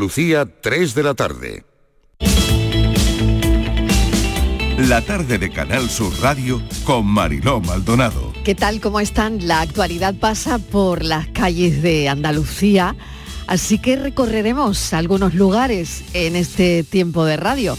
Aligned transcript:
Lucía, 0.00 0.46
3 0.46 0.94
de 0.94 1.02
la 1.02 1.12
tarde. 1.12 1.64
La 4.78 5.02
tarde 5.02 5.36
de 5.36 5.50
Canal 5.50 5.90
Sur 5.90 6.10
Radio 6.22 6.62
con 6.84 7.04
Mariló 7.04 7.60
Maldonado. 7.60 8.32
¿Qué 8.42 8.54
tal? 8.54 8.80
¿Cómo 8.80 8.98
están? 9.00 9.46
La 9.46 9.60
actualidad 9.60 10.14
pasa 10.14 10.58
por 10.58 11.04
las 11.04 11.26
calles 11.28 11.82
de 11.82 12.08
Andalucía, 12.08 12.96
así 13.46 13.78
que 13.78 13.96
recorreremos 13.96 14.94
algunos 14.94 15.34
lugares 15.34 16.02
en 16.14 16.34
este 16.34 16.82
tiempo 16.82 17.26
de 17.26 17.36
radio. 17.36 17.76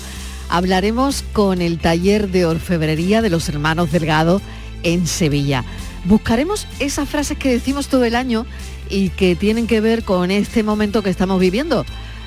Hablaremos 0.47 1.23
con 1.33 1.59
el 1.59 1.79
taller 1.79 2.29
de 2.29 2.45
orfebrería 2.45 3.23
de 3.23 3.31
los 3.31 3.49
hermanos 3.49 3.91
Delgado 3.91 4.43
en 4.83 5.07
Sevilla. 5.07 5.65
Buscaremos 6.05 6.67
esas 6.79 7.09
frases 7.09 7.39
que 7.39 7.49
decimos 7.49 7.87
todo 7.87 8.05
el 8.05 8.15
año 8.15 8.45
y 8.91 9.09
que 9.09 9.35
tienen 9.35 9.65
que 9.65 9.81
ver 9.81 10.03
con 10.03 10.29
este 10.29 10.61
momento 10.61 11.01
que 11.01 11.09
estamos 11.09 11.39
viviendo. 11.39 11.83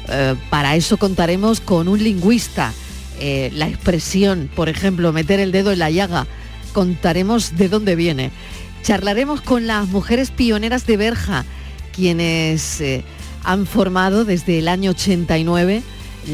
Eh, 0.09 0.35
para 0.51 0.77
eso 0.77 0.97
contaremos 0.97 1.61
con 1.61 1.89
un 1.89 2.03
lingüista. 2.03 2.73
Eh, 3.21 3.51
la 3.55 3.69
expresión, 3.69 4.51
por 4.55 4.69
ejemplo, 4.69 5.13
meter 5.13 5.41
el 5.41 5.53
dedo 5.53 5.73
en 5.73 5.79
la 5.79 5.91
llaga, 5.91 6.27
contaremos 6.73 7.57
de 7.57 7.69
dónde 7.69 7.97
viene. 7.97 8.31
Charlaremos 8.83 9.41
con 9.41 9.67
las 9.67 9.89
mujeres 9.89 10.31
pioneras 10.31 10.87
de 10.87 10.97
Berja, 10.97 11.45
quienes 11.95 12.81
eh, 12.81 13.05
han 13.43 13.67
formado 13.67 14.25
desde 14.25 14.59
el 14.59 14.69
año 14.69 14.91
89 14.91 15.83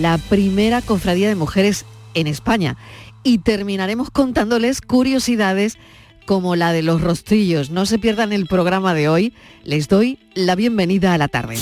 la 0.01 0.19
primera 0.19 0.83
cofradía 0.83 1.29
de 1.29 1.35
mujeres 1.35 1.85
en 2.15 2.27
España. 2.27 2.77
Y 3.23 3.39
terminaremos 3.39 4.11
contándoles 4.11 4.81
curiosidades 4.81 5.79
como 6.27 6.57
la 6.57 6.73
de 6.73 6.83
los 6.83 7.01
rostrillos. 7.01 7.71
No 7.71 7.87
se 7.87 7.99
pierdan 7.99 8.33
el 8.33 8.47
programa 8.47 8.95
de 8.95 9.09
hoy. 9.09 9.35
Les 9.65 9.89
doy 9.89 10.19
la 10.35 10.55
bienvenida 10.55 11.13
a 11.13 11.19
la 11.19 11.29
tarde. 11.29 11.57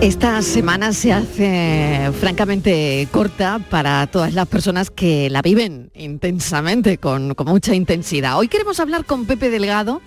Esta 0.00 0.42
semana 0.42 0.92
se 0.92 1.12
hace 1.12 2.12
francamente 2.20 3.08
corta 3.10 3.58
para 3.68 4.06
todas 4.06 4.32
las 4.32 4.46
personas 4.46 4.92
que 4.92 5.28
la 5.28 5.42
viven 5.42 5.90
intensamente, 5.92 6.98
con, 6.98 7.34
mucha 7.44 7.74
intensidad. 7.74 8.38
Hoy 8.38 8.46
queremos 8.46 8.78
hablar 8.78 9.04
con 9.04 9.26
Pepe 9.26 9.50
Delgado. 9.50 10.00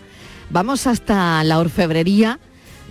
Vamos 0.50 0.88
hasta 0.88 1.44
la 1.44 1.60
orfebrería 1.60 2.40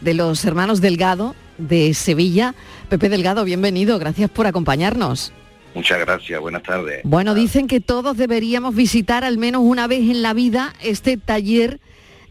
de 0.02 0.12
los 0.12 0.44
hermanos 0.44 0.82
Delgado 0.82 1.34
de 1.56 1.94
Sevilla. 1.94 2.54
Pepe 2.90 3.08
Delgado, 3.08 3.44
bienvenido. 3.44 3.98
Gracias 3.98 4.28
por 4.28 4.46
acompañarnos. 4.46 5.32
Muchas 5.74 6.00
gracias, 6.00 6.38
buenas 6.38 6.62
tardes. 6.62 7.00
Bueno, 7.04 7.34
dicen 7.34 7.66
que 7.66 7.80
todos 7.80 8.18
deberíamos 8.18 8.74
visitar 8.74 9.24
al 9.24 9.38
menos 9.38 9.62
una 9.64 9.86
vez 9.86 10.00
en 10.00 10.20
la 10.20 10.34
vida 10.34 10.74
este 10.82 11.16
taller 11.16 11.80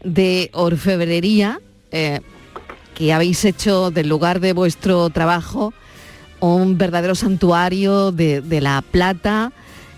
de 0.04 0.48
orfebrería. 0.52 1.60
Eh, 1.90 2.20
que 3.00 3.14
habéis 3.14 3.46
hecho 3.46 3.90
del 3.90 4.10
lugar 4.10 4.40
de 4.40 4.52
vuestro 4.52 5.08
trabajo 5.08 5.72
un 6.40 6.76
verdadero 6.76 7.14
santuario 7.14 8.12
de, 8.12 8.60
la 8.60 8.82
plata, 8.82 9.52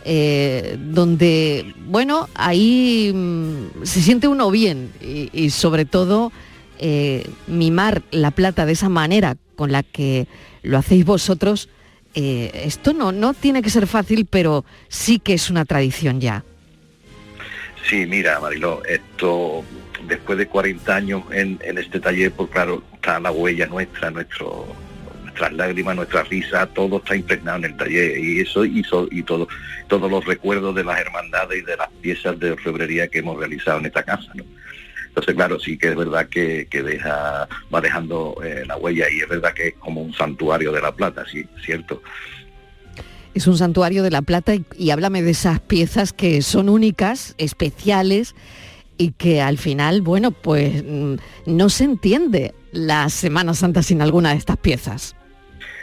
eh, 0.05 0.77
donde, 0.79 1.75
bueno, 1.87 2.29
ahí 2.37 3.11
mm, 3.13 3.83
se 3.83 4.03
siente 4.03 4.29
uno 4.29 4.53
bien 4.53 4.93
y, 5.01 5.51
sobre 5.51 5.85
todo 5.85 6.31
eh, 6.79 7.29
mimar 7.49 8.03
la 8.13 8.31
plata 8.31 8.67
de 8.67 8.73
esa 8.73 8.89
manera 8.89 9.37
con 9.57 9.73
la 9.73 9.83
que 9.83 10.29
lo 10.63 10.79
hacéis 10.79 11.05
vosotros, 11.05 11.69
eh, 12.15 12.53
esto 12.67 12.93
no, 12.93 13.11
no 13.11 13.35
tiene 13.35 13.63
que 13.63 13.71
ser 13.71 13.89
fácil, 13.89 14.27
pero 14.31 14.65
sí 14.87 15.19
que 15.19 15.35
es 15.35 15.51
una 15.51 15.65
tradición 15.65 16.21
ya. 16.21 16.45
Sí, 17.85 18.07
mira, 18.07 18.39
Mariló, 18.39 18.81
esto 18.85 19.65
después 20.07 20.39
de 20.39 20.47
40 20.47 20.95
años 20.95 21.23
en, 21.33 21.59
este 21.79 22.01
taller, 22.01 22.33
pues 22.33 22.51
claro, 22.51 22.83
está 23.03 23.19
la 23.19 23.33
huella 23.33 23.67
nuestra, 23.67 24.13
nuestro, 24.13 24.65
nuestras 25.25 25.53
lágrimas, 25.55 25.97
nuestra 25.97 26.23
risa, 26.23 26.67
todo 26.69 26.99
está 26.99 27.17
impregnado 27.17 27.59
en 27.59 27.65
el 27.65 27.77
taller 27.77 28.17
y 28.17 28.41
eso 28.41 28.65
hizo 28.65 29.09
y 29.11 29.25
todo, 29.25 29.49
todos 29.89 30.09
los 30.09 30.25
recuerdos 30.25 30.73
de 30.77 30.85
las 30.85 31.01
hermandades 31.01 31.63
y 31.63 31.63
de 31.63 31.77
las 31.77 31.91
piezas 32.01 32.39
de 32.39 32.53
orfebrería 32.53 33.09
que 33.09 33.19
hemos 33.19 33.37
realizado 33.37 33.81
en 33.81 33.87
esta 33.87 34.05
casa. 34.05 34.33
Entonces, 35.09 35.35
claro, 35.35 35.59
sí 35.59 35.77
que 35.77 35.89
es 35.89 35.97
verdad 35.97 36.29
que, 36.29 36.69
deja, 36.71 37.49
va 37.75 37.81
dejando 37.81 38.37
eh, 38.45 38.63
la 38.67 38.77
huella 38.77 39.07
y 39.11 39.19
es 39.19 39.29
verdad 39.29 39.53
que 39.53 39.69
es 39.69 39.75
como 39.75 40.01
un 40.01 40.15
santuario 40.15 40.71
de 40.71 40.81
la 40.81 40.93
plata, 40.93 41.25
sí, 41.31 41.45
cierto. 41.65 42.01
Es 43.35 43.49
un 43.49 43.59
santuario 43.59 44.05
de 44.05 44.11
la 44.11 44.23
plata 44.23 44.53
y 44.79 44.91
háblame 44.91 45.23
de 45.23 45.33
esas 45.33 45.59
piezas 45.59 46.13
que 46.13 46.41
son 46.43 46.69
únicas, 46.69 47.35
especiales, 47.39 48.37
y 48.97 49.11
que 49.13 49.41
al 49.41 49.59
final, 49.59 50.03
bueno, 50.03 50.31
pues 50.31 50.85
mm, 50.85 51.15
no 51.47 51.69
se 51.69 51.85
entiende 51.85 52.55
la 52.73 53.09
Semana 53.09 53.55
Santa 53.55 53.83
sin 53.83 54.03
alguna 54.03 54.31
de 54.31 54.37
estas 54.37 54.57
piezas. 54.57 55.15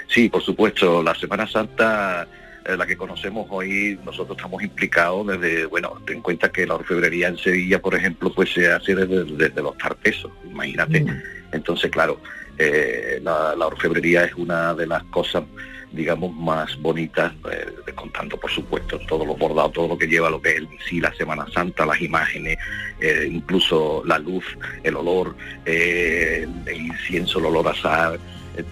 Sí, 0.08 0.28
por 0.28 0.42
supuesto, 0.42 1.02
la 1.04 1.16
Semana 1.16 1.48
Santa 1.48 2.28
eh, 2.66 2.76
la 2.76 2.86
que 2.86 2.98
conocemos 2.98 3.48
hoy, 3.50 3.98
nosotros 4.06 4.38
estamos 4.38 4.62
implicados 4.62 5.26
desde, 5.26 5.66
bueno, 5.66 5.94
ten 6.06 6.18
en 6.18 6.22
cuenta 6.22 6.52
que 6.52 6.68
la 6.68 6.76
orfebrería 6.76 7.30
en 7.30 7.38
Sevilla, 7.38 7.82
por 7.82 7.96
ejemplo, 7.96 8.32
pues 8.34 8.52
se 8.54 8.72
hace 8.72 8.96
desde, 8.96 9.62
los 9.62 9.78
tartesos, 9.78 10.32
imagínate. 10.44 11.02
Mm. 11.02 11.22
Entonces, 11.54 11.90
claro, 11.90 12.20
eh, 12.58 13.20
la, 13.24 13.56
la, 13.56 13.68
orfebrería 13.68 14.26
es 14.26 14.36
una 14.36 14.74
de 14.74 14.86
las 14.86 15.04
cosas 15.06 15.44
digamos, 15.92 16.34
más 16.36 16.80
bonitas, 16.82 17.34
eh, 17.52 17.92
contando 17.96 18.38
por 18.38 18.52
supuesto 18.52 19.00
todos 19.08 19.26
los 19.26 19.38
bordados, 19.38 19.74
todo 19.74 19.88
lo 19.88 19.98
que 19.98 20.08
lleva 20.08 20.30
lo 20.30 20.42
que 20.42 20.58
es 20.58 20.64
sí 20.88 21.00
la 21.00 21.14
Semana 21.14 21.46
Santa, 21.54 21.86
las 21.86 22.00
imágenes, 22.02 22.58
eh, 23.00 23.28
incluso 23.30 24.04
la 24.06 24.20
luz, 24.20 24.46
el 24.84 24.96
olor, 24.96 25.36
eh, 25.66 26.48
el 26.66 26.82
incienso, 26.82 27.40
el 27.40 27.46
olor 27.46 27.70
a 27.70 27.76
sal, 27.76 28.20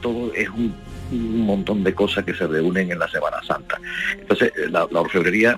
todo 0.01 0.33
es 0.33 0.49
un, 0.49 0.75
montón 1.09 1.85
de 1.85 1.93
cosas 1.93 2.25
que 2.25 2.33
se 2.33 2.45
reúnen 2.45 2.91
en 2.91 2.99
la 2.99 3.07
Semana 3.07 3.37
Santa. 3.41 3.79
Entonces, 4.11 4.51
la, 4.69 4.83
orfebrería 4.83 5.57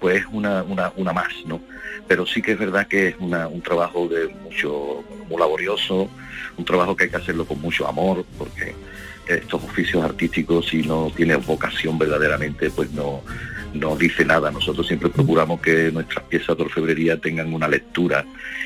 pues 0.00 0.22
es 0.22 0.26
una, 0.32 0.64
una, 0.64 0.92
una, 0.96 1.12
más, 1.12 1.32
¿no? 1.46 1.60
Pero 2.08 2.26
sí 2.26 2.42
que 2.42 2.52
es 2.52 2.58
verdad 2.58 2.88
que 2.88 3.08
es 3.08 3.16
un 3.20 3.62
trabajo 3.62 4.08
de 4.08 4.26
mucho, 4.26 5.04
muy 5.28 5.38
laborioso, 5.38 6.10
un 6.56 6.64
trabajo 6.64 6.96
que 6.96 7.04
hay 7.04 7.10
que 7.10 7.18
hacerlo 7.18 7.44
con 7.44 7.60
mucho 7.60 7.86
amor, 7.86 8.24
porque 8.36 8.74
estos 9.34 9.62
oficios 9.62 10.04
artísticos, 10.04 10.66
si 10.66 10.82
no 10.82 11.10
tiene 11.14 11.36
vocación 11.36 11.98
verdaderamente, 11.98 12.70
pues 12.70 12.90
no, 12.92 13.22
no 13.74 13.96
dice 13.96 14.24
nada. 14.24 14.50
Nosotros 14.50 14.86
siempre 14.86 15.08
procuramos 15.08 15.60
que 15.60 15.90
nuestras 15.92 16.24
piezas 16.26 16.56
de 16.56 16.64
orfebrería 16.64 17.16
tengan 17.18 17.52
una 17.52 17.68
lectura 17.68 18.24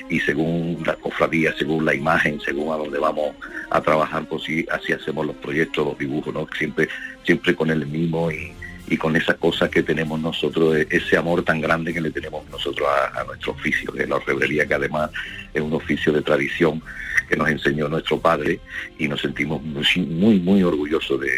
y 0.09 0.21
según 0.21 0.83
la 0.87 0.95
cofradía, 0.95 1.55
según 1.57 1.85
la 1.85 1.95
imagen, 1.95 2.41
según 2.41 2.73
a 2.73 2.77
dónde 2.77 2.99
vamos 2.99 3.35
a 3.71 3.81
trabajar, 3.81 4.27
pues 4.29 4.45
sí, 4.45 4.67
así 4.71 4.93
hacemos 4.93 5.27
los 5.27 5.37
proyectos, 5.37 5.87
los 5.87 5.99
dibujos, 5.99 6.33
¿no? 6.33 6.47
Siempre, 6.57 6.89
siempre 7.25 7.55
con 7.55 7.71
el 7.71 7.87
mismo 7.87 8.31
y, 8.31 8.53
y 8.89 8.97
con 8.97 9.17
esa 9.17 9.35
cosa 9.35 9.71
que 9.71 9.83
tenemos 9.83 10.21
nosotros, 10.21 10.77
e-, 10.77 10.87
ese 10.91 11.17
amor 11.17 11.43
tan 11.43 11.61
grande 11.61 11.93
que 11.93 12.01
le 12.01 12.11
tenemos 12.11 12.49
nosotros 12.51 12.87
a, 13.15 13.25
nuestro 13.25 13.53
oficio, 13.53 13.93
es 13.97 14.09
la 14.09 14.17
orfebrería, 14.17 14.67
que 14.67 14.75
además 14.75 15.11
es 15.53 15.63
un 15.63 15.73
oficio 15.73 16.13
de 16.13 16.23
tradición 16.23 16.83
que 17.29 17.37
nos 17.37 17.49
enseñó 17.49 17.89
nuestro 17.89 18.21
padre 18.21 18.61
y 18.99 19.09
nos 19.09 19.21
sentimos 19.21 19.63
muy, 19.63 20.41
muy, 20.41 20.63
orgullosos 20.63 21.21
de, 21.21 21.29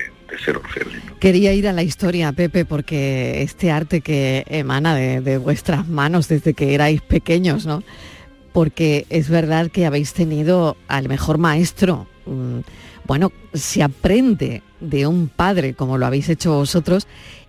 ser 0.45 0.56
orfebre. 0.56 0.97
Quería 1.21 1.53
ir 1.53 1.69
a 1.69 1.73
la 1.73 1.85
historia, 1.85 2.33
Pepe, 2.33 2.65
porque 2.65 3.43
este 3.43 3.71
arte 3.71 4.01
que 4.01 4.45
emana 4.49 4.95
de, 4.97 5.39
vuestras 5.39 5.87
manos 5.87 6.29
desde 6.29 6.55
que 6.55 6.75
erais 6.75 7.01
pequeños, 7.01 7.65
¿no? 7.65 7.85
Porque 8.53 9.06
es 9.09 9.29
verdad 9.29 9.71
que 9.71 9.87
habéis 9.87 10.12
tenido 10.15 10.77
al 10.89 11.09
mejor 11.09 11.39
maestro. 11.39 12.09
Mm, 12.25 12.61
bueno, 13.06 13.33
se 13.55 13.83
aprende 13.83 14.62
de 14.81 15.06
un 15.06 15.28
padre 15.28 15.75
como 15.75 15.98
lo 15.98 16.06
habéis 16.06 16.28
hecho 16.28 16.54
vosotros 16.54 17.06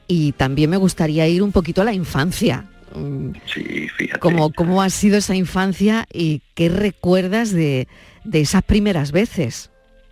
y 0.07 0.31
también 0.33 0.69
me 0.69 0.77
gustaría 0.77 1.27
ir 1.27 1.43
un 1.43 1.51
poquito 1.51 1.81
a 1.81 1.85
la 1.85 1.93
infancia. 1.93 2.65
Mm, 2.93 3.31
sí, 3.53 3.87
fíjate. 3.89 4.19
¿Cómo, 4.19 4.51
cómo 4.53 4.81
ha 4.81 4.89
sido 4.89 5.17
esa 5.17 5.35
infancia 5.35 6.05
y 6.11 6.41
qué 6.55 6.69
recuerdas 6.69 7.51
de, 7.51 7.87
de 8.23 8.41
esas 8.41 8.63
primeras 8.63 9.11
veces? 9.11 9.69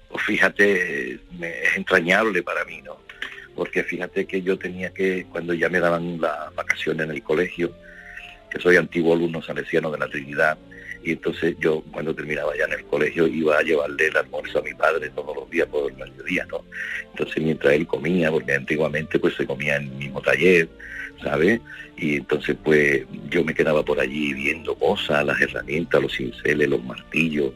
Pues 0.09 0.23
fíjate, 0.25 1.13
es 1.13 1.77
entrañable 1.77 2.43
para 2.43 2.63
mí, 2.65 2.81
¿no? 2.81 2.97
Porque 3.55 3.83
fíjate 3.83 4.25
que 4.25 4.41
yo 4.41 4.57
tenía 4.57 4.93
que, 4.93 5.25
cuando 5.29 5.53
ya 5.53 5.69
me 5.69 5.79
daban 5.79 6.19
las 6.19 6.53
vacaciones 6.55 7.05
en 7.05 7.11
el 7.11 7.23
colegio, 7.23 7.73
que 8.49 8.59
soy 8.59 8.75
antiguo 8.75 9.13
alumno 9.13 9.41
salesiano 9.41 9.89
de 9.91 9.97
la 9.97 10.07
Trinidad, 10.07 10.57
y 11.05 11.11
entonces 11.11 11.55
yo 11.59 11.83
cuando 11.91 12.15
terminaba 12.15 12.51
ya 12.57 12.65
en 12.65 12.73
el 12.73 12.85
colegio 12.85 13.27
iba 13.27 13.57
a 13.57 13.61
llevarle 13.61 14.07
el 14.07 14.17
almuerzo 14.17 14.57
a 14.57 14.63
mi 14.63 14.73
padre 14.73 15.11
todos 15.11 15.35
los 15.35 15.49
días 15.51 15.67
por 15.67 15.91
el 15.91 15.97
mediodía, 15.97 16.45
¿no? 16.49 16.65
Entonces 17.11 17.43
mientras 17.43 17.73
él 17.73 17.85
comía, 17.85 18.31
porque 18.31 18.53
antiguamente 18.53 19.19
pues 19.19 19.35
se 19.35 19.45
comía 19.45 19.75
en 19.75 19.83
el 19.83 19.91
mismo 19.91 20.19
taller, 20.21 20.67
¿sabes? 21.21 21.61
Y 21.95 22.15
entonces 22.15 22.57
pues 22.63 23.03
yo 23.29 23.43
me 23.43 23.53
quedaba 23.53 23.85
por 23.85 23.99
allí 23.99 24.33
viendo 24.33 24.73
cosas, 24.73 25.23
las 25.23 25.39
herramientas, 25.39 26.01
los 26.01 26.15
cinceles, 26.15 26.69
los 26.69 26.83
martillos, 26.83 27.53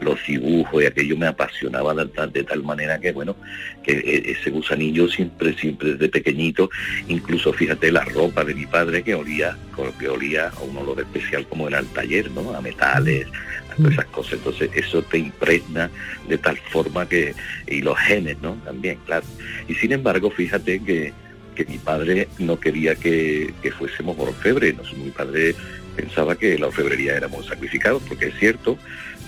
los 0.00 0.24
dibujos 0.26 0.82
y 0.82 0.86
aquello 0.86 1.16
me 1.16 1.26
apasionaba 1.26 1.94
de, 1.94 2.44
tal 2.44 2.62
manera 2.62 2.98
que 2.98 3.12
bueno, 3.12 3.36
que 3.82 3.92
e, 3.92 4.32
ese 4.32 4.50
gusanillo 4.50 5.08
siempre, 5.08 5.54
siempre 5.54 5.92
desde 5.92 6.08
pequeñito, 6.08 6.70
incluso 7.08 7.52
fíjate 7.52 7.90
la 7.90 8.04
ropa 8.04 8.44
de 8.44 8.54
mi 8.54 8.66
padre 8.66 9.02
que 9.02 9.14
olía, 9.14 9.56
que 9.98 10.08
olía 10.08 10.48
a 10.48 10.60
un 10.60 10.76
olor 10.76 11.00
especial 11.00 11.46
como 11.46 11.68
era 11.68 11.78
el 11.80 11.86
taller, 11.86 12.30
¿no? 12.30 12.54
A 12.54 12.60
metales, 12.60 13.26
a 13.70 13.74
todas 13.76 13.92
esas 13.92 14.06
cosas. 14.06 14.32
Entonces 14.34 14.70
eso 14.74 15.02
te 15.02 15.18
impregna 15.18 15.90
de 16.28 16.38
tal 16.38 16.56
forma 16.56 17.08
que, 17.08 17.34
y 17.66 17.80
los 17.80 17.98
genes, 17.98 18.38
¿no? 18.40 18.54
También, 18.64 18.98
claro. 19.06 19.26
Y 19.68 19.74
sin 19.74 19.92
embargo, 19.92 20.30
fíjate 20.30 20.80
que 20.82 21.12
que 21.58 21.64
mi 21.64 21.78
padre 21.78 22.28
no 22.38 22.60
quería 22.60 22.94
que, 22.94 23.52
fuésemos 23.76 24.16
orfebres. 24.16 24.76
Mi 24.96 25.10
padre 25.10 25.56
pensaba 25.96 26.36
que 26.36 26.56
la 26.56 26.68
orfebrería 26.68 27.16
éramos 27.16 27.46
sacrificados, 27.46 28.00
porque 28.08 28.26
es 28.26 28.38
cierto, 28.38 28.78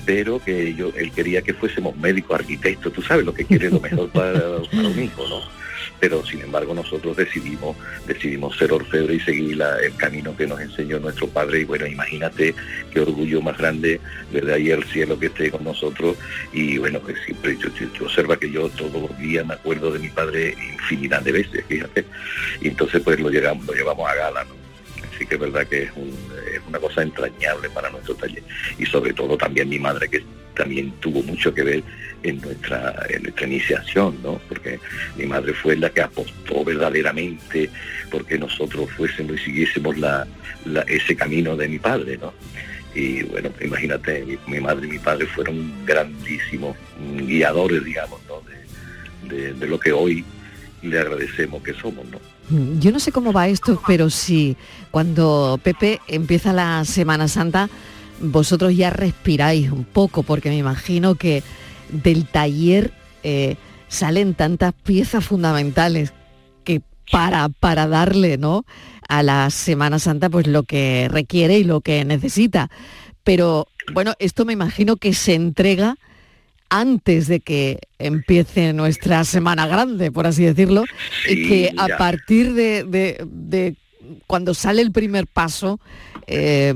pero 0.05 0.39
que 0.43 0.75
yo, 0.75 0.93
él 0.97 1.13
quería 1.13 1.43
que 1.43 1.55
fuésemos 1.55 1.97
médicos, 1.97 2.41
arquitectos, 2.41 2.93
tú 2.93 3.03
sabes 3.03 3.25
lo 3.25 3.35
que 3.35 3.45
quiere 3.45 3.71
lo 3.71 3.81
mejor 3.81 4.09
para, 4.13 4.41
para 4.41 4.89
un 4.89 5.03
hijo, 5.03 5.27
¿no? 5.29 5.61
pero 6.01 6.25
sin 6.25 6.41
embargo 6.41 6.75
nosotros 6.75 7.17
decidimos, 7.17 7.77
decidimos 8.07 8.57
ser 8.57 8.73
orfebre 8.73 9.15
y 9.15 9.21
seguir 9.21 9.63
el 9.83 9.95
camino 9.97 10.35
que 10.35 10.47
nos 10.47 10.61
enseñó 10.61 10.99
nuestro 10.99 11.29
padre 11.29 11.61
y 11.61 11.65
bueno, 11.65 11.87
imagínate 11.87 12.55
qué 12.91 13.01
orgullo 13.01 13.43
más 13.43 13.59
grande 13.59 14.01
desde 14.33 14.55
ahí 14.55 14.71
el 14.71 14.83
cielo 14.85 15.19
que 15.19 15.27
esté 15.27 15.51
con 15.51 15.63
nosotros 15.63 16.17
y 16.53 16.79
bueno, 16.79 17.03
que 17.05 17.15
siempre 17.17 17.57
yo, 17.59 17.69
observa 18.05 18.39
que 18.39 18.51
yo 18.51 18.69
todos 18.71 19.03
los 19.03 19.19
días 19.19 19.47
me 19.47 19.55
acuerdo 19.55 19.93
de 19.93 19.99
mi 19.99 20.09
padre 20.09 20.57
infinidad 20.73 21.21
de 21.21 21.33
veces, 21.33 21.65
fíjate, 21.69 22.07
y 22.63 22.69
entonces 22.69 23.03
pues 23.03 23.21
lo 23.21 23.29
llevamos, 23.29 23.67
lo 23.67 23.75
llevamos 23.75 24.09
a 24.09 24.15
gala, 24.15 24.45
¿no? 24.45 24.60
Así 25.21 25.27
que 25.27 25.35
es 25.35 25.41
verdad 25.43 25.67
que 25.67 25.83
es, 25.83 25.91
una 26.67 26.79
cosa 26.79 27.03
entrañable 27.03 27.69
para 27.69 27.91
nuestro 27.91 28.15
taller 28.15 28.43
y 28.79 28.87
sobre 28.87 29.13
todo 29.13 29.37
también 29.37 29.69
mi 29.69 29.79
madre 29.79 30.09
que 30.09 30.25
también 30.57 30.93
tuvo 30.93 31.23
mucho 31.23 31.53
que 31.53 31.63
ver 31.63 31.83
en 32.23 32.41
nuestra, 32.41 32.95
en 33.11 33.25
nuestra 33.25 33.47
iniciación, 33.47 34.17
¿no? 34.23 34.41
Porque 34.49 34.81
mi 35.19 35.27
madre 35.27 35.53
fue 35.53 35.77
la 35.77 35.91
que 35.91 36.01
apostó 36.01 36.65
verdaderamente 36.65 37.69
porque 38.11 38.39
nosotros 38.39 38.91
fuésemos 38.93 39.35
y 39.43 39.45
siguiésemos 39.45 39.97
ese 40.87 41.15
camino 41.15 41.55
de 41.55 41.69
mi 41.69 41.79
padre, 41.79 42.17
¿no? 42.17 42.33
Y 42.95 43.23
bueno, 43.25 43.51
imagínate, 43.61 44.39
mi, 44.47 44.59
madre 44.59 44.87
y 44.87 44.93
mi 44.93 44.99
padre 45.01 45.27
fueron 45.27 45.85
grandísimos 45.85 46.79
guiadores, 47.27 47.85
digamos, 47.85 48.21
¿no? 48.27 48.41
De, 49.29 49.67
lo 49.67 49.79
que 49.79 49.93
hoy 49.93 50.25
le 50.83 50.99
agradecemos 50.99 51.63
que 51.63 51.75
somos, 51.75 52.05
¿no? 52.07 52.19
Yo 52.81 52.91
no 52.91 52.99
sé 52.99 53.13
cómo 53.13 53.33
va 53.33 53.49
esto, 53.49 53.81
pero 53.87 54.11
si 54.11 54.57
cuando 54.91 55.61
Pepe 55.63 56.01
empieza 56.09 56.53
la 56.53 56.85
Semana 56.85 57.29
Santa, 57.29 57.69
vosotros 58.21 58.77
ya 58.77 58.91
respiráis 58.91 59.71
un 59.71 59.85
poco, 59.85 60.23
porque 60.23 60.49
me 60.49 60.57
imagino 60.57 61.15
que 61.15 61.43
del 61.91 62.27
taller 62.27 62.93
eh, 63.23 63.57
salen 63.89 64.35
tantas 64.35 64.73
piezas 64.73 65.25
fundamentales 65.25 66.13
que 66.65 66.83
para, 67.11 67.49
para 67.49 67.87
darle 67.87 68.37
¿no? 68.37 68.65
a 69.09 69.23
la 69.23 69.51
Semana 69.51 69.99
Santa 69.99 70.29
pues 70.31 70.47
lo 70.47 70.63
que 70.63 71.09
requiere 71.11 71.59
y 71.59 71.65
lo 71.65 71.81
que 71.81 72.05
necesita. 72.05 72.71
Pero 73.23 73.69
bueno, 73.93 74.15
esto 74.19 74.45
me 74.45 74.53
imagino 74.53 74.97
que 74.97 75.13
se 75.15 75.35
entrega 75.35 75.97
antes 76.71 77.27
de 77.27 77.41
que 77.41 77.81
empiece 77.99 78.73
nuestra 78.73 79.25
semana 79.25 79.67
grande, 79.67 80.11
por 80.11 80.27
así 80.27 80.45
decirlo, 80.45 80.85
y 81.29 81.49
que 81.49 81.75
a 81.77 81.99
partir 81.99 82.55
de, 82.55 83.77
cuando 84.27 84.55
sale 84.55 84.81
el 84.81 84.93
primer 84.93 85.27
paso, 85.27 85.81
eh, 86.27 86.73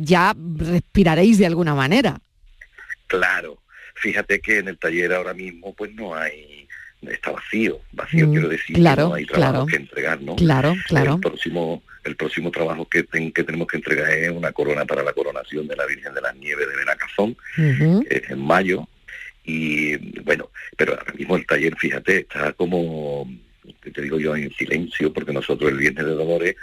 ya 0.00 0.34
respiraréis 0.56 1.38
de 1.38 1.46
alguna 1.46 1.74
manera. 1.74 2.20
Claro, 3.08 3.58
fíjate 3.96 4.40
que 4.40 4.58
en 4.58 4.68
el 4.68 4.78
taller 4.78 5.12
ahora 5.12 5.34
mismo 5.34 5.74
pues 5.74 5.92
no 5.94 6.14
hay 6.14 6.62
está 7.10 7.32
vacío, 7.32 7.80
vacío 7.92 8.28
mm, 8.28 8.30
quiero 8.30 8.48
decir, 8.48 8.76
claro, 8.76 9.08
no 9.08 9.14
hay 9.14 9.26
trabajo 9.26 9.66
que 9.66 9.76
entregar, 9.76 10.20
¿no? 10.20 10.36
Claro, 10.36 10.74
claro. 10.86 11.14
El 11.14 11.20
próximo, 11.20 11.82
el 12.04 12.16
próximo 12.16 12.50
trabajo 12.50 12.88
que, 12.88 13.04
que 13.04 13.44
tenemos 13.44 13.66
que 13.66 13.78
entregar 13.78 14.10
es 14.10 14.30
una 14.30 14.52
corona 14.52 14.84
para 14.84 15.02
la 15.02 15.12
coronación 15.12 15.66
de 15.66 15.76
la 15.76 15.86
Virgen 15.86 16.14
de 16.14 16.20
la 16.20 16.32
Nieve 16.32 16.66
de 16.66 16.76
Benacazón, 16.76 17.36
que 17.56 18.16
es 18.16 18.30
en 18.30 18.44
mayo, 18.44 18.88
y 19.44 19.96
bueno, 20.20 20.50
pero 20.76 20.92
ahora 20.98 21.12
mismo 21.14 21.36
el 21.36 21.46
taller, 21.46 21.76
fíjate, 21.76 22.18
está 22.18 22.52
como, 22.52 23.28
te 23.92 24.02
digo 24.02 24.18
yo, 24.18 24.36
en 24.36 24.52
silencio, 24.52 25.12
porque 25.12 25.32
nosotros 25.32 25.70
el 25.70 25.78
Viernes 25.78 26.06
de 26.06 26.12
Dolores 26.12 26.56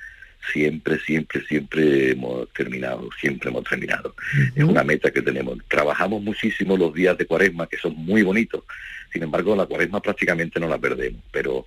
siempre, 0.54 1.00
siempre, 1.00 1.42
siempre 1.46 2.12
hemos 2.12 2.52
terminado, 2.54 3.10
siempre 3.20 3.50
hemos 3.50 3.64
terminado. 3.66 4.16
Es 4.56 4.64
una 4.64 4.84
meta 4.84 5.12
que 5.12 5.22
tenemos. 5.22 5.58
Trabajamos 5.68 6.22
muchísimo 6.22 6.78
los 6.78 6.94
días 6.94 7.18
de 7.18 7.26
cuaresma, 7.26 7.68
que 7.68 7.78
son 7.78 7.96
muy 7.96 8.24
bonitos. 8.24 8.64
Sin 9.12 9.24
embargo, 9.24 9.56
la 9.56 9.66
cuaresma 9.66 10.02
prácticamente 10.02 10.60
no 10.60 10.68
la 10.68 10.78
perdemos, 10.78 11.22
pero 11.32 11.66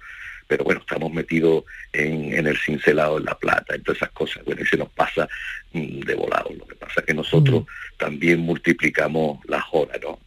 pero 0.53 0.64
bueno, 0.64 0.81
estamos 0.81 1.11
metidos 1.11 1.64
en, 1.94 2.35
en 2.35 2.47
el 2.47 2.59
cincelado, 2.59 3.17
en 3.17 3.25
la 3.25 3.38
plata, 3.38 3.75
en 3.75 3.82
todas 3.82 3.97
esas 3.97 4.11
cosas. 4.11 4.44
Bueno, 4.44 4.61
y 4.61 4.67
se 4.67 4.76
nos 4.76 4.91
pasa 4.91 5.26
mm, 5.73 6.00
de 6.00 6.14
volado. 6.14 6.50
Lo 6.55 6.67
que 6.67 6.75
pasa 6.75 7.00
es 7.00 7.06
que 7.06 7.14
nosotros 7.14 7.64
también 7.97 8.41
multiplicamos 8.41 9.38
las 9.47 9.64
horas, 9.73 9.99
¿no? 10.03 10.19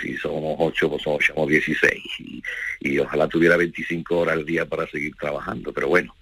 Si 0.00 0.16
somos 0.16 0.56
ocho, 0.58 0.90
pues 0.90 1.02
somos, 1.02 1.24
somos 1.24 1.48
16 1.48 1.92
y, 2.20 2.42
y, 2.80 2.98
ojalá 2.98 3.28
tuviera 3.28 3.56
25 3.56 4.18
horas 4.18 4.34
al 4.34 4.44
día 4.44 4.66
para 4.66 4.86
seguir 4.88 5.14
trabajando, 5.16 5.72
pero 5.72 5.88
bueno, 5.88 6.14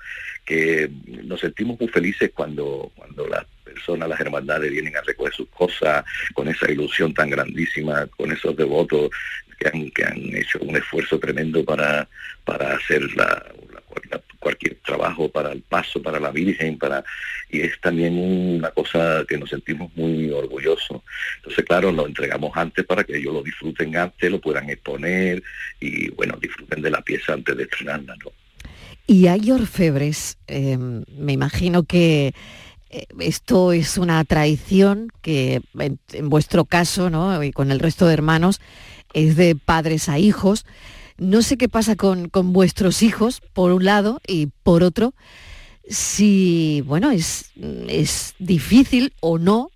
que 0.44 0.90
nos 1.24 1.40
sentimos 1.40 1.78
muy 1.78 1.88
felices 1.88 2.30
cuando, 2.34 2.90
cuando 2.94 3.26
las 3.28 3.46
personas, 3.64 4.08
las 4.08 4.20
hermandades 4.20 4.70
vienen 4.70 4.96
a 4.96 5.02
recoger 5.02 5.32
sus 5.32 5.48
cosas 5.48 6.04
con 6.34 6.48
esa 6.48 6.70
ilusión 6.70 7.14
tan 7.14 7.30
grandísima, 7.30 8.06
con 8.08 8.32
esos 8.32 8.56
devotos 8.56 9.10
que 9.58 9.68
han, 9.68 9.90
que 9.90 10.04
han 10.04 10.36
hecho 10.36 10.58
un 10.60 10.76
esfuerzo 10.76 11.18
tremendo 11.18 11.64
para, 11.64 12.08
para 12.44 12.74
hacer 12.74 13.02
la, 13.16 13.44
cualquier 14.38 14.76
trabajo 14.84 15.28
para 15.28 15.52
el 15.52 15.62
paso, 15.62 16.02
para 16.02 16.18
la 16.18 16.30
Virgen, 16.30 16.78
para 16.78 17.04
y 17.50 17.60
es 17.60 17.80
también 17.80 18.18
una 18.18 18.70
cosa 18.70 19.24
que 19.28 19.38
nos 19.38 19.50
sentimos 19.50 19.90
muy 19.94 20.30
orgullosos. 20.30 21.02
Entonces, 21.36 21.64
claro, 21.64 21.92
lo 21.92 22.06
entregamos 22.06 22.50
antes 22.54 22.84
para 22.84 23.04
que 23.04 23.16
ellos 23.16 23.34
lo 23.34 23.42
disfruten 23.42 23.96
antes, 23.96 24.30
lo 24.30 24.40
puedan 24.40 24.68
exponer 24.70 25.42
y 25.80 26.10
bueno, 26.10 26.38
disfruten 26.40 26.82
de 26.82 26.90
la 26.90 27.02
pieza 27.02 27.34
antes 27.34 27.56
de 27.56 27.64
estrenarla. 27.64 28.16
Y 29.06 29.26
hay 29.26 29.50
orfebres, 29.50 30.38
eh, 30.46 30.78
me 30.78 31.32
imagino 31.32 31.82
que 31.82 32.34
eh, 32.90 33.06
esto 33.20 33.72
es 33.72 33.98
una 33.98 34.24
tradición 34.24 35.10
que 35.22 35.60
en, 35.78 36.28
vuestro 36.28 36.64
caso, 36.64 37.10
¿no? 37.10 37.42
y 37.42 37.52
con 37.52 37.70
el 37.72 37.80
resto 37.80 38.06
de 38.06 38.14
hermanos, 38.14 38.60
es 39.12 39.36
de 39.36 39.56
padres 39.56 40.08
a 40.08 40.18
hijos. 40.18 40.64
No 41.18 41.42
sé 41.42 41.56
qué 41.56 41.68
pasa 41.68 41.96
con, 41.96 42.28
con 42.28 42.52
vuestros 42.52 43.02
hijos, 43.02 43.40
por 43.52 43.72
un 43.72 43.84
lado, 43.84 44.20
y 44.26 44.48
por 44.62 44.82
otro, 44.82 45.14
si, 45.88 46.82
bueno, 46.86 47.10
es, 47.10 47.50
es 47.88 48.34
difícil 48.38 49.12
o 49.20 49.38
no 49.38 49.70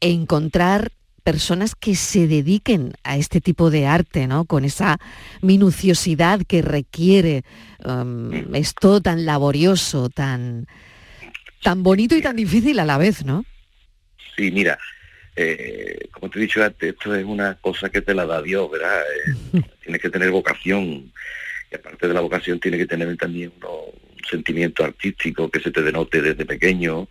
encontrar 0.00 0.92
personas 1.22 1.74
que 1.74 1.94
se 1.94 2.26
dediquen 2.26 2.94
a 3.04 3.16
este 3.16 3.40
tipo 3.40 3.70
de 3.70 3.86
arte, 3.86 4.26
¿no? 4.26 4.46
Con 4.46 4.64
esa 4.64 4.98
minuciosidad 5.42 6.40
que 6.46 6.62
requiere 6.62 7.44
um, 7.84 8.54
esto 8.54 9.00
tan 9.00 9.26
laborioso, 9.26 10.08
tan, 10.08 10.66
tan 11.62 11.82
bonito 11.82 12.16
y 12.16 12.22
tan 12.22 12.36
difícil 12.36 12.78
a 12.78 12.86
la 12.86 12.98
vez, 12.98 13.24
¿no? 13.24 13.44
Sí, 14.36 14.50
mira, 14.50 14.78
eh, 15.42 16.08
como 16.10 16.30
te 16.30 16.38
he 16.38 16.42
dicho 16.42 16.62
antes, 16.62 16.90
esto 16.90 17.14
es 17.14 17.24
una 17.24 17.54
cosa 17.56 17.88
que 17.88 18.02
te 18.02 18.14
la 18.14 18.26
da 18.26 18.42
Dios, 18.42 18.70
¿verdad? 18.70 19.00
Eh, 19.00 19.62
tienes 19.82 20.00
que 20.00 20.10
tener 20.10 20.30
vocación 20.30 21.12
y 21.70 21.74
aparte 21.74 22.08
de 22.08 22.14
la 22.14 22.20
vocación 22.20 22.58
tiene 22.58 22.78
que 22.78 22.86
tener 22.86 23.16
también 23.16 23.52
un 23.62 24.26
sentimiento 24.28 24.84
artístico 24.84 25.50
que 25.50 25.60
se 25.60 25.70
te 25.70 25.82
denote 25.82 26.20
desde 26.20 26.44
pequeño 26.44 27.08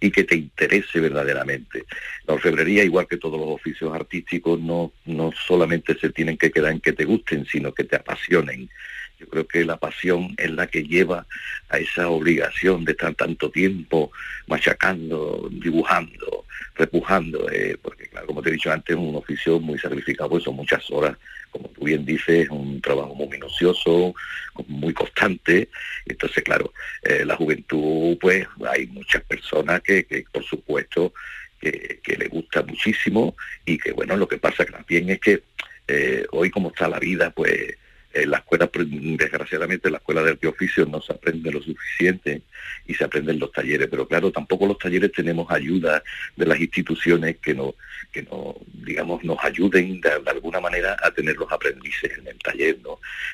y 0.00 0.10
que 0.10 0.24
te 0.24 0.36
interese 0.36 1.00
verdaderamente. 1.00 1.84
La 2.26 2.34
orfebrería, 2.34 2.84
igual 2.84 3.06
que 3.06 3.16
todos 3.16 3.38
los 3.38 3.50
oficios 3.50 3.94
artísticos, 3.94 4.60
no, 4.60 4.92
no 5.04 5.32
solamente 5.46 5.98
se 5.98 6.10
tienen 6.10 6.36
que 6.36 6.50
quedar 6.50 6.72
en 6.72 6.80
que 6.80 6.92
te 6.92 7.04
gusten, 7.04 7.46
sino 7.46 7.72
que 7.72 7.84
te 7.84 7.96
apasionen. 7.96 8.68
Yo 9.18 9.26
creo 9.28 9.46
que 9.48 9.64
la 9.64 9.76
pasión 9.76 10.34
es 10.36 10.50
la 10.50 10.66
que 10.66 10.84
lleva 10.84 11.26
a 11.68 11.78
esa 11.78 12.08
obligación 12.08 12.84
de 12.84 12.92
estar 12.92 13.14
tanto 13.14 13.50
tiempo 13.50 14.12
machacando, 14.46 15.48
dibujando, 15.50 16.44
repujando, 16.74 17.50
eh, 17.50 17.76
porque 17.82 18.06
claro, 18.06 18.28
como 18.28 18.42
te 18.42 18.50
he 18.50 18.52
dicho 18.52 18.70
antes, 18.70 18.94
es 18.94 19.02
un 19.02 19.16
oficio 19.16 19.58
muy 19.58 19.78
sacrificado, 19.78 20.30
pues 20.30 20.44
son 20.44 20.54
muchas 20.54 20.88
horas, 20.90 21.16
como 21.50 21.68
tú 21.70 21.84
bien 21.84 22.04
dices, 22.04 22.44
es 22.44 22.50
un 22.50 22.80
trabajo 22.80 23.14
muy 23.14 23.28
minucioso, 23.28 24.14
muy 24.68 24.94
constante, 24.94 25.68
entonces 26.06 26.44
claro, 26.44 26.72
eh, 27.02 27.24
la 27.24 27.36
juventud, 27.36 28.16
pues 28.20 28.46
hay 28.70 28.86
muchas 28.86 29.22
personas 29.24 29.80
que, 29.82 30.04
que 30.04 30.24
por 30.30 30.44
supuesto, 30.44 31.12
que, 31.60 32.00
que 32.04 32.16
le 32.16 32.28
gusta 32.28 32.62
muchísimo 32.62 33.36
y 33.64 33.78
que 33.78 33.90
bueno, 33.90 34.16
lo 34.16 34.28
que 34.28 34.38
pasa 34.38 34.64
también 34.64 35.10
es 35.10 35.18
que 35.18 35.42
eh, 35.88 36.24
hoy 36.30 36.50
como 36.50 36.68
está 36.68 36.86
la 36.88 37.00
vida, 37.00 37.30
pues 37.30 37.76
En 38.22 38.30
la 38.30 38.38
escuela, 38.38 38.70
desgraciadamente, 38.72 39.88
en 39.88 39.92
la 39.92 39.98
escuela 39.98 40.22
de 40.22 40.30
arte 40.30 40.46
oficio 40.46 40.86
no 40.86 41.00
se 41.00 41.12
aprende 41.12 41.52
lo 41.52 41.62
suficiente 41.62 42.42
y 42.86 42.94
se 42.94 43.04
aprenden 43.04 43.38
los 43.38 43.52
talleres, 43.52 43.88
pero 43.88 44.08
claro, 44.08 44.32
tampoco 44.32 44.66
los 44.66 44.78
talleres 44.78 45.12
tenemos 45.12 45.50
ayuda 45.50 46.02
de 46.36 46.46
las 46.46 46.58
instituciones 46.58 47.36
que 47.38 47.54
nos, 47.54 47.74
que 48.12 48.22
no, 48.22 48.56
digamos, 48.72 49.22
nos 49.24 49.38
ayuden 49.44 50.00
de, 50.00 50.10
alguna 50.26 50.60
manera 50.60 50.96
a 51.02 51.10
tener 51.10 51.36
los 51.36 51.50
aprendices 51.52 52.18
en 52.18 52.26
el 52.28 52.38
taller. 52.38 52.78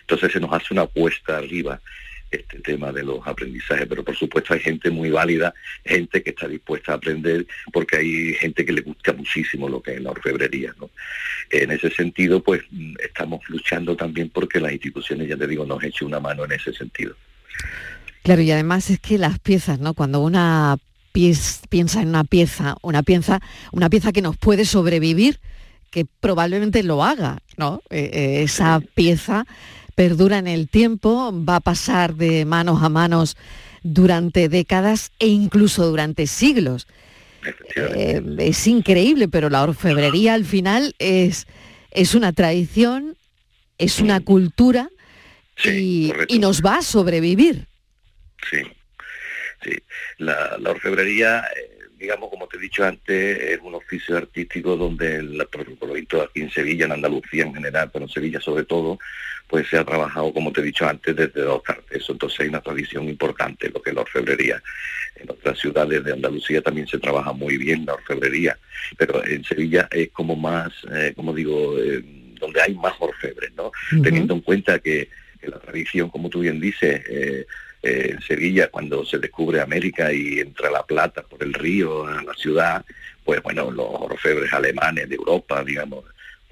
Entonces 0.01 0.33
se 0.33 0.41
nos 0.41 0.53
hace 0.53 0.75
una 0.75 0.83
apuesta 0.83 1.39
arriba 1.39 1.81
este 2.35 2.61
tema 2.61 2.93
de 2.93 3.03
los 3.03 3.27
aprendizajes, 3.27 3.87
pero 3.89 4.05
por 4.05 4.17
supuesto 4.17 4.55
hay 4.55 4.61
gente 4.61 4.91
muy 4.91 5.11
válida, 5.11 5.55
gente 5.85 6.23
que 6.23 6.31
está 6.31 6.49
dispuesta 6.49 6.93
a 6.93 6.97
aprender, 6.97 7.47
porque 7.73 7.97
hay 7.97 8.35
gente 8.35 8.65
que 8.65 8.73
le 8.73 8.83
gusta 8.83 9.13
muchísimo 9.13 9.69
lo 9.69 9.83
que 9.83 9.95
es 9.95 10.01
la 10.01 10.11
orfebrería. 10.11 10.75
¿no? 10.81 10.91
En 11.51 11.71
ese 11.71 11.91
sentido, 11.91 12.43
pues 12.43 12.63
estamos 13.03 13.41
luchando 13.49 13.97
también 13.97 14.31
porque 14.31 14.61
las 14.61 14.73
instituciones, 14.73 15.29
ya 15.29 15.37
te 15.37 15.47
digo, 15.47 15.65
nos 15.65 15.83
echen 15.83 16.09
una 16.09 16.21
mano 16.21 16.45
en 16.45 16.53
ese 16.53 16.73
sentido. 16.73 17.15
Claro, 18.23 18.43
y 18.43 18.51
además 18.51 18.89
es 18.91 19.01
que 19.01 19.19
las 19.19 19.39
piezas, 19.39 19.79
¿no? 19.79 19.93
Cuando 19.93 20.21
una 20.21 20.79
piensa 21.13 22.03
en 22.03 22.09
una 22.09 22.25
pieza, 22.25 22.77
una 22.83 23.03
pieza, 23.03 23.41
una 23.71 23.89
pieza 23.89 24.13
que 24.13 24.23
nos 24.23 24.37
puede 24.37 24.65
sobrevivir, 24.65 25.39
que 25.91 26.07
probablemente 26.21 26.83
lo 26.83 27.05
haga, 27.05 27.39
¿no? 27.57 27.83
Eh, 27.91 28.11
eh, 28.13 28.43
esa 28.43 28.81
pieza 28.95 29.47
perdura 29.95 30.39
en 30.39 30.47
el 30.47 30.69
tiempo, 30.69 31.33
va 31.33 31.57
a 31.57 31.61
pasar 31.61 32.15
de 32.15 32.45
manos 32.45 32.83
a 32.83 32.89
manos 32.89 33.37
durante 33.83 34.49
décadas 34.49 35.13
e 35.19 35.29
incluso 35.29 35.87
durante 35.87 36.27
siglos. 36.27 36.87
Eh, 37.77 38.23
es 38.39 38.67
increíble, 38.67 39.29
pero 39.29 39.51
la 39.51 39.63
orfebrería 39.63 40.35
al 40.35 40.45
final 40.45 40.95
es, 40.99 41.47
es 41.91 42.15
una 42.15 42.33
tradición, 42.33 43.17
es 43.79 44.01
una 44.01 44.21
cultura 44.21 44.89
y, 45.63 46.13
nos 46.39 46.63
va 46.63 46.79
a 46.79 46.83
sobrevivir. 46.83 47.67
Sí, 48.51 48.63
sí. 49.63 49.73
La, 50.19 50.59
orfebrería, 50.67 51.45
eh, 51.57 51.79
digamos, 51.99 52.31
como 52.31 52.47
te 52.47 52.57
he 52.57 52.61
dicho 52.61 52.85
antes, 52.85 53.39
es 53.41 53.61
un 53.63 53.75
oficio 53.75 54.17
artístico 54.17 54.77
donde, 54.77 55.47
por, 55.53 55.79
por 55.79 55.89
lo 55.89 55.95
visto 55.95 56.23
aquí 56.23 56.41
en 56.41 56.51
Sevilla, 56.51 56.87
en 56.87 56.93
Andalucía 56.93 57.45
en 57.45 57.55
general, 57.55 57.91
pero 57.93 58.07
en 58.07 58.11
Sevilla 58.11 58.41
sobre 58.41 58.65
todo, 58.65 58.99
pues 59.49 59.69
se 59.69 59.79
ha 59.79 59.85
trabajado, 59.85 60.33
como 60.33 60.53
te 60.53 60.61
he 60.61 60.65
dicho 60.65 60.87
antes, 60.87 61.15
desde 61.15 61.43
dos 61.43 61.63
eso 61.91 62.13
Entonces 62.13 62.41
hay 62.41 62.49
una 62.49 62.61
tradición 62.61 63.09
importante, 63.09 63.71
lo 63.71 63.81
que 63.83 63.91
es 63.91 63.97
la 63.97 64.03
orfebrería. 64.03 64.63
En 65.17 65.31
otras 65.31 65.59
ciudades 65.59 66.03
de 66.03 66.13
Andalucía 66.13 66.61
también 66.61 66.87
se 66.87 66.99
trabaja 66.99 67.33
muy 67.33 67.57
bien 67.57 67.87
la 67.87 67.95
orfebrería, 67.95 68.59
pero 68.97 69.25
en 69.25 69.45
Sevilla 69.45 69.89
es 69.91 70.11
como 70.11 70.35
más, 70.35 70.73
eh, 70.93 71.13
como 71.15 71.33
digo, 71.33 71.79
eh, 71.79 72.03
donde 72.41 72.61
hay 72.61 72.75
más 72.75 72.95
orfebres, 72.99 73.53
¿no? 73.55 73.71
Teniendo 74.03 74.35
en 74.35 74.41
cuenta 74.41 74.79
que, 74.79 75.09
la 75.43 75.59
tradición, 75.59 76.09
como 76.09 76.31
tú 76.31 76.41
bien 76.41 76.59
dices, 76.59 77.03
eh, 77.07 77.47
en 77.83 78.19
Sevilla, 78.23 78.69
cuando 78.69 79.05
se 79.05 79.19
descubre 79.19 79.61
América 79.61 80.11
y 80.11 80.41
entra 80.41 80.71
la 80.71 80.83
plata 80.87 81.23
por 81.23 81.43
el 81.43 81.53
río 81.53 82.07
a 82.07 82.23
la 82.23 82.33
ciudad, 82.33 82.83
pues 83.23 83.43
bueno, 83.43 83.71
los 83.71 83.87
orfebres 83.89 84.51
alemanes 84.55 85.07
de 85.07 85.17
Europa, 85.17 85.63
digamos, 85.63 86.05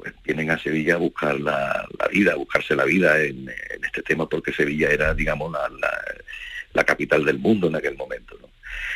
pues 0.03 0.15
vienen 0.25 0.51
a 0.51 0.59
Sevilla 0.59 0.95
a 0.95 0.99
buscar 0.99 1.39
la, 1.39 1.89
vida, 2.11 2.33
a 2.33 2.37
buscarse 2.37 2.75
la 2.75 2.85
vida 2.85 3.23
en, 3.23 3.49
este 3.85 4.03
tema, 4.03 4.29
porque 4.29 4.53
Sevilla 4.53 4.91
era, 4.91 5.15
digamos, 5.15 5.53
la, 6.73 6.85
capital 6.85 7.25
del 7.25 7.39
mundo 7.39 7.69
en 7.69 7.77
aquel 7.77 7.97
momento. 7.97 8.37
¿no? 8.41 8.51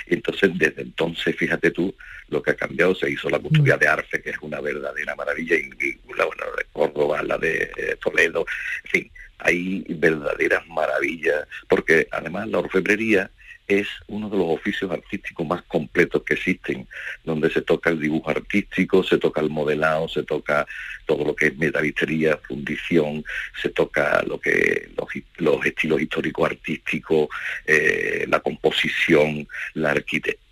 Y 0.08 0.14
entonces, 0.14 0.50
desde 0.54 0.82
entonces, 0.82 1.36
fíjate 1.36 1.70
tú, 1.70 1.94
lo 2.28 2.42
que 2.42 2.50
ha 2.50 2.56
cambiado, 2.56 2.92
se 2.96 3.08
hizo 3.08 3.30
la 3.30 3.38
custodia 3.38 3.76
mm. 3.76 3.78
de 3.78 3.86
Arce, 3.86 4.20
que 4.20 4.30
es 4.30 4.36
una 4.40 4.60
verdadera 4.60 5.14
maravilla, 5.14 5.54
y, 5.54 5.70
la 6.16 6.24
bueno, 6.24 6.42
de 6.56 6.64
Córdoba, 6.72 7.22
la 7.22 7.38
de 7.38 7.70
eh, 7.76 7.96
Toledo, 8.02 8.44
en 8.84 8.90
fin, 8.90 9.10
hay 9.38 9.84
verdaderas 9.88 10.66
maravillas, 10.66 11.46
porque 11.68 12.08
además 12.10 12.48
la 12.48 12.58
orfebrería 12.58 13.30
es 13.66 13.88
uno 14.06 14.28
de 14.30 14.36
los 14.36 14.46
oficios 14.48 14.90
artísticos 14.90 15.46
más 15.46 15.62
completos 15.62 16.22
que 16.22 16.34
existen, 16.34 16.86
donde 17.24 17.50
se 17.50 17.62
toca 17.62 17.90
el 17.90 18.00
dibujo 18.00 18.30
artístico, 18.30 19.02
se 19.02 19.18
toca 19.18 19.40
el 19.40 19.50
modelado, 19.50 20.08
se 20.08 20.22
toca 20.22 20.66
todo 21.04 21.24
lo 21.24 21.34
que 21.34 21.46
es 21.46 21.56
metalistería, 21.56 22.38
fundición, 22.38 23.24
se 23.60 23.70
toca 23.70 24.22
lo 24.26 24.38
que 24.38 24.90
los, 25.38 25.66
estilos 25.66 26.00
históricos 26.00 26.50
artísticos, 26.50 27.28
eh, 27.66 28.24
la 28.28 28.40
composición, 28.40 29.46
la 29.74 29.90
arquitectura, 29.90 30.46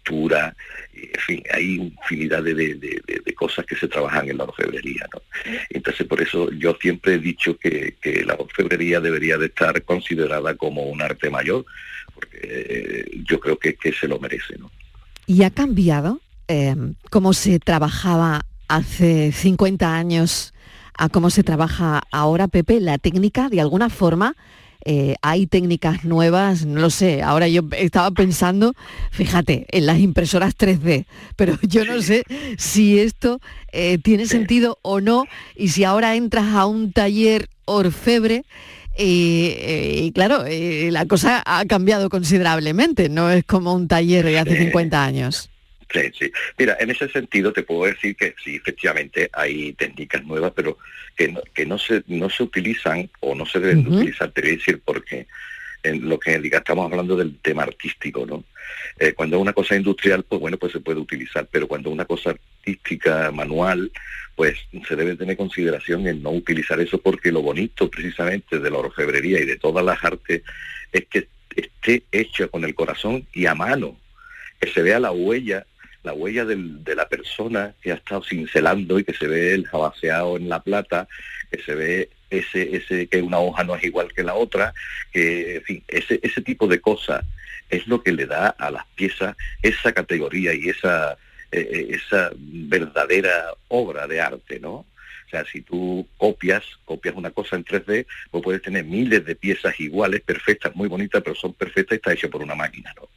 en 0.93 1.21
fin, 1.21 1.43
hay 1.53 1.77
infinidad 1.77 2.43
de, 2.43 3.35
cosas 3.35 3.67
que 3.67 3.75
se 3.75 3.89
trabajan 3.89 4.29
en 4.29 4.39
la 4.39 4.45
orfebrería. 4.45 5.09
Entonces, 5.71 6.07
por 6.07 6.21
eso 6.21 6.51
yo 6.53 6.77
siempre 6.81 7.15
he 7.15 7.19
dicho 7.19 7.57
que, 7.59 7.97
que 8.01 8.25
la 8.25 8.35
orfebrería 8.35 9.01
debería 9.01 9.37
de 9.39 9.47
estar 9.47 9.83
considerada 9.83 10.55
como 10.55 10.83
un 10.85 11.03
arte 11.03 11.31
mayor, 11.31 11.65
eh, 12.43 13.23
yo 13.29 13.41
creo 13.41 13.59
que, 13.59 13.77
se 13.99 14.09
lo 14.09 14.19
merece. 14.19 14.57
¿no? 14.59 14.71
¿Y 15.27 15.43
ha 15.43 15.51
cambiado 15.51 16.21
eh, 16.49 16.75
cómo 17.11 17.33
se 17.33 17.59
trabajaba 17.59 18.45
hace 18.69 19.33
50 19.33 19.95
años 19.95 20.55
a 20.97 21.09
cómo 21.09 21.31
se 21.31 21.43
trabaja 21.43 22.03
ahora, 22.11 22.49
Pepe? 22.49 22.81
¿La 22.81 22.99
técnica, 22.99 23.49
de 23.49 23.61
alguna 23.61 23.91
forma, 23.91 24.37
eh, 24.85 25.17
hay 25.23 25.47
técnicas 25.47 26.05
nuevas, 26.05 26.67
no 26.67 26.81
lo 26.81 26.91
sé, 26.91 27.23
ahora 27.23 27.49
yo 27.49 27.63
estaba 27.77 28.11
pensando, 28.11 28.75
fíjate, 29.11 29.67
en 29.71 29.87
las 29.87 29.99
impresoras 29.99 30.57
3D, 30.57 31.07
pero 31.37 31.59
yo 31.63 31.85
no 31.85 32.03
sé 32.03 32.25
si 32.59 32.99
esto 32.99 33.41
tiene 34.03 34.27
sentido 34.27 34.79
o 34.83 35.01
no, 35.01 35.25
y 35.57 35.69
si 35.69 35.85
ahora 35.85 36.15
entras 36.15 36.55
a 36.55 36.67
un 36.67 36.93
taller 36.93 37.49
orfebre, 37.65 38.45
y, 38.97 40.13
claro, 40.15 40.45
la 40.47 41.07
cosa 41.07 41.43
ha 41.45 41.65
cambiado 41.67 42.09
considerablemente, 42.09 43.09
no 43.09 43.31
es 43.31 43.45
como 43.45 43.75
un 43.75 43.89
taller 43.89 44.25
de 44.25 44.39
hace 44.39 44.57
50 44.57 45.05
años. 45.05 45.51
Sí, 45.93 46.01
sí. 46.19 46.33
Mira, 46.59 46.77
en 46.81 46.91
ese 46.91 47.09
sentido 47.09 47.53
te 47.53 47.63
puedo 47.63 47.85
decir 47.85 48.17
que 48.17 48.35
sí, 48.43 48.57
efectivamente 48.57 49.31
hay 49.33 49.73
técnicas 49.75 50.25
nuevas, 50.25 50.53
pero 50.55 50.79
que 51.17 51.29
no, 51.29 51.41
que 51.55 51.67
no 51.67 51.79
se 51.79 52.03
no 52.09 52.29
se 52.29 52.43
utilizan 52.43 53.09
o 53.21 53.35
no 53.35 53.47
se 53.47 53.61
deben 53.61 53.87
utilizar, 53.87 54.31
te 54.33 54.41
voy 54.41 54.51
a 54.51 54.55
decir 54.55 54.81
porque 54.85 55.27
en 55.85 56.09
lo 56.09 56.19
que 56.19 56.39
diga, 56.39 56.59
estamos 56.59 56.91
hablando 56.91 57.15
del 57.15 57.39
tema 57.39 57.63
artístico, 57.63 58.27
¿no? 58.27 58.43
Eh, 58.99 59.13
cuando 59.13 59.39
una 59.39 59.53
cosa 59.53 59.77
industrial, 59.77 60.25
pues 60.25 60.41
bueno, 60.41 60.57
pues 60.57 60.73
se 60.73 60.81
puede 60.81 60.99
utilizar, 60.99 61.47
pero 61.51 61.69
cuando 61.69 61.91
una 61.91 62.07
cosa 62.07 62.31
artística, 62.31 63.31
manual, 63.31 63.93
pues 64.37 64.59
se 64.87 64.97
debe 64.97 65.17
tener 65.17 65.37
consideración 65.37 66.07
en 66.07 66.23
no 66.23 66.31
utilizar 66.31 66.81
eso 66.81 66.99
porque 66.99 67.31
lo 67.31 67.43
bonito 67.43 67.89
precisamente 67.89 68.59
de 68.59 68.71
la 68.71 68.79
orfebrería 68.79 69.41
y 69.41 69.45
de 69.45 69.57
todas 69.57 69.85
las 69.85 70.03
artes 70.03 70.43
es 70.93 71.07
que 71.07 71.29
esté 71.55 72.05
hecha 72.11 72.49
con 72.49 72.65
el 72.65 72.75
corazón 72.75 73.27
y 73.33 73.47
a 73.47 73.55
mano, 73.55 73.97
que 74.61 74.71
se 74.71 74.83
vea 74.83 74.99
la 74.99 75.13
huella, 75.13 75.67
la 76.03 76.13
huella 76.13 76.45
de 76.45 76.95
la 76.95 77.09
persona 77.09 77.75
que 77.81 77.93
ha 77.93 77.95
estado 77.95 78.23
cincelando 78.23 78.99
y 78.99 79.05
que 79.05 79.15
se 79.15 79.27
ve 79.27 79.55
el 79.55 79.67
jabaseado 79.67 80.37
en 80.37 80.49
la 80.49 80.61
plata, 80.61 81.09
que 81.51 81.63
se 81.63 81.75
ve 81.75 82.11
ese, 82.31 82.77
ese, 82.77 83.07
que 83.07 83.23
una 83.23 83.39
hoja 83.39 83.65
no 83.65 83.77
es 83.77 83.85
igual 83.85 84.13
que 84.13 84.23
la 84.23 84.35
otra, 84.35 84.75
que, 85.13 85.57
en 85.57 85.63
fin, 85.63 85.85
ese, 85.89 86.21
ese 86.23 86.43
tipo 86.43 86.67
de 86.67 86.81
cosas 86.81 87.25
es 87.71 87.87
lo 87.87 88.03
que 88.03 88.13
le 88.13 88.27
da 88.27 88.49
a 88.49 88.71
las 88.71 88.85
piezas 88.95 89.37
esa 89.63 89.93
categoría 89.93 90.53
y 90.55 90.69
esa, 90.69 91.17
eh, 91.55 91.69
eh, 91.71 91.87
esa 91.91 92.33
verdadera 92.35 93.55
obra 93.69 94.09
de 94.09 94.21
arte, 94.21 94.59
¿no? 94.59 94.73
O 94.73 95.31
sea, 95.31 95.45
si 95.45 95.63
tú 95.63 96.05
copias, 96.17 96.65
copias 96.85 97.15
una 97.15 97.31
cosa 97.31 97.55
en 97.55 97.65
3D, 97.65 98.07
pues 98.33 98.43
puedes 98.43 98.61
tener 98.61 98.85
miles 98.85 99.25
de 99.25 99.37
piezas 99.37 99.79
iguales, 99.79 100.21
perfectas, 100.23 100.75
muy 100.75 100.89
bonitas, 100.89 101.23
pero 101.23 101.37
son 101.37 101.55
perfectas 101.55 101.93
y 101.93 101.97
está 101.97 102.13
hecho 102.13 102.29
por 102.29 102.43
una 102.43 102.57
máquina, 102.57 102.93
¿no? 102.97 103.09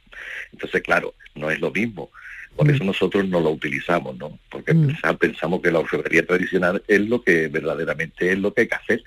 Entonces, 0.52 0.82
claro, 0.82 1.14
no 1.34 1.50
es 1.50 1.58
lo 1.58 1.72
mismo. 1.72 2.10
Por 2.56 2.70
eso 2.70 2.84
mm. 2.84 2.86
nosotros 2.86 3.28
no 3.28 3.40
lo 3.40 3.50
utilizamos, 3.50 4.16
¿no? 4.16 4.38
Porque 4.48 4.72
mm. 4.72 4.96
pensamos 5.18 5.60
que 5.60 5.72
la 5.72 5.80
orfebrería 5.80 6.24
tradicional 6.24 6.80
es 6.86 7.00
lo 7.00 7.22
que 7.22 7.48
verdaderamente 7.48 8.30
es 8.30 8.38
lo 8.38 8.54
que 8.54 8.60
hay 8.62 8.68
que 8.68 8.76
hacer. 8.76 9.04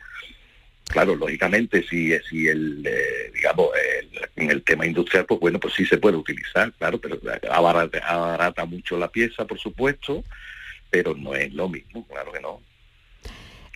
Claro, 0.91 1.15
lógicamente, 1.15 1.83
si, 1.87 2.11
si 2.29 2.47
el, 2.47 2.85
eh, 2.85 3.31
digamos, 3.33 3.69
en 4.35 4.51
el 4.51 4.63
tema 4.63 4.85
industrial, 4.85 5.25
pues 5.25 5.39
bueno, 5.39 5.59
pues 5.59 5.73
sí 5.73 5.85
se 5.85 5.97
puede 5.97 6.17
utilizar, 6.17 6.71
claro, 6.73 6.99
pero 6.99 7.19
abarata, 7.49 7.99
abarata 7.99 8.65
mucho 8.65 8.97
la 8.97 9.07
pieza, 9.07 9.45
por 9.45 9.59
supuesto, 9.59 10.23
pero 10.89 11.15
no 11.15 11.33
es 11.35 11.53
lo 11.53 11.69
mismo, 11.69 12.05
claro 12.07 12.31
que 12.31 12.41
no. 12.41 12.61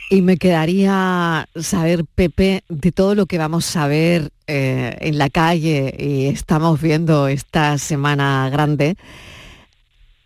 Y 0.10 0.22
me 0.22 0.38
quedaría 0.38 1.48
saber, 1.55 2.05
Pepe, 2.05 2.63
de 2.69 2.91
todo 2.91 3.15
lo 3.15 3.25
que 3.25 3.39
vamos 3.39 3.75
a 3.75 3.88
ver 3.88 4.29
eh, 4.45 4.95
en 5.00 5.17
la 5.17 5.29
calle 5.29 5.95
y 5.98 6.27
estamos 6.27 6.79
viendo 6.79 7.27
esta 7.27 7.77
semana 7.79 8.48
grande, 8.51 8.98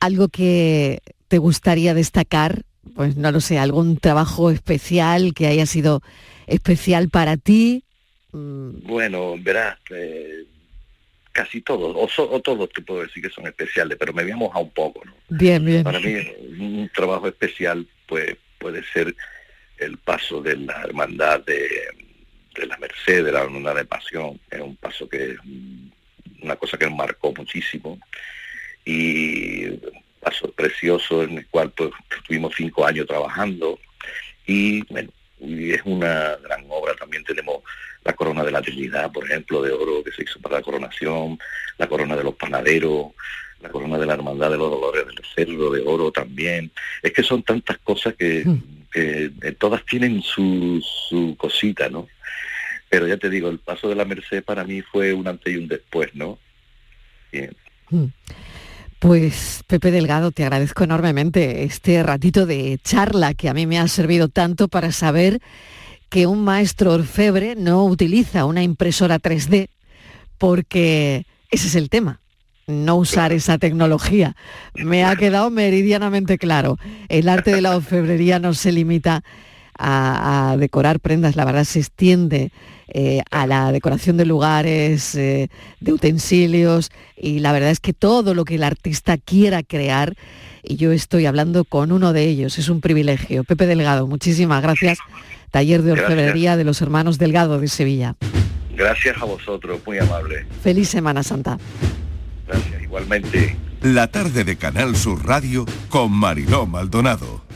algo 0.01 0.27
que 0.27 1.00
te 1.29 1.38
gustaría 1.38 1.93
destacar, 1.93 2.63
pues 2.96 3.16
no 3.16 3.32
lo 3.32 3.42
sé, 3.42 3.58
algún 3.58 3.98
trabajo 3.98 4.52
especial 4.52 5.34
que 5.34 5.48
haya 5.48 5.66
sido 5.66 6.02
especial 6.48 7.10
para 7.10 7.38
ti. 7.38 7.84
Mm. 8.32 8.88
Bueno, 8.88 9.36
verás, 9.40 9.78
eh, 9.92 10.46
casi 11.32 11.62
todos, 11.62 11.96
o, 12.18 12.40
todos 12.42 12.70
te 12.70 12.82
puedo 12.82 13.02
decir 13.02 13.24
que 13.24 13.30
son 13.30 13.48
especiales, 13.48 13.98
pero 14.00 14.14
me 14.14 14.24
voy 14.24 14.32
a 14.32 14.38
mojar 14.38 14.64
un 14.64 14.72
poco. 14.72 15.02
¿no? 15.06 15.14
Bien, 15.30 15.64
bien. 15.64 15.84
Para 15.84 16.00
mí 16.00 16.16
un 16.60 16.90
trabajo 16.94 17.28
especial 17.28 17.88
pues, 18.08 18.36
puede 18.58 18.84
ser 18.92 19.16
el 19.78 19.98
paso 19.98 20.42
de 20.42 20.58
la 20.58 20.82
hermandad 20.82 21.44
de, 21.46 21.70
de 22.56 22.68
la 22.68 22.78
Merced, 22.78 23.24
de 23.24 23.32
la 23.32 23.46
luna 23.46 23.74
de 23.74 23.86
pasión, 23.86 24.40
es 24.52 24.60
un 24.60 24.76
paso 24.76 25.08
que 25.08 25.36
una 26.42 26.56
cosa 26.56 26.78
que 26.78 26.90
marcó 26.90 27.34
muchísimo 27.34 28.00
y 28.86 29.68
paso 30.20 30.52
precioso 30.52 31.24
en 31.24 31.40
el 31.40 31.48
cual 31.48 31.72
pues 31.72 31.92
tuvimos 32.28 32.54
cinco 32.56 32.86
años 32.86 33.08
trabajando 33.08 33.80
y 34.46 34.82
bueno, 34.92 35.10
y 35.40 35.72
es 35.72 35.82
una 35.86 36.36
gran 36.38 36.66
obra. 36.70 36.94
También 36.96 37.24
tenemos 37.24 37.62
la 38.04 38.14
corona 38.14 38.44
de 38.44 38.52
la 38.52 38.62
Trinidad, 38.62 39.12
por 39.12 39.26
ejemplo, 39.26 39.62
de 39.62 39.72
oro 39.72 40.04
que 40.04 40.12
se 40.12 40.24
hizo 40.24 40.40
para 40.40 40.58
la 40.58 40.62
coronación, 40.62 41.40
la 41.78 41.88
corona 41.88 42.16
de 42.16 42.24
los 42.24 42.36
panaderos, 42.36 43.08
la 43.62 43.70
corona 43.70 43.98
de 43.98 44.06
la 44.06 44.14
Hermandad 44.14 44.52
de 44.52 44.58
los 44.58 44.72
Dolores 44.72 45.06
del 45.06 45.22
Cerro, 45.36 45.72
de 45.72 45.82
oro 45.86 46.12
también. 46.12 46.72
Es 47.04 47.14
que 47.14 47.24
son 47.24 47.44
tantas 47.44 47.78
cosas 47.80 48.16
que, 48.16 48.44
mm. 48.46 48.62
que 48.92 49.32
eh, 49.42 49.52
todas 49.58 49.86
tienen 49.86 50.22
su, 50.22 50.84
su 51.10 51.36
cosita, 51.38 51.90
¿no? 51.90 52.08
Pero 52.90 53.08
ya 53.08 53.18
te 53.18 53.30
digo, 53.30 53.50
el 53.50 53.60
paso 53.60 53.88
de 53.88 53.96
la 53.96 54.06
Merced 54.06 54.44
para 54.44 54.64
mí 54.64 54.82
fue 54.82 55.14
un 55.14 55.28
antes 55.28 55.54
y 55.54 55.58
un 55.58 55.68
después, 55.68 56.14
¿no? 56.16 56.40
Bien. 57.32 57.56
Pues 59.00 59.63
Pepe 59.65 59.91
Delgado, 59.91 60.32
te 60.32 60.44
agradezco 60.44 60.84
enormemente 60.84 61.63
este 61.63 62.03
ratito 62.03 62.46
de 62.46 62.77
charla 62.84 63.34
que 63.34 63.48
a 63.48 63.53
mí 63.53 63.65
me 63.65 63.79
ha 63.79 63.88
servido 63.88 64.27
tanto 64.27 64.68
para 64.68 64.91
saber 64.91 65.39
que 66.10 66.27
un 66.27 66.44
maestro 66.44 66.94
orfebre 66.94 67.56
no 67.56 67.86
utiliza 67.86 68.44
una 68.44 68.62
impresora 68.62 69.20
3D 69.20 69.70
porque 70.38 71.25
ese 71.50 71.68
es 71.68 71.75
el 71.75 71.89
tema, 71.89 72.20
no 72.68 72.98
usar 72.98 73.32
esa 73.32 73.58
tecnología. 73.58 74.36
Me 74.74 75.06
ha 75.06 75.15
quedado 75.15 75.50
meridianamente 75.50 76.38
claro. 76.38 76.77
El 77.08 77.29
arte 77.29 77.56
de 77.56 77.62
la 77.62 77.77
orfebrería 77.77 78.39
no 78.39 78.53
se 78.53 78.74
limita 78.74 79.24
a, 79.80 80.56
decorar 80.60 81.00
prendas, 81.00 81.36
la 81.36 81.46
verdad 81.46 81.64
se 81.64 81.80
extiende 81.80 82.52
eh, 82.90 83.22
a 83.32 83.48
la 83.48 83.72
decoración 83.72 84.18
de 84.18 84.26
lugares, 84.26 85.16
eh, 85.16 85.50
de 85.80 85.94
utensilios, 85.94 86.92
y 87.16 87.40
la 87.40 87.52
verdad 87.52 87.70
es 87.70 87.80
que 87.80 87.94
todo 87.94 88.34
lo 88.34 88.46
que 88.46 88.56
el 88.56 88.64
artista 88.64 89.18
quiera 89.18 89.64
crear, 89.64 90.16
y 90.64 90.76
yo 90.76 90.92
estoy 90.92 91.26
hablando 91.26 91.64
con 91.64 91.92
uno 91.92 92.12
de 92.12 92.24
ellos, 92.26 92.58
es 92.60 92.68
un 92.68 92.82
privilegio. 92.82 93.44
Pepe 93.46 93.66
Delgado, 93.66 94.06
muchísimas 94.06 94.62
gracias. 94.62 95.00
Taller 95.52 95.82
de 95.82 95.94
orfebrería 95.94 96.58
de 96.58 96.64
los 96.64 96.82
hermanos 96.82 97.18
Delgado 97.18 97.60
de 97.60 97.68
Sevilla. 97.70 98.16
Gracias 98.76 99.18
a 99.22 99.26
vosotros, 99.26 99.80
muy 99.86 99.98
amable. 99.98 100.46
Feliz 100.62 100.90
Semana 100.90 101.24
Santa. 101.24 101.58
Gracias, 102.48 102.84
igualmente. 102.84 103.56
La 103.82 104.08
tarde 104.08 104.44
de 104.44 104.58
Canal 104.58 104.96
Sur 104.96 105.26
Radio 105.26 105.66
con 105.90 106.12
Mariló 106.12 106.66
Maldonado. 106.66 107.49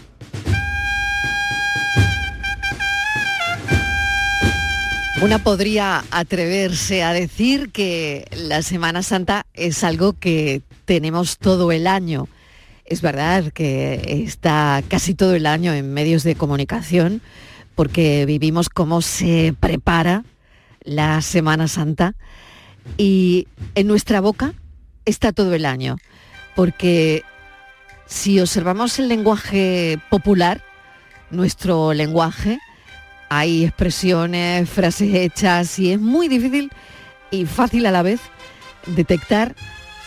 Una 5.23 5.39
podría 5.39 6.03
atreverse 6.11 7.01
a 7.01 7.13
decir 7.13 7.71
que 7.71 8.27
la 8.35 8.61
Semana 8.61 9.03
Santa 9.03 9.45
es 9.53 9.85
algo 9.85 10.19
que 10.19 10.61
tenemos 10.83 11.37
todo 11.37 11.71
el 11.71 11.87
año. 11.87 12.27
Es 12.83 13.01
verdad 13.01 13.53
que 13.53 14.25
está 14.27 14.83
casi 14.89 15.13
todo 15.13 15.33
el 15.33 15.45
año 15.45 15.71
en 15.71 15.93
medios 15.93 16.23
de 16.23 16.35
comunicación 16.35 17.21
porque 17.73 18.25
vivimos 18.25 18.67
cómo 18.67 19.01
se 19.01 19.55
prepara 19.57 20.25
la 20.83 21.21
Semana 21.21 21.69
Santa 21.69 22.15
y 22.97 23.47
en 23.75 23.87
nuestra 23.87 24.19
boca 24.19 24.53
está 25.05 25.31
todo 25.31 25.53
el 25.53 25.65
año, 25.65 25.95
porque 26.53 27.23
si 28.07 28.41
observamos 28.41 28.99
el 28.99 29.07
lenguaje 29.07 29.99
popular, 30.09 30.61
nuestro 31.31 31.93
lenguaje, 31.93 32.59
hay 33.37 33.65
expresiones, 33.65 34.69
frases 34.69 35.13
hechas 35.13 35.79
y 35.79 35.91
es 35.91 35.99
muy 35.99 36.27
difícil 36.27 36.71
y 37.31 37.45
fácil 37.45 37.85
a 37.87 37.91
la 37.91 38.03
vez 38.03 38.21
detectar 38.85 39.55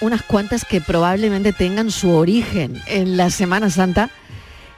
unas 0.01 0.23
cuantas 0.23 0.65
que 0.65 0.81
probablemente 0.81 1.53
tengan 1.53 1.91
su 1.91 2.11
origen 2.11 2.81
en 2.87 3.17
la 3.17 3.31
Semana 3.31 3.71
Santa 3.71 4.11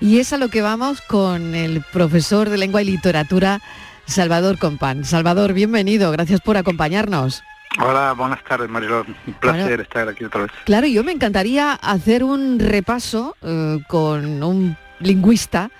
y 0.00 0.18
es 0.18 0.32
a 0.32 0.38
lo 0.38 0.48
que 0.48 0.62
vamos 0.62 1.02
con 1.02 1.54
el 1.54 1.82
profesor 1.92 2.48
de 2.48 2.56
lengua 2.56 2.80
y 2.80 2.86
literatura 2.86 3.60
Salvador 4.06 4.58
Compán. 4.58 5.04
Salvador, 5.04 5.52
bienvenido, 5.52 6.10
gracias 6.10 6.40
por 6.40 6.56
acompañarnos. 6.56 7.42
Hola, 7.80 8.14
buenas 8.14 8.42
tardes, 8.44 8.70
Marilón. 8.70 9.14
Un 9.26 9.34
placer 9.34 9.82
estar 9.82 10.08
aquí 10.08 10.24
otra 10.24 10.42
vez. 10.42 10.52
Claro, 10.64 10.86
yo 10.86 11.04
me 11.04 11.12
encantaría 11.12 11.74
hacer 11.74 12.24
un 12.24 12.58
repaso 12.58 13.36
eh, 13.42 13.78
con 13.88 14.42
un 14.42 14.76
lingüista 15.00 15.70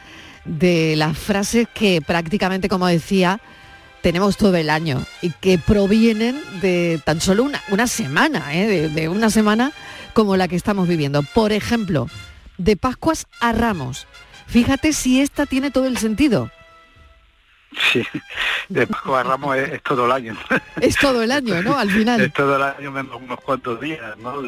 de 0.48 0.96
las 0.96 1.16
frases 1.16 1.68
que 1.72 2.00
prácticamente, 2.00 2.68
como 2.68 2.86
decía, 2.86 3.40
tenemos 4.02 4.36
todo 4.36 4.56
el 4.56 4.70
año 4.70 5.04
y 5.20 5.30
que 5.30 5.58
provienen 5.58 6.40
de 6.60 7.00
tan 7.04 7.20
solo 7.20 7.44
una, 7.44 7.62
una 7.68 7.86
semana, 7.86 8.54
¿eh? 8.54 8.88
de, 8.88 9.08
una 9.08 9.30
semana 9.30 9.72
como 10.14 10.36
la 10.36 10.48
que 10.48 10.56
estamos 10.56 10.88
viviendo. 10.88 11.22
Por 11.22 11.52
ejemplo, 11.52 12.08
de 12.56 12.76
Pascuas 12.76 13.26
a 13.40 13.52
Ramos. 13.52 14.06
Fíjate 14.46 14.92
si 14.92 15.20
esta 15.20 15.46
tiene 15.46 15.70
todo 15.70 15.86
el 15.86 15.98
sentido. 15.98 16.50
Sí, 17.92 18.02
de 18.70 18.86
Pascuas 18.86 19.26
a 19.26 19.28
Ramos 19.28 19.56
es, 19.56 19.82
todo 19.82 20.06
el 20.06 20.12
año. 20.12 20.36
Es 20.80 20.96
todo 20.96 21.22
el 21.22 21.30
año, 21.30 21.62
¿no? 21.62 21.78
Al 21.78 21.90
final. 21.90 22.20
Es 22.22 22.32
todo 22.32 22.56
el 22.56 22.62
año 22.62 22.90
menos 22.90 23.20
unos 23.20 23.40
cuantos 23.40 23.80
días, 23.80 24.16
¿no? 24.18 24.40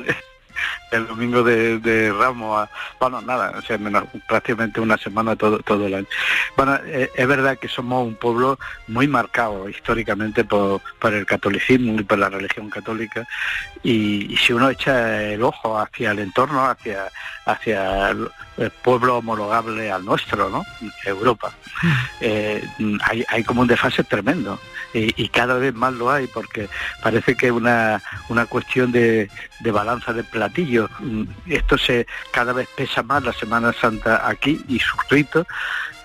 El 0.90 1.06
domingo 1.06 1.42
de, 1.42 2.12
Ramos, 2.18 2.68
bueno, 2.98 3.20
nada, 3.20 3.54
o 3.56 3.62
sea, 3.62 3.78
menos, 3.78 4.04
prácticamente 4.28 4.80
una 4.80 4.96
semana 4.98 5.36
todo, 5.36 5.58
todo 5.60 5.86
el 5.86 5.94
año. 5.94 6.06
Bueno, 6.56 6.78
eh, 6.84 7.10
es 7.14 7.26
verdad 7.26 7.58
que 7.58 7.68
somos 7.68 8.06
un 8.06 8.14
pueblo 8.14 8.58
muy 8.88 9.06
marcado 9.06 9.68
históricamente 9.68 10.44
por, 10.44 10.80
el 11.04 11.26
catolicismo 11.26 12.00
y 12.00 12.04
por 12.04 12.18
la 12.18 12.28
religión 12.28 12.70
católica, 12.70 13.26
y, 13.82 14.36
si 14.36 14.52
uno 14.52 14.70
echa 14.70 15.22
el 15.22 15.42
ojo 15.42 15.78
hacia 15.78 16.12
el 16.12 16.18
entorno, 16.20 16.64
hacia, 16.64 17.08
hacia 17.46 18.10
el 18.10 18.70
pueblo 18.82 19.18
homologable 19.18 19.90
al 19.90 20.04
nuestro, 20.04 20.48
¿no? 20.50 20.64
Europa, 21.04 21.52
eh, 22.20 22.62
hay, 23.02 23.24
hay 23.28 23.44
como 23.44 23.62
un 23.62 23.68
desfase 23.68 24.04
tremendo 24.04 24.58
y, 24.92 25.28
cada 25.28 25.54
vez 25.54 25.74
más 25.74 25.92
lo 25.92 26.10
hay 26.10 26.26
porque 26.26 26.68
parece 27.02 27.36
que 27.36 27.46
es 27.46 27.52
una, 27.52 28.02
una 28.28 28.46
cuestión 28.46 28.90
de, 28.90 29.30
de 29.60 29.70
balanza 29.70 30.12
de 30.12 30.24
Mm, 30.56 31.24
esto 31.46 31.78
se 31.78 32.06
cada 32.32 32.52
vez 32.52 32.68
pesa 32.76 33.02
más 33.02 33.22
la 33.22 33.32
Semana 33.32 33.72
Santa 33.72 34.28
aquí 34.28 34.60
y 34.68 34.78
suscrito 34.78 35.46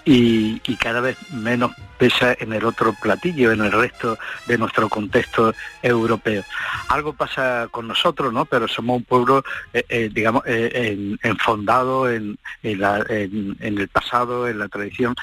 y, 0.06 0.60
cada 0.78 1.02
vez 1.02 1.18
menos 1.32 1.72
pesa 1.98 2.36
en 2.40 2.54
el 2.54 2.66
otro 2.66 2.94
platillo, 3.02 3.52
en 3.52 3.62
el 3.62 3.72
resto 3.72 4.18
de 4.48 4.58
nuestro 4.58 4.90
contexto 4.90 5.54
europeo. 5.82 6.44
Algo 6.90 7.14
pasa 7.14 7.68
con 7.72 7.88
nosotros, 7.88 8.32
¿no? 8.34 8.46
Pero 8.46 8.68
somos 8.68 8.98
un 8.98 9.04
pueblo, 9.04 9.44
eh, 9.74 9.86
eh, 9.90 10.10
digamos, 10.12 10.44
eh, 10.46 11.16
enfondado 11.24 12.10
en, 12.10 12.38
el 12.64 13.88
pasado, 13.90 14.48
en 14.48 14.60
la 14.60 14.68
tradición, 14.68 15.16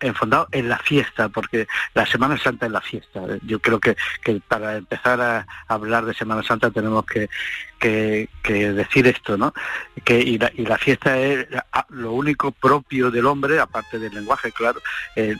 enfondado 0.00 0.48
en 0.52 0.68
la 0.68 0.78
fiesta, 0.78 1.28
porque 1.28 1.66
la 1.94 2.06
Semana 2.06 2.38
Santa 2.38 2.66
es 2.66 2.72
la 2.72 2.80
fiesta. 2.80 3.20
Yo 3.44 3.60
creo 3.60 3.80
que, 3.80 3.96
para 4.48 4.76
empezar 4.76 5.20
a 5.20 5.46
hablar 5.68 6.04
de 6.04 6.14
Semana 6.14 6.42
Santa 6.42 6.70
tenemos 6.70 7.04
que, 7.06 7.28
decir 7.80 9.08
esto, 9.08 9.36
¿no? 9.36 9.52
Que, 10.04 10.20
y, 10.20 10.38
la, 10.38 10.78
fiesta 10.78 11.18
es 11.18 11.46
lo 11.88 12.12
único 12.12 12.52
propio 12.52 13.10
del 13.10 13.26
hombre, 13.26 13.58
aparte 13.58 13.98
del 13.98 14.14
lenguaje, 14.14 14.52
claro, 14.52 14.80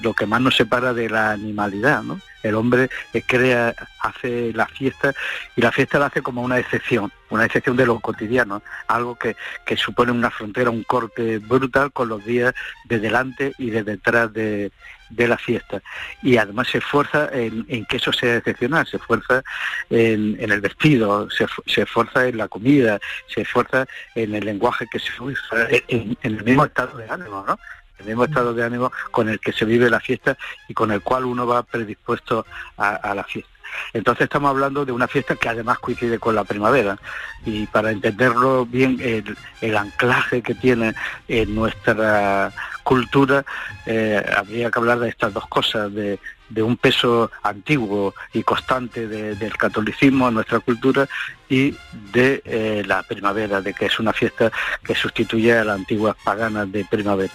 lo 0.02 0.12
que 0.12 0.26
más 0.32 0.40
nos 0.40 0.56
separa 0.56 0.94
de 0.94 1.10
la 1.10 1.32
animalidad, 1.32 2.02
¿no? 2.02 2.18
El 2.42 2.54
hombre 2.54 2.88
crea, 3.26 3.74
hace 4.00 4.50
la 4.54 4.66
fiesta 4.66 5.12
y 5.56 5.60
la 5.60 5.70
fiesta 5.70 5.98
la 5.98 6.06
hace 6.06 6.22
como 6.22 6.40
una 6.40 6.58
excepción, 6.58 7.12
una 7.28 7.44
excepción 7.44 7.76
de 7.76 7.84
lo 7.84 8.00
cotidiano, 8.00 8.62
algo 8.88 9.16
que, 9.16 9.36
supone 9.76 10.10
una 10.10 10.30
frontera, 10.30 10.70
un 10.70 10.84
corte 10.84 11.36
brutal 11.36 11.92
con 11.92 12.08
los 12.08 12.24
días 12.24 12.54
de 12.86 12.98
delante 12.98 13.52
y 13.58 13.68
de 13.68 13.82
detrás 13.82 14.32
de, 14.32 14.72
la 15.10 15.36
fiesta. 15.36 15.82
Y 16.22 16.38
además 16.38 16.68
se 16.68 16.78
esfuerza 16.78 17.28
en, 17.30 17.84
que 17.84 17.98
eso 17.98 18.10
sea 18.10 18.38
excepcional, 18.38 18.86
se 18.86 18.96
esfuerza 18.96 19.42
en, 19.90 20.38
el 20.40 20.60
vestido, 20.62 21.28
se, 21.28 21.44
se, 21.66 21.82
esfuerza 21.82 22.26
en 22.26 22.38
la 22.38 22.48
comida, 22.48 22.98
se 23.26 23.42
esfuerza 23.42 23.84
en 24.14 24.34
el 24.34 24.46
lenguaje 24.46 24.86
que 24.90 24.98
se 24.98 25.10
usa, 25.20 25.68
en, 25.88 26.16
en 26.22 26.36
el 26.36 26.42
mismo 26.42 26.64
estado 26.64 26.96
de 26.96 27.10
ánimo, 27.10 27.44
¿no? 27.46 27.58
El 28.06 28.24
estado 28.24 28.54
de 28.54 28.64
ánimo 28.64 28.92
con 29.10 29.28
el 29.28 29.40
que 29.40 29.52
se 29.52 29.64
vive 29.64 29.90
la 29.90 30.00
fiesta 30.00 30.36
y 30.68 30.74
con 30.74 30.90
el 30.90 31.02
cual 31.02 31.24
uno 31.24 31.46
va 31.46 31.62
predispuesto 31.62 32.46
a, 32.76 33.14
la 33.14 33.24
fiesta. 33.24 33.51
Entonces 33.92 34.24
estamos 34.24 34.50
hablando 34.50 34.84
de 34.84 34.92
una 34.92 35.08
fiesta 35.08 35.36
que 35.36 35.48
además 35.48 35.78
coincide 35.78 36.18
con 36.18 36.34
la 36.34 36.44
primavera 36.44 36.98
y 37.44 37.66
para 37.66 37.90
entenderlo 37.90 38.66
bien 38.66 38.98
el, 39.00 39.76
anclaje 39.76 40.42
que 40.42 40.54
tiene 40.54 40.94
en 41.28 41.54
nuestra 41.54 42.52
cultura 42.82 43.44
eh, 43.86 44.24
habría 44.36 44.70
que 44.70 44.78
hablar 44.78 45.00
de 45.00 45.08
estas 45.08 45.32
dos 45.32 45.46
cosas, 45.48 45.92
de, 45.92 46.18
un 46.54 46.76
peso 46.76 47.30
antiguo 47.42 48.14
y 48.34 48.42
constante 48.42 49.08
del 49.08 49.56
catolicismo 49.56 50.28
en 50.28 50.34
nuestra 50.34 50.60
cultura 50.60 51.08
y 51.48 51.74
de 52.12 52.42
eh, 52.44 52.82
la 52.86 53.02
primavera, 53.02 53.62
de 53.62 53.72
que 53.72 53.86
es 53.86 53.98
una 53.98 54.12
fiesta 54.12 54.52
que 54.84 54.94
sustituye 54.94 55.56
a 55.56 55.64
las 55.64 55.78
antiguas 55.78 56.14
paganas 56.22 56.70
de 56.70 56.84
primavera. 56.84 57.32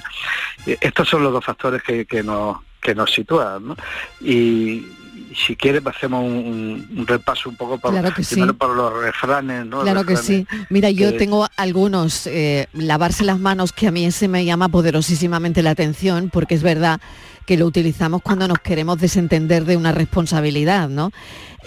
Eh, 0.67 0.77
estos 0.79 1.09
son 1.09 1.23
los 1.23 1.33
dos 1.33 1.43
factores 1.43 1.81
que, 1.81 2.23
nos, 2.23 2.57
que 2.79 2.93
nos 2.93 3.11
sitúa. 3.11 3.57
¿no? 3.59 3.75
Y, 4.21 4.85
si 5.35 5.55
quieres 5.55 5.81
hacemos 5.85 6.23
un, 6.23 7.05
repaso 7.07 7.49
un 7.49 7.55
poco 7.55 7.77
por, 7.77 7.93
por 8.57 8.75
los 8.75 8.93
refranes. 9.01 9.65
¿no? 9.65 9.81
Claro 9.81 10.05
que 10.05 10.17
sí. 10.17 10.45
Mira, 10.69 10.89
yo 10.89 11.15
tengo 11.15 11.47
algunos, 11.55 12.27
eh, 12.27 12.67
lavarse 12.73 13.23
las 13.23 13.39
manos, 13.39 13.73
que 13.73 13.87
a 13.87 13.91
mí 13.91 14.05
ese 14.05 14.27
me 14.27 14.45
llama 14.45 14.69
poderosísimamente 14.69 15.63
la 15.63 15.71
atención, 15.71 16.29
porque 16.31 16.55
es 16.55 16.63
verdad 16.63 16.99
que 17.47 17.57
lo 17.57 17.65
utilizamos 17.65 18.21
cuando 18.21 18.45
nos 18.47 18.60
queremos 18.60 18.99
desentender 18.99 19.63
de 19.63 19.77
una 19.77 19.93
responsabilidad, 19.93 20.89
¿no? 20.89 21.12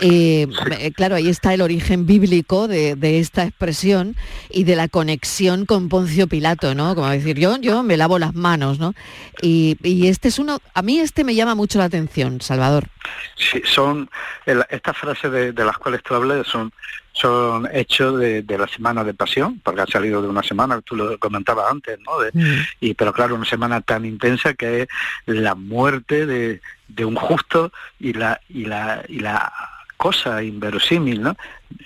Eh, 0.02 0.46
eh, 0.78 0.92
claro, 0.92 1.16
ahí 1.16 1.28
está 1.28 1.54
el 1.54 1.62
origen 1.62 2.06
bíblico 2.06 2.68
de, 2.68 2.96
esta 3.18 3.44
expresión 3.44 4.14
y 4.50 4.64
de 4.64 4.76
la 4.76 4.88
conexión 4.88 5.64
con 5.64 5.88
Poncio 5.88 6.26
Pilato, 6.26 6.74
¿no? 6.74 6.94
Como 6.94 7.08
decir, 7.08 7.38
yo, 7.38 7.56
yo 7.56 7.82
me 7.82 7.96
lavo 7.96 8.18
las 8.18 8.34
manos, 8.34 8.78
¿no? 8.78 8.94
Y, 9.40 9.78
este 10.06 10.28
es 10.28 10.38
uno, 10.38 10.58
a 10.74 10.82
mí 10.82 10.98
este 10.98 11.24
me 11.24 11.34
llama 11.34 11.54
mucho 11.54 11.78
la 11.78 11.86
atención, 11.86 12.42
Salvador. 12.42 12.88
Sí, 13.36 13.62
son, 13.64 14.10
estas 14.46 14.96
frases 14.98 15.32
de, 15.32 15.64
las 15.64 15.78
cuales 15.78 16.02
tú 16.02 16.14
hablas 16.14 16.46
son 16.46 16.72
son 17.12 17.68
hechos 17.72 18.18
de, 18.18 18.44
la 18.46 18.68
semana 18.68 19.04
de 19.04 19.14
pasión, 19.14 19.60
porque 19.62 19.82
ha 19.82 19.86
salido 19.86 20.22
de 20.22 20.28
una 20.28 20.42
semana, 20.42 20.80
tú 20.80 20.96
lo 20.96 21.18
comentabas 21.18 21.70
antes, 21.70 21.98
¿no? 22.00 22.12
Mm. 22.32 22.60
Y 22.80 22.94
pero 22.94 23.12
claro, 23.12 23.34
una 23.34 23.44
semana 23.44 23.80
tan 23.80 24.04
intensa 24.04 24.54
que 24.54 24.82
es 24.82 24.88
la 25.26 25.54
muerte 25.54 26.26
de, 26.26 26.60
de 26.88 27.04
un 27.04 27.16
justo 27.16 27.72
y 27.98 28.12
la 28.12 28.40
y 28.48 28.64
la 28.64 29.02
y 29.08 29.20
la 29.20 29.52
cosa 29.96 30.42
inverosímil, 30.42 31.22
¿no? 31.22 31.36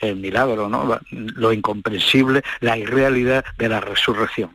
El 0.00 0.16
milagro, 0.16 0.68
¿no? 0.68 1.00
Lo 1.10 1.52
incomprensible, 1.52 2.42
la 2.60 2.76
irrealidad 2.76 3.44
de 3.58 3.68
la 3.68 3.80
resurrección. 3.80 4.50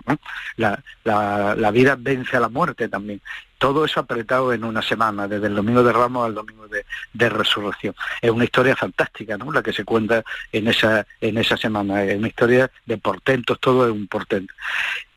La, 0.57 0.81
la, 1.03 1.55
la 1.55 1.71
vida 1.71 1.95
vence 1.97 2.37
a 2.37 2.39
la 2.39 2.49
muerte 2.49 2.89
también 2.89 3.21
todo 3.59 3.85
eso 3.85 3.99
apretado 3.99 4.53
en 4.53 4.63
una 4.63 4.81
semana, 4.81 5.27
desde 5.27 5.47
el 5.47 5.55
domingo 5.55 5.83
de 5.83 5.93
Ramos 5.93 6.25
al 6.25 6.33
domingo 6.33 6.67
de, 6.67 7.29
Resurrección. 7.29 7.93
Es 8.21 8.31
una 8.31 8.45
historia 8.45 8.75
fantástica, 8.75 9.37
¿no? 9.37 9.51
La 9.51 9.61
que 9.61 9.73
se 9.73 9.83
cuenta 9.83 10.23
en 10.51 10.67
esa, 10.67 11.05
en 11.21 11.37
esa 11.37 11.57
semana. 11.57 12.03
Es 12.03 12.17
una 12.17 12.29
historia 12.29 12.71
de 12.85 12.97
portentos, 12.97 13.59
todo 13.59 13.85
es 13.85 13.91
un 13.91 14.07
portento. 14.07 14.53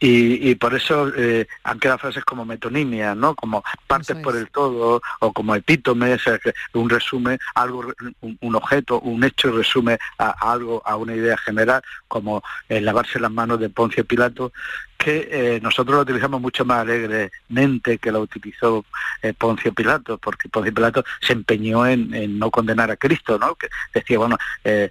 Y, 0.05 0.57
por 0.57 0.75
eso 0.75 1.13
eh, 1.17 1.47
han 1.63 1.79
quedado 1.79 1.99
frases 1.99 2.25
como 2.25 2.45
metonimia, 2.45 3.15
¿no? 3.15 3.37
Como 3.37 3.63
partes 3.87 4.17
por 4.17 4.37
el 4.37 4.49
todo, 4.49 5.01
o 5.21 5.33
como 5.33 5.55
epítome, 5.55 6.15
o 6.15 6.19
sea, 6.19 6.41
que 6.41 6.53
un 6.73 6.91
resumen, 6.91 7.39
algo, 7.55 7.93
un, 8.21 8.55
objeto, 8.57 8.99
un 8.99 9.23
hecho 9.23 9.53
resume 9.53 9.99
a, 10.19 10.53
algo, 10.53 10.83
a 10.85 10.97
una 10.97 11.15
idea 11.15 11.37
general, 11.37 11.83
como 12.09 12.43
el 12.69 12.85
lavarse 12.85 13.21
las 13.21 13.31
manos 13.31 13.61
de 13.61 13.71
Poncio 13.71 14.05
Pilato, 14.05 14.53
que 14.97 15.29
eh, 15.33 15.61
nosotros 15.61 15.97
lo 15.97 16.03
utilizamos 16.03 16.41
mucho 16.41 16.65
más 16.65 16.81
alegremente 16.81 17.99
que 17.99 18.13
lo 18.13 18.21
utilizó 18.21 18.85
eh, 19.21 19.33
Poncio 19.33 19.73
Pilato, 19.73 20.19
porque 20.19 20.49
Poncio 20.49 20.73
Pilato 20.73 21.05
se 21.21 21.33
empeñó 21.33 21.87
en, 21.87 22.39
no 22.39 22.51
condenar 22.51 22.91
a 22.91 22.97
Cristo, 22.97 23.39
¿no? 23.39 23.57
Que 23.57 23.69
decía, 23.93 24.19
bueno, 24.19 24.39
eh, 24.63 24.91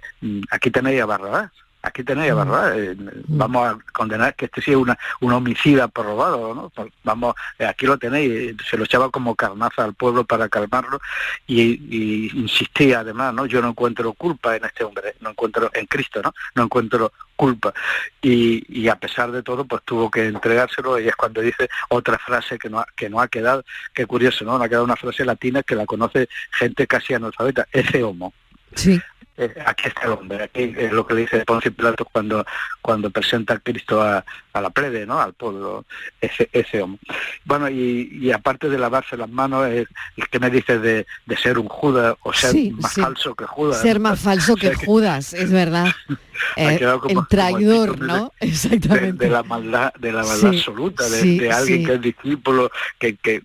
aquí 0.50 0.70
tenéis 0.70 1.00
a 1.00 1.06
Barrabás, 1.06 1.50
aquí 1.82 2.04
tenéis, 2.04 2.34
¿verdad? 2.34 2.78
Eh, 2.78 2.96
vamos 3.26 3.66
a 3.66 3.78
condenar 3.92 4.34
que 4.34 4.46
este 4.46 4.62
sí 4.62 4.70
es 4.70 4.76
una, 4.76 4.96
un 5.20 5.32
homicida 5.32 5.88
probado, 5.88 6.54
¿no? 6.54 6.72
Vamos, 7.02 7.34
eh, 7.58 7.66
aquí 7.66 7.86
lo 7.86 7.98
tenéis, 7.98 8.54
se 8.68 8.76
lo 8.76 8.84
echaba 8.84 9.10
como 9.10 9.34
carnaza 9.34 9.84
al 9.84 9.94
pueblo 9.94 10.24
para 10.24 10.48
calmarlo 10.48 11.00
y, 11.46 12.30
insistía 12.38 13.00
además, 13.00 13.34
¿no? 13.34 13.46
Yo 13.46 13.60
no 13.60 13.70
encuentro 13.70 14.12
culpa 14.12 14.56
en 14.56 14.64
este 14.64 14.84
hombre, 14.84 15.16
no 15.20 15.30
encuentro 15.30 15.70
en 15.74 15.86
Cristo, 15.86 16.22
¿no? 16.22 16.32
No 16.54 16.64
encuentro 16.64 17.12
culpa. 17.34 17.74
Y, 18.20 18.64
y 18.68 18.88
a 18.88 18.96
pesar 18.96 19.32
de 19.32 19.42
todo, 19.42 19.64
pues 19.64 19.82
tuvo 19.84 20.10
que 20.10 20.26
entregárselo 20.26 21.00
y 21.00 21.08
es 21.08 21.16
cuando 21.16 21.40
dice 21.40 21.68
otra 21.88 22.18
frase 22.18 22.58
que 22.58 22.70
no 22.70 22.78
ha, 22.78 22.86
que 22.96 23.10
no 23.10 23.20
ha 23.20 23.26
quedado, 23.26 23.64
qué 23.92 24.06
curioso, 24.06 24.44
¿no? 24.44 24.56
No 24.56 24.64
ha 24.64 24.68
quedado 24.68 24.84
una 24.84 24.96
frase 24.96 25.24
latina 25.24 25.62
que 25.62 25.74
la 25.74 25.86
conoce 25.86 26.28
gente 26.52 26.86
casi 26.86 27.14
analfabeta, 27.14 27.66
ese 27.72 28.04
homo. 28.04 28.32
Sí. 28.74 29.00
Eh, 29.38 29.54
aquí 29.64 29.88
está 29.88 30.02
el 30.02 30.12
hombre, 30.12 30.44
aquí 30.44 30.74
es 30.76 30.92
lo 30.92 31.06
que 31.06 31.14
le 31.14 31.20
dice 31.22 31.44
Poncio 31.46 31.72
Pilato 31.72 32.04
cuando, 32.04 32.44
cuando 32.82 33.08
presenta 33.08 33.54
a 33.54 33.58
Cristo 33.58 34.02
a, 34.02 34.22
la 34.52 34.68
plebe, 34.68 35.06
¿no? 35.06 35.18
al 35.18 35.32
pueblo, 35.32 35.86
ese, 36.20 36.50
ese 36.52 36.82
hombre. 36.82 37.00
Bueno, 37.44 37.70
y, 37.70 38.30
aparte 38.30 38.68
de 38.68 38.78
lavarse 38.78 39.16
las 39.16 39.30
manos, 39.30 39.66
es, 39.68 39.88
que 40.30 40.38
me 40.38 40.50
dice 40.50 40.78
de, 40.78 41.06
ser 41.42 41.58
un 41.58 41.68
Judas 41.68 42.14
o 42.22 42.32
ser 42.34 42.54
más 42.72 42.94
falso 42.94 43.34
que 43.34 43.46
Judas? 43.46 43.80
Ser 43.80 44.00
más 44.00 44.20
falso 44.20 44.54
que, 44.54 44.74
Judas, 44.86 45.32
es 45.32 45.50
verdad. 45.50 45.86
Eh, 46.56 46.80
el 47.08 47.26
traidor, 47.28 48.00
¿no? 48.00 48.32
Exactamente. 48.40 49.26
De, 49.26 49.30
la 49.30 49.42
maldad, 49.42 49.92
de 49.94 50.12
la 50.12 50.22
maldad 50.22 50.50
absoluta, 50.50 51.08
de, 51.08 51.50
alguien 51.52 51.86
que 51.86 51.94
es 51.94 52.00
discípulo, 52.00 52.70
que, 52.98 53.16
que, 53.16 53.42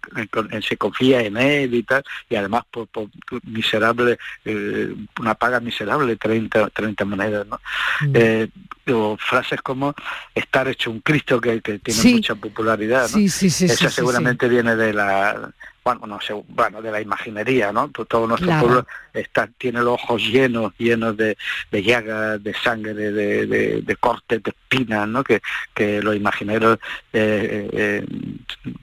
se 0.68 0.78
confía 0.78 1.22
en 1.22 1.38
él 1.38 1.74
y 1.76 1.84
tal, 1.84 2.04
y 2.30 2.36
además 2.36 2.64
por, 2.72 2.88
miserable, 3.44 4.18
eh, 4.46 4.96
una 5.20 5.36
paga 5.36 5.60
miserable, 5.60 5.77
30, 5.86 6.70
30 6.70 7.06
monedas, 7.06 7.48
¿no? 7.48 7.60
Mm. 8.02 8.12
Eh, 8.14 8.50
o 8.90 9.18
frases 9.18 9.62
como 9.62 9.94
estar 10.34 10.68
hecho 10.68 10.92
un 10.92 11.02
Cristo 11.02 11.42
que, 11.42 11.60
tiene 11.60 12.14
mucha 12.14 12.36
popularidad, 12.36 13.10
¿no? 13.10 13.20
Esa 13.20 13.90
seguramente 13.90 14.48
viene 14.48 14.76
de 14.76 14.94
la 14.94 15.52
bueno, 15.88 16.06
no 16.06 16.20
sé, 16.20 16.34
bueno, 16.50 16.82
de 16.82 16.92
la 16.92 17.00
imaginería, 17.00 17.72
¿no? 17.72 17.90
Todo 17.90 18.28
nuestro 18.28 18.60
pueblo 18.60 18.86
está, 19.14 19.48
tiene 19.58 19.80
los 19.80 19.94
ojos 19.94 20.22
llenos, 20.22 20.74
llenos 20.78 21.16
de, 21.16 21.38
de 21.72 21.82
llagas, 21.82 22.44
de 22.44 22.54
sangre, 22.56 22.94
de, 22.94 23.46
de, 23.82 23.96
cortes, 23.96 24.44
de 24.44 24.52
espinas, 24.52 25.08
¿no? 25.08 25.24
Que, 25.24 25.42
que 25.74 26.02
los 26.02 26.14
imagineros, 26.14 26.78
eh, 27.14 27.70
eh, 27.72 28.06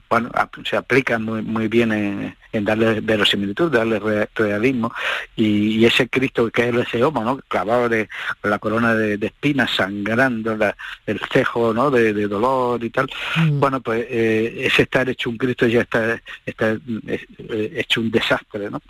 bueno, 0.09 0.31
se 0.67 0.77
aplican 0.77 1.23
muy, 1.23 1.43
muy 1.43 1.67
bien 1.67 1.91
en, 1.91 2.35
en 2.55 2.65
darle 2.65 3.01
verosimilitud, 3.01 3.71
darle 3.71 4.27
realismo, 4.33 4.91
y, 5.35 5.85
ese 5.85 6.07
Cristo 6.07 6.49
que 6.49 6.69
es 6.69 6.75
ese 6.75 7.03
homo, 7.03 7.23
¿no? 7.23 7.39
clavado 7.47 7.87
de, 7.89 8.09
la 8.43 8.59
corona 8.59 8.95
de, 8.95 9.25
espinas, 9.25 9.71
sangrando 9.75 10.57
el 11.05 11.19
cejo 11.31 11.73
¿no? 11.73 11.91
de, 11.91 12.13
dolor 12.27 12.83
y 12.83 12.89
tal, 12.89 13.07
mm. 13.37 13.59
bueno, 13.59 13.81
pues 13.81 14.05
eh, 14.09 14.63
ese 14.65 14.83
estar 14.83 15.07
hecho 15.09 15.29
un 15.29 15.37
Cristo 15.37 15.67
ya 15.67 15.81
está, 15.81 16.19
está 16.45 16.77
eh, 17.07 17.73
hecho 17.75 18.01
un 18.01 18.09
desastre, 18.09 18.69
¿no? 18.69 18.81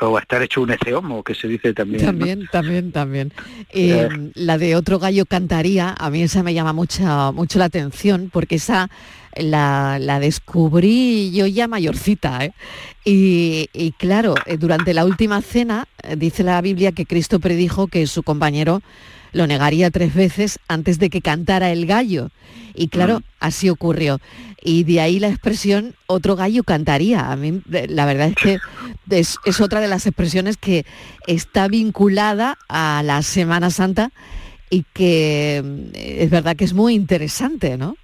O 0.00 0.18
estar 0.18 0.42
hecho 0.42 0.60
un 0.60 0.70
ese 0.70 0.94
homo, 0.94 1.22
que 1.22 1.34
se 1.34 1.48
dice 1.48 1.72
también. 1.72 2.04
También, 2.04 2.48
también, 2.50 2.92
también. 2.92 3.32
Eh, 3.70 4.08
la 4.34 4.58
de 4.58 4.76
otro 4.76 4.98
gallo 4.98 5.24
cantaría, 5.26 5.94
a 5.98 6.10
mí 6.10 6.22
esa 6.22 6.42
me 6.42 6.54
llama 6.54 6.72
mucha, 6.72 7.32
mucho 7.32 7.58
la 7.58 7.66
atención, 7.66 8.30
porque 8.32 8.56
esa 8.56 8.90
la, 9.36 10.18
descubrí 10.20 11.30
yo 11.32 11.46
ya 11.46 11.68
mayorcita. 11.68 12.44
¿eh? 12.44 12.52
Y, 13.04 13.92
claro, 13.98 14.34
eh, 14.46 14.56
durante 14.56 14.94
la 14.94 15.04
última 15.04 15.40
cena 15.42 15.86
eh, 16.02 16.16
dice 16.16 16.42
la 16.42 16.60
Biblia 16.60 16.92
que 16.92 17.06
Cristo 17.06 17.40
predijo 17.40 17.86
que 17.86 18.06
su 18.06 18.22
compañero 18.22 18.82
lo 19.32 19.46
negaría 19.46 19.90
tres 19.90 20.14
veces 20.14 20.60
antes 20.68 20.98
de 20.98 21.10
que 21.10 21.20
cantara 21.20 21.70
el 21.70 21.86
gallo. 21.86 22.30
Y 22.74 22.88
claro, 22.88 23.20
mm. 23.20 23.22
así 23.40 23.68
ocurrió. 23.68 24.20
Y 24.62 24.84
de 24.84 25.00
ahí 25.00 25.18
la 25.18 25.28
expresión 25.28 25.94
otro 26.06 26.36
gallo 26.36 26.62
cantaría. 26.62 27.30
A 27.30 27.36
mí 27.36 27.60
la 27.68 28.06
verdad 28.06 28.28
es 28.28 28.36
que 28.36 28.58
es, 29.10 29.36
es 29.44 29.60
otra 29.60 29.80
de 29.80 29.88
las 29.88 30.06
expresiones 30.06 30.56
que 30.56 30.86
está 31.26 31.68
vinculada 31.68 32.58
a 32.68 33.02
la 33.04 33.22
Semana 33.22 33.70
Santa 33.70 34.10
y 34.70 34.84
que 34.92 35.62
mm, 35.64 35.90
es 35.94 36.30
verdad 36.30 36.56
que 36.56 36.64
es 36.64 36.72
muy 36.72 36.94
interesante, 36.94 37.76
¿no? 37.76 37.96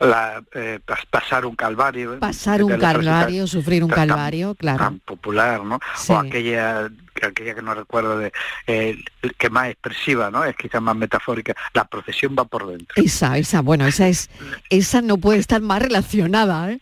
La, 0.00 0.42
eh, 0.54 0.80
pasar 1.10 1.46
un 1.46 1.54
calvario. 1.54 2.14
¿eh? 2.14 2.16
Pasar 2.18 2.62
un 2.62 2.76
calvario, 2.78 3.46
sufrir 3.46 3.84
un 3.84 3.90
calvario, 3.90 4.54
claro. 4.54 4.78
Tan 4.78 4.98
popular, 5.00 5.64
¿no? 5.64 5.78
O 6.08 6.16
aquella, 6.16 6.90
aquella 7.22 7.54
que 7.54 7.62
no 7.62 7.74
recuerdo 7.74 8.18
de 8.18 8.32
eh, 8.66 8.96
que 9.38 9.50
más 9.50 9.68
expresiva, 9.68 10.30
¿no? 10.30 10.44
Es 10.44 10.56
quizás 10.56 10.82
más 10.82 10.96
metafórica. 10.96 11.54
La 11.74 11.84
procesión 11.84 12.34
va 12.38 12.44
por 12.44 12.66
dentro. 12.66 13.02
Esa, 13.02 13.38
esa, 13.38 13.60
bueno, 13.60 13.86
esa 13.86 14.08
es, 14.08 14.30
esa 14.70 15.02
no 15.02 15.18
puede 15.18 15.38
estar 15.38 15.60
más 15.60 15.80
relacionada, 15.80 16.72
¿eh? 16.72 16.80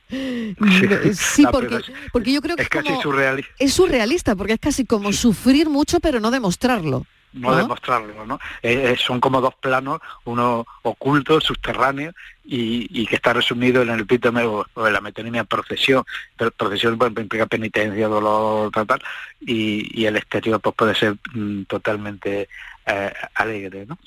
Sí, 1.15 1.45
porque, 1.51 1.81
porque 2.13 2.33
yo 2.33 2.41
creo 2.41 2.57
que 2.57 2.63
es, 2.63 2.69
casi 2.69 2.95
surrealista. 3.03 3.53
Es 3.59 3.75
surrealista, 3.75 4.37
porque 4.37 4.55
es 4.55 4.61
casi 4.61 4.85
como 4.85 5.13
sufrir 5.13 5.69
mucho 5.69 6.01
pero 6.01 6.21
no 6.21 6.31
demostrarlo 6.31 7.07
no, 7.33 7.55
demostrarlo, 7.55 8.27
¿no? 8.27 8.41
Eh, 8.63 8.93
eh, 8.93 8.97
son 8.97 9.21
como 9.21 9.41
dos 9.41 9.55
planos, 9.55 10.01
uno 10.25 10.67
oculto, 10.83 11.41
subterráneo, 11.41 12.13
y, 12.45 13.07
que 13.07 13.15
está 13.15 13.33
resumido 13.33 13.83
en 13.83 13.91
el 13.91 14.01
epítome 14.01 14.43
o, 14.45 14.67
en 14.77 14.93
la 14.93 15.01
metonimia 15.01 15.45
procesión. 15.45 16.05
Pero 16.37 16.51
procesión 16.51 16.99
pues, 16.99 17.13
implica 17.17 17.47
penitencia, 17.47 18.09
dolor, 18.09 18.71
tal, 18.73 18.87
tal, 18.87 19.03
y, 19.41 20.05
el 20.05 20.17
exterior 20.17 20.61
pues 20.61 20.75
puede 20.75 20.95
ser 20.95 21.17
mm, 21.33 21.65
totalmente 21.65 22.49
eh, 22.87 23.13
alegre. 23.35 23.87
¿no? 23.87 23.99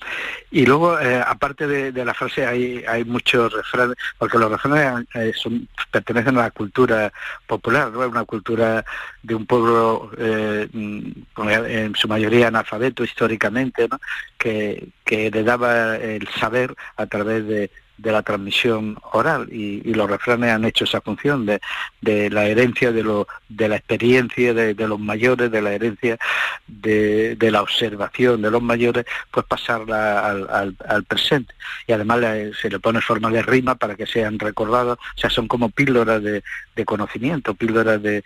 Y 0.52 0.66
luego, 0.66 1.00
eh, 1.00 1.22
aparte 1.26 1.68
de, 1.68 2.06
la 2.06 2.14
frase, 2.14 2.46
hay, 2.46 2.84
hay 2.88 3.06
muchos 3.06 3.54
refranes, 3.54 3.96
porque 4.18 4.38
los 4.38 4.52
refranes 4.52 5.08
eh, 5.14 5.32
son, 5.36 5.68
pertenecen 5.92 6.38
a 6.38 6.44
la 6.44 6.52
cultura 6.52 7.12
popular, 7.48 7.92
¿no? 7.92 8.00
una 8.08 8.26
cultura 8.26 8.84
de 9.22 9.36
un 9.36 9.46
pueblo 9.46 10.12
mm, 10.18 11.12
en 11.48 11.96
su 11.96 12.08
mayoría 12.08 12.48
analfabeto 12.48 13.04
históricamente, 13.04 13.88
¿no? 13.90 14.00
que, 14.38 14.90
que 15.06 15.32
le 15.32 15.44
daba 15.44 15.96
el 15.96 16.28
saber 16.40 16.76
a 16.98 17.06
través 17.06 17.48
de, 17.48 17.72
de 17.98 18.12
la 18.12 18.22
transmisión 18.22 18.98
oral 19.12 19.48
y, 19.52 19.94
los 19.94 20.10
refranes 20.10 20.52
han 20.52 20.66
hecho 20.66 20.86
esa 20.86 21.02
función 21.02 21.46
de, 21.46 21.62
de 22.02 22.30
la 22.32 22.48
herencia 22.48 22.92
de, 22.92 23.04
lo, 23.04 23.28
de 23.48 23.70
la 23.70 23.76
experiencia 23.76 24.54
de, 24.54 24.74
los 24.88 25.00
mayores, 25.00 25.52
de 25.52 25.62
la 25.62 25.74
herencia 25.74 26.18
de, 26.66 27.36
de, 27.36 27.52
la 27.52 27.62
observación 27.62 28.42
de 28.42 28.50
los 28.50 28.62
mayores, 28.62 29.06
pues 29.30 29.46
pasarla 29.46 30.26
al, 30.26 30.76
al, 30.88 31.04
presente. 31.04 31.54
Y 31.86 31.92
además 31.92 32.22
se 32.60 32.70
le 32.72 32.80
pone 32.80 33.02
forma 33.02 33.30
de 33.30 33.44
rima 33.44 33.76
para 33.76 33.96
que 33.96 34.08
sean 34.08 34.40
recordados, 34.40 34.98
o 34.98 35.20
sea, 35.20 35.30
son 35.30 35.48
como 35.48 35.70
píldoras 35.70 36.24
de, 36.24 36.42
conocimiento, 36.86 37.54
píldoras 37.54 38.02
de, 38.02 38.24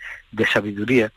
sabiduría 0.52 1.10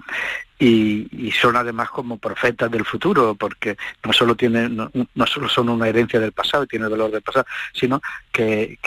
y, 0.60 1.32
son 1.32 1.56
además 1.56 1.90
como 1.90 2.18
profetas 2.18 2.70
del 2.70 2.86
futuro, 2.86 3.36
porque 3.36 3.78
no 4.04 4.14
solo 4.14 4.36
tienen, 4.36 4.76
no, 4.76 5.26
solo 5.26 5.50
son 5.50 5.70
una 5.70 5.88
herencia 5.88 6.20
del 6.20 6.34
pasado, 6.34 6.68
tienen 6.68 6.86
el 6.86 6.92
valor 6.92 7.12
del 7.12 7.22
pasado, 7.22 7.46
sino 7.74 8.02
que, 8.32 8.78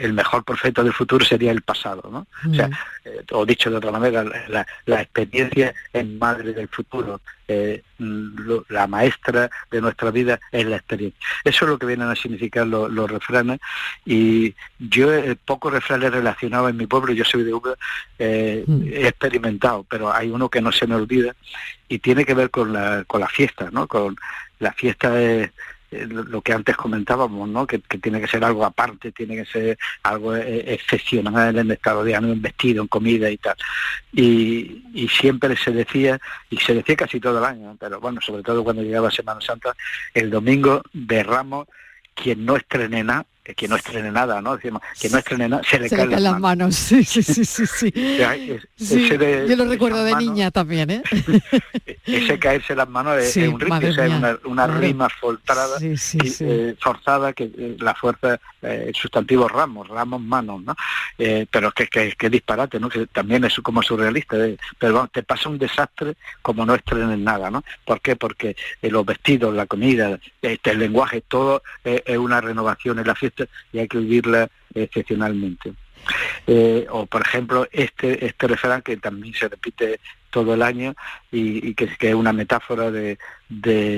el 0.00 0.12
mejor 0.12 0.44
profeta 0.44 0.82
del 0.82 0.92
futuro 0.92 1.24
sería 1.24 1.52
el 1.52 1.62
pasado, 1.62 2.08
¿no? 2.10 2.26
O 2.50 2.54
sea, 2.54 2.68
mm. 2.68 2.72
eh, 3.04 3.24
o 3.32 3.46
dicho 3.46 3.70
de 3.70 3.76
otra 3.76 3.92
manera, 3.92 4.24
la, 4.48 4.66
la 4.84 5.02
experiencia 5.02 5.74
es 5.92 6.06
madre 6.06 6.52
del 6.52 6.68
futuro. 6.68 7.20
Eh, 7.52 7.82
la 8.68 8.86
maestra 8.86 9.50
de 9.70 9.80
nuestra 9.80 10.10
vida 10.10 10.40
es 10.50 10.66
la 10.66 10.76
experiencia. 10.76 11.20
Eso 11.44 11.64
es 11.64 11.70
lo 11.70 11.78
que 11.78 11.86
vienen 11.86 12.08
a 12.08 12.16
significar 12.16 12.66
los, 12.66 13.10
refranes 13.10 13.60
y 14.04 14.54
yo 14.78 15.12
he 15.12 15.36
pocos 15.36 15.72
refranes 15.72 16.10
relacionados 16.10 16.70
en 16.70 16.76
mi 16.76 16.86
pueblo, 16.86 17.12
yo 17.12 17.24
soy 17.24 17.44
de 17.44 17.54
Uber, 17.54 17.76
eh, 18.18 18.64
mm. 18.66 18.82
he 18.86 19.08
experimentado, 19.08 19.84
pero 19.88 20.12
hay 20.12 20.30
uno 20.30 20.48
que 20.48 20.60
no 20.60 20.72
se 20.72 20.86
me 20.86 20.94
olvida 20.94 21.34
y 21.88 21.98
tiene 21.98 22.24
que 22.24 22.34
ver 22.34 22.50
con 22.50 22.72
la, 22.72 23.04
con 23.04 23.20
la 23.20 23.28
fiesta, 23.28 23.68
¿no? 23.70 23.86
con 23.86 24.16
la 24.58 24.72
fiesta 24.72 25.10
de 25.10 25.42
eh, 25.44 25.52
lo 25.92 26.40
que 26.40 26.52
antes 26.52 26.76
comentábamos, 26.76 27.48
¿no? 27.48 27.66
Que, 27.66 27.78
tiene 27.78 28.20
que 28.20 28.26
ser 28.26 28.44
algo 28.44 28.64
aparte, 28.64 29.12
tiene 29.12 29.36
que 29.36 29.44
ser 29.44 29.78
algo 30.02 30.34
eh, 30.34 30.74
excepcional 30.74 31.58
en 31.58 31.70
estado 31.70 32.02
de 32.04 32.14
ánimo, 32.14 32.32
en 32.32 32.42
vestido, 32.42 32.82
en 32.82 32.88
comida 32.88 33.30
y 33.30 33.36
tal. 33.36 33.56
Y, 34.12 34.84
y, 34.94 35.08
siempre 35.08 35.56
se 35.56 35.70
decía, 35.70 36.18
y 36.50 36.56
se 36.58 36.74
decía 36.74 36.96
casi 36.96 37.20
todo 37.20 37.38
el 37.38 37.44
año, 37.44 37.76
pero 37.78 38.00
bueno, 38.00 38.20
sobre 38.20 38.42
todo 38.42 38.64
cuando 38.64 38.82
llegaba 38.82 39.10
Semana 39.10 39.40
Santa, 39.40 39.74
el 40.14 40.30
domingo 40.30 40.82
de 40.92 41.22
Ramos, 41.22 41.68
quien 42.14 42.44
no 42.44 42.56
estrene 42.56 43.04
nada, 43.04 43.26
que 43.42 43.66
no 43.66 43.76
estrene 43.76 44.12
nada, 44.12 44.40
¿no? 44.40 44.56
que 44.56 44.70
no 44.70 45.18
estrene 45.18 45.48
nada, 45.48 45.62
se 45.68 45.78
le, 45.78 45.90
caen, 45.90 46.22
las 46.22 46.38
manos. 46.38 46.76
Sí, 46.92 47.04
sí, 47.04 47.22
sí, 47.22 47.44
sí. 47.44 47.66
sí. 47.66 47.92
yo 49.48 49.56
lo 49.56 49.64
recuerdo 49.64 50.04
de 50.04 50.14
niña 50.16 50.50
también, 50.50 50.90
¿eh? 50.90 51.02
ese 52.04 52.38
caerse 52.38 52.74
las 52.74 52.88
manos 52.88 53.18
es, 53.18 53.36
un 53.36 53.58
ritmo, 53.58 53.78
una, 54.16 54.38
una 54.44 54.66
rima 54.66 55.08
forzada, 55.08 55.78
eh, 55.80 56.76
forzada, 56.78 57.32
que 57.32 57.44
eh, 57.44 57.76
la 57.78 57.94
fuerza, 57.94 58.38
eh, 58.60 58.86
el 58.88 58.94
sustantivo 58.94 59.48
ramos, 59.48 59.88
ramos 59.88 60.20
manos, 60.20 60.62
¿no? 60.62 60.76
pero 61.50 61.72
que, 61.72 61.86
que, 61.86 62.12
que, 62.12 62.30
disparate, 62.30 62.80
¿no? 62.80 62.88
Que 62.88 63.06
también 63.06 63.44
es 63.44 63.54
como 63.62 63.82
surrealista, 63.82 64.36
pero 64.78 64.92
bueno, 64.92 65.08
te 65.12 65.22
pasa 65.22 65.48
un 65.48 65.58
desastre 65.58 66.14
como 66.40 66.66
no 66.66 66.74
estrenes 66.74 67.18
nada, 67.18 67.50
¿no? 67.50 67.62
¿Por 67.84 68.00
qué? 68.00 68.16
Porque 68.16 68.56
los 68.82 69.06
vestidos, 69.06 69.54
la 69.54 69.66
comida, 69.66 70.18
este, 70.40 70.70
el 70.70 70.78
lenguaje, 70.78 71.22
todo 71.26 71.62
es 71.84 72.18
una 72.18 72.40
renovación 72.40 72.98
en 72.98 73.06
la 73.06 73.14
fiesta 73.14 73.31
y 73.72 73.78
hay 73.78 73.88
que 73.88 73.98
vivirla 73.98 74.48
excepcionalmente. 74.74 75.72
Eh, 76.46 76.86
o 76.90 77.06
por 77.06 77.22
ejemplo 77.22 77.68
este 77.70 78.26
este 78.26 78.48
refrán 78.48 78.82
que 78.82 78.96
también 78.96 79.34
se 79.34 79.48
repite 79.48 80.00
todo 80.30 80.54
el 80.54 80.62
año 80.62 80.96
y, 81.30 81.74
que, 81.74 81.88
es 82.00 82.14
una 82.14 82.32
metáfora 82.32 82.90
de, 82.90 83.18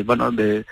bueno 0.05 0.31
de, 0.31 0.67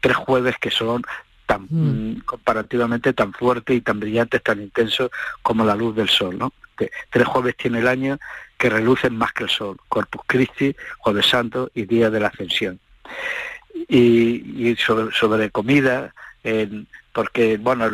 tres 0.00 0.16
jueves 0.16 0.56
que 0.60 0.72
son 0.72 1.02
tan 1.46 1.68
mm. 1.70 2.22
comparativamente 2.24 3.12
tan 3.12 3.32
fuertes 3.32 3.76
y 3.76 3.82
tan 3.82 4.00
brillantes, 4.00 4.42
tan 4.42 4.62
intensos 4.62 5.10
como 5.42 5.64
la 5.64 5.76
luz 5.76 5.94
del 5.94 6.08
sol, 6.08 6.36
¿no? 6.38 6.52
tres 7.10 7.26
jueves 7.26 7.56
tiene 7.56 7.78
el 7.78 7.88
año 7.88 8.18
que 8.58 8.70
relucen 8.70 9.16
más 9.16 9.32
que 9.32 9.44
el 9.44 9.50
sol, 9.50 9.76
Corpus 9.88 10.22
Christi, 10.26 10.74
Jueves 10.98 11.26
Santo 11.26 11.70
y 11.74 11.84
Día 11.84 12.10
de 12.10 12.20
la 12.20 12.28
Ascensión. 12.28 12.80
Y, 13.88 14.74
sobre, 14.76 15.14
sobre 15.14 15.50
comida, 15.50 16.14
porque, 17.14 17.56
bueno, 17.58 17.88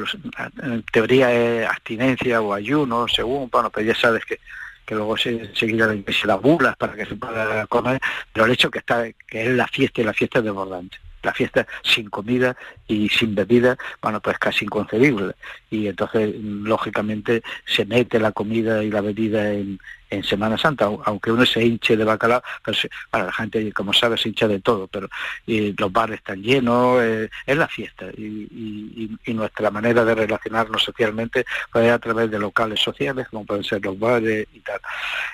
en 0.63 0.83
teoría 0.85 1.31
es 1.31 1.69
abstinencia 1.69 2.41
o 2.41 2.55
ayuno, 2.55 3.07
según, 3.07 3.51
bueno, 3.51 3.71
pues 3.71 3.87
ya 3.87 3.95
sabes 3.95 4.25
que, 4.25 4.41
que 4.87 4.95
luego 4.95 5.17
se, 5.19 5.31
enseguida 5.31 5.95
se 6.11 6.27
las 6.27 6.41
bulas 6.41 6.75
para 6.77 6.95
que 6.95 7.05
se 7.05 7.15
pueda 7.17 7.67
comer, 7.67 8.01
pero 8.33 8.47
el 8.47 8.53
hecho 8.53 8.71
que 8.71 8.79
está, 8.79 9.05
que 9.29 9.43
es 9.43 9.51
la 9.51 9.69
fiesta 9.69 10.01
y 10.01 10.05
la 10.05 10.15
fiesta 10.15 10.39
es 10.39 10.47
desbordante. 10.47 10.97
La 11.23 11.35
fiesta 11.35 11.67
sin 11.83 12.09
comida 12.09 12.57
y 12.89 13.11
sin 13.11 13.35
bebida, 13.35 13.77
bueno, 14.01 14.23
pues 14.23 14.39
casi 14.39 14.65
inconcebible. 14.65 15.35
Y 15.71 15.87
entonces, 15.87 16.35
lógicamente, 16.43 17.43
se 17.67 17.85
mete 17.85 18.19
la 18.19 18.33
comida 18.33 18.83
y 18.83 18.91
la 18.91 19.03
bebida 19.03 19.53
en, 19.53 19.79
en 20.11 20.25
Semana 20.25 20.59
Santa, 20.59 20.91
aunque 21.05 21.31
uno 21.31 21.47
se 21.47 21.65
hinche 21.65 21.97
de 21.97 22.05
bacalao, 22.05 22.43
pero 22.65 22.77
para 23.11 23.27
la 23.27 23.33
gente, 23.33 23.73
como 23.73 23.93
sabe, 23.93 24.19
se 24.19 24.29
hincha 24.29 24.49
de 24.49 24.61
todo, 24.61 24.89
pero 24.89 25.09
los 25.47 25.93
bares 25.93 26.19
están 26.19 26.43
llenos, 26.43 27.01
eh, 27.03 27.31
es 27.47 27.57
la 27.57 27.69
fiesta 27.69 28.07
y, 28.17 29.17
nuestra 29.31 29.71
manera 29.71 30.05
de 30.05 30.15
relacionarnos 30.15 30.83
socialmente 30.83 31.47
pues, 31.73 31.87
es 31.87 31.93
a 31.93 31.99
través 31.99 32.31
de 32.31 32.39
locales 32.39 32.81
sociales, 32.81 33.29
como 33.31 33.47
pueden 33.47 33.65
ser 33.65 33.83
los 33.83 33.99
bares 33.99 34.47
y 34.53 34.61
tal. 34.61 34.81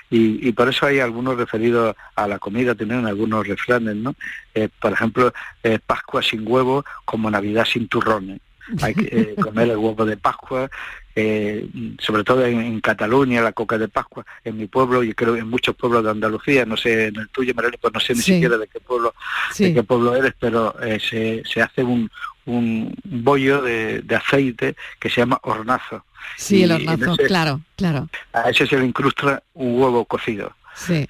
Y, 0.09 0.51
por 0.53 0.69
eso 0.69 0.85
hay 0.85 0.99
algunos 0.99 1.35
referidos 1.35 1.95
a 2.15 2.27
la 2.27 2.39
comida, 2.39 2.73
tienen 2.75 3.05
algunos 3.05 3.45
refranes, 3.45 3.95
¿no? 3.95 4.15
Eh, 4.53 4.69
por 4.79 4.93
ejemplo, 4.93 5.33
eh, 5.63 5.79
Pascua 5.85 6.21
sin 6.21 6.47
huevo 6.47 6.85
como 7.05 7.29
Navidad 7.29 7.65
sin 7.65 7.87
turrones 7.87 8.39
hay 8.81 8.93
que 8.93 9.35
comer 9.35 9.69
el 9.69 9.77
huevo 9.77 10.05
de 10.05 10.17
Pascua, 10.17 10.69
eh, 11.15 11.67
sobre 11.99 12.23
todo 12.23 12.45
en, 12.45 12.79
Cataluña, 12.81 13.41
la 13.41 13.51
coca 13.51 13.77
de 13.77 13.87
Pascua, 13.87 14.25
en 14.43 14.57
mi 14.57 14.67
pueblo 14.67 15.03
y 15.03 15.13
creo 15.13 15.35
en 15.35 15.49
muchos 15.49 15.75
pueblos 15.75 16.03
de 16.03 16.11
Andalucía, 16.11 16.65
no 16.65 16.77
sé, 16.77 17.07
en 17.07 17.15
el 17.15 17.29
tuyo, 17.29 17.53
María, 17.55 17.71
pues 17.81 17.93
no 17.93 17.99
sé 17.99 18.13
ni 18.13 18.21
siquiera 18.21 18.57
de 18.57 18.67
qué 18.67 18.79
pueblo, 18.79 19.13
de 19.57 19.73
qué 19.73 19.83
pueblo 19.83 20.15
eres, 20.15 20.33
pero 20.39 20.79
eh, 20.81 20.99
se, 20.99 21.43
se, 21.45 21.61
hace 21.61 21.83
un, 21.83 22.09
un 22.45 22.95
bollo 23.03 23.61
de, 23.61 24.03
aceite 24.15 24.75
que 24.99 25.09
se 25.09 25.21
llama 25.21 25.39
hornazo. 25.43 26.05
Sí, 26.35 26.63
el 26.63 26.71
hornazo, 26.71 27.15
claro, 27.17 27.61
claro. 27.75 28.09
A 28.33 28.49
ese 28.49 28.67
se 28.67 28.77
le 28.77 28.85
incrusta 28.85 29.43
un 29.53 29.81
huevo 29.81 30.05
cocido. 30.05 30.53
Sí. 30.77 31.07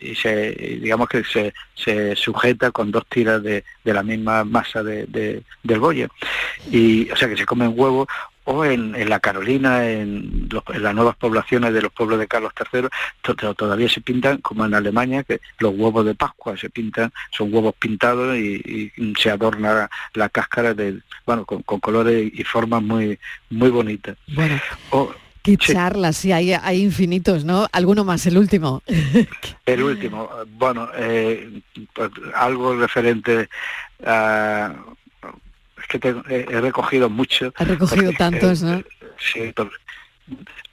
y 0.00 0.14
se, 0.14 0.52
digamos 0.80 1.08
que 1.08 1.24
se, 1.24 1.52
se 1.74 2.14
sujeta 2.14 2.70
con 2.70 2.92
dos 2.92 3.04
tiras 3.08 3.42
de, 3.42 3.64
de 3.84 3.92
la 3.92 4.04
misma 4.04 4.44
masa 4.44 4.82
de, 4.82 5.42
del 5.62 5.80
bollo. 5.80 6.08
Y, 6.70 7.10
o 7.10 7.16
sea 7.16 7.28
que 7.28 7.36
se 7.36 7.44
come 7.44 7.66
un 7.66 7.78
huevo 7.78 8.06
o 8.50 8.64
en, 8.64 9.10
la 9.10 9.20
Carolina, 9.20 9.86
en, 9.90 10.48
las 10.78 10.94
nuevas 10.94 11.16
poblaciones 11.16 11.74
de 11.74 11.82
los 11.82 11.92
pueblos 11.92 12.18
de 12.18 12.26
Carlos 12.26 12.52
III, 12.72 12.88
todavía 13.54 13.90
se 13.90 14.00
pintan, 14.00 14.38
como 14.38 14.64
en 14.64 14.72
Alemania, 14.72 15.22
que 15.22 15.42
los 15.58 15.74
huevos 15.74 16.06
de 16.06 16.14
Pascua 16.14 16.56
se 16.56 16.70
pintan, 16.70 17.12
son 17.30 17.52
huevos 17.52 17.74
pintados 17.78 18.34
y, 18.38 18.90
se 19.18 19.30
adorna 19.30 19.90
la 20.14 20.28
cáscara 20.30 20.72
de, 20.72 20.98
bueno, 21.26 21.44
con, 21.44 21.62
colores 21.62 22.32
y 22.32 22.42
formas 22.42 22.82
muy, 22.82 23.18
muy 23.50 23.68
bonitas. 23.68 24.16
Bueno. 24.28 24.58
Qué 25.42 25.56
charlas, 25.56 26.16
sí, 26.16 26.32
hay, 26.32 26.52
hay 26.52 26.82
infinitos, 26.82 27.44
¿no? 27.44 27.66
Alguno 27.72 28.04
más, 28.04 28.26
el 28.26 28.38
último. 28.38 28.82
el 29.66 29.82
último, 29.82 30.28
bueno, 30.56 30.88
eh, 30.96 31.60
pues, 31.94 32.10
algo 32.34 32.76
referente 32.76 33.48
a 34.04 34.74
que 35.88 36.14
he, 36.28 36.60
recogido 36.60 37.08
mucho. 37.08 37.52
He 37.58 37.64
recogido 37.64 38.12
tantos, 38.12 38.62
¿no? 38.62 38.82
Sí, 39.18 39.54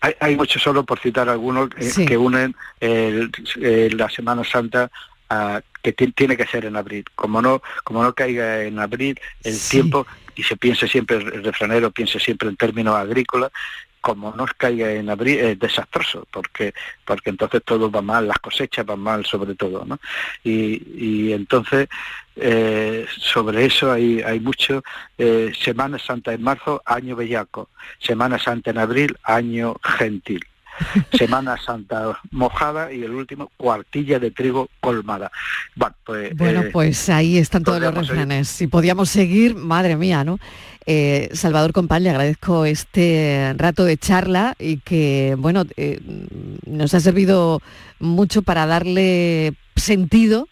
hay, 0.01 0.13
hay 0.19 0.35
muchos 0.35 0.61
solo 0.61 0.83
por 0.83 0.99
citar 0.99 1.29
algunos 1.29 1.69
eh, 1.77 2.05
que 2.05 2.17
unen 2.17 2.53
la 2.81 4.09
Semana 4.09 4.43
Santa 4.43 4.91
a, 5.29 5.61
que 5.81 5.93
tiene 5.93 6.35
que 6.35 6.47
ser 6.47 6.65
en 6.65 6.75
abril. 6.75 7.05
Como 7.15 7.41
no, 7.41 7.61
como 7.83 8.03
no 8.03 8.13
caiga 8.13 8.63
en 8.63 8.79
abril 8.79 9.19
el 9.43 9.59
tiempo 9.59 10.05
y 10.35 10.43
se 10.43 10.57
piense 10.57 10.87
siempre, 10.87 11.17
el 11.17 11.43
refranero 11.43 11.91
piense 11.91 12.19
siempre 12.19 12.49
en 12.49 12.57
términos 12.57 12.95
agrícolas, 12.95 13.51
como 14.05 14.31
no 14.35 14.45
caiga 14.55 14.91
en 14.91 15.09
abril 15.09 15.39
es 15.39 15.57
desastroso 15.57 16.27
porque 16.31 16.75
porque 17.03 17.31
entonces 17.31 17.63
todo 17.65 17.89
va 17.89 18.03
mal 18.03 18.27
las 18.27 18.37
cosechas 18.37 18.85
van 18.85 18.99
mal 18.99 19.25
sobre 19.25 19.55
todo 19.55 19.83
¿no? 19.83 19.97
y, 20.43 21.31
entonces 21.31 21.87
eh, 22.35 23.07
sobre 23.17 23.65
eso 23.65 23.91
hay, 23.91 24.21
hay 24.21 24.39
mucho 24.39 24.83
eh, 25.17 25.51
Semana 25.59 25.97
Santa 25.97 26.33
en 26.33 26.43
marzo 26.43 26.83
año 26.85 27.15
bellaco 27.15 27.69
Semana 27.97 28.37
Santa 28.37 28.69
en 28.69 28.77
abril 28.77 29.17
año 29.23 29.75
gentil 29.81 30.45
Semana 31.17 31.57
Santa 31.57 32.19
mojada 32.31 32.91
y 32.91 33.03
el 33.03 33.11
último 33.11 33.51
cuartilla 33.57 34.19
de 34.19 34.31
trigo 34.31 34.69
colmada. 34.79 35.31
Bueno, 35.75 35.95
pues, 36.05 36.31
eh, 36.39 36.69
pues 36.71 37.09
ahí 37.09 37.37
están 37.37 37.63
todos 37.63 37.81
los 37.81 37.93
refranes. 37.93 38.47
Si 38.47 38.67
podíamos 38.67 39.09
seguir, 39.09 39.55
madre 39.55 39.95
mía, 39.95 40.23
¿no? 40.23 40.39
Eh, 40.85 41.29
Salvador 41.33 41.73
Compán, 41.73 42.03
le 42.03 42.11
agradezco 42.11 42.65
este 42.65 43.53
rato 43.57 43.85
de 43.85 43.97
charla 43.97 44.55
y 44.59 44.77
que, 44.77 45.35
bueno, 45.37 45.63
eh, 45.77 45.99
nos 46.65 46.93
ha 46.93 46.99
servido 46.99 47.61
mucho 47.99 48.41
para 48.41 48.65
darle 48.65 49.53
sentido 49.75 50.47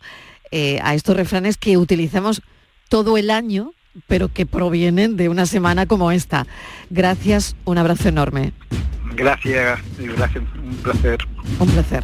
a 0.83 0.93
estos 0.93 1.15
refranes 1.15 1.57
que 1.57 1.77
utilizamos 1.77 2.43
todo 2.87 3.17
el 3.17 3.31
año 3.31 3.73
pero 4.07 4.31
que 4.31 4.45
provienen 4.45 5.17
de 5.17 5.29
una 5.29 5.45
semana 5.45 5.85
como 5.85 6.11
esta. 6.11 6.47
Gracias, 6.89 7.55
un 7.65 7.77
abrazo 7.77 8.09
enorme. 8.09 8.53
Gracias, 9.15 9.79
gracias, 9.97 10.43
un 10.55 10.75
placer. 10.77 11.17
Un 11.59 11.69
placer. 11.69 12.03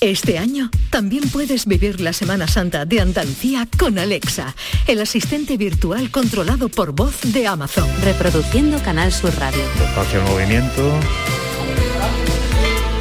Este 0.00 0.38
año 0.38 0.68
también 0.90 1.28
puedes 1.30 1.66
vivir 1.66 2.00
la 2.00 2.12
Semana 2.12 2.48
Santa 2.48 2.84
de 2.84 3.00
Andalucía 3.00 3.68
con 3.78 4.00
Alexa, 4.00 4.56
el 4.88 5.00
asistente 5.00 5.56
virtual 5.56 6.10
controlado 6.10 6.68
por 6.68 6.90
voz 6.92 7.20
de 7.22 7.46
Amazon. 7.46 7.88
Reproduciendo 8.02 8.82
Canal 8.82 9.12
Sur 9.12 9.32
Radio. 9.38 9.62
Espacio 9.84 10.18
en 10.18 10.24
movimiento. 10.26 10.98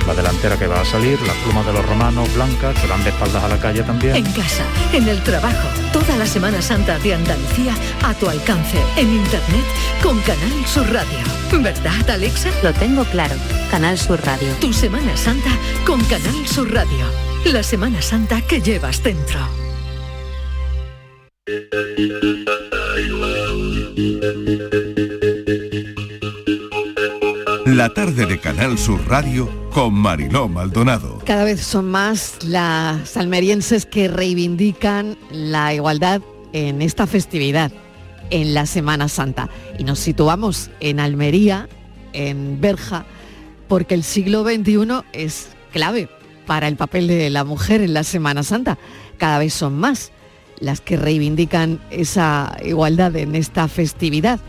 La 0.08 0.16
delantera 0.16 0.58
que 0.58 0.68
va 0.68 0.82
a 0.82 0.86
salir, 0.86 1.22
las 1.22 1.36
plumas 1.38 1.66
de 1.66 1.74
los 1.74 1.86
romanos 1.86 2.34
blancas 2.34 2.78
que 2.80 2.88
van 2.88 3.04
de 3.04 3.12
espaldas 3.12 3.44
a 3.44 3.48
la 3.48 3.60
calle 3.60 3.84
también. 3.84 4.16
En 4.16 4.26
casa, 4.34 4.64
en 4.94 5.08
el 5.08 5.22
trabajo, 5.24 5.68
toda 5.94 6.18
la 6.18 6.26
Semana 6.26 6.62
Santa 6.62 6.98
de 7.00 7.14
Andalucía 7.14 7.76
a 8.04 8.14
tu 8.14 8.28
alcance, 8.28 8.78
en 8.98 9.14
internet 9.14 9.66
con 10.02 10.20
Canal 10.22 10.66
Sur 10.66 10.92
Radio. 10.92 11.20
¿Verdad, 11.52 12.10
Alexa? 12.10 12.50
Lo 12.64 12.74
tengo 12.74 13.04
claro. 13.06 13.36
Canal 13.70 13.98
Sur 13.98 14.20
Radio. 14.26 14.52
Tu 14.60 14.74
Semana 14.74 15.16
Santa 15.16 15.52
con 15.86 16.04
Canal 16.06 16.48
Sur 16.48 16.74
Radio. 16.74 17.06
La 17.46 17.64
Semana 17.64 18.02
Santa 18.02 18.42
que 18.42 18.62
llevas 18.62 19.04
dentro. 19.04 19.40
La 27.72 27.88
tarde 27.88 28.26
de 28.26 28.38
Canal 28.38 28.78
Sur 28.78 29.00
Radio 29.08 29.50
con 29.72 29.94
Mariló 29.94 30.50
Maldonado. 30.50 31.20
Cada 31.26 31.46
vez 31.46 31.62
son 31.62 31.90
más 31.90 32.44
las 32.44 33.16
almerienses 33.16 33.86
que 33.86 34.10
reivindican 34.10 35.18
la 35.32 35.74
igualdad 35.74 36.22
en 36.52 36.82
esta 36.82 37.08
festividad, 37.08 37.72
en 38.30 38.54
la 38.54 38.66
Semana 38.66 39.08
Santa. 39.08 39.50
Y 39.80 39.86
nos 39.86 40.00
situamos 40.00 40.70
en 40.82 41.00
Almería, 41.00 41.70
en 42.12 42.60
Berja, 42.60 43.06
porque 43.70 43.96
el 43.96 44.04
siglo 44.04 44.44
XXI 44.44 45.06
es 45.14 45.48
clave 45.72 46.10
para 46.46 46.68
el 46.68 46.76
papel 46.76 47.08
de 47.08 47.30
la 47.30 47.46
mujer 47.46 47.80
en 47.80 47.94
la 47.94 48.04
Semana 48.04 48.44
Santa. 48.44 48.78
Cada 49.18 49.40
vez 49.40 49.54
son 49.54 49.80
más 49.80 50.12
las 50.60 50.82
que 50.82 50.98
reivindican 50.98 51.80
esa 51.90 52.58
igualdad 52.66 53.16
en 53.16 53.34
esta 53.34 53.70
festividad. 53.70 54.42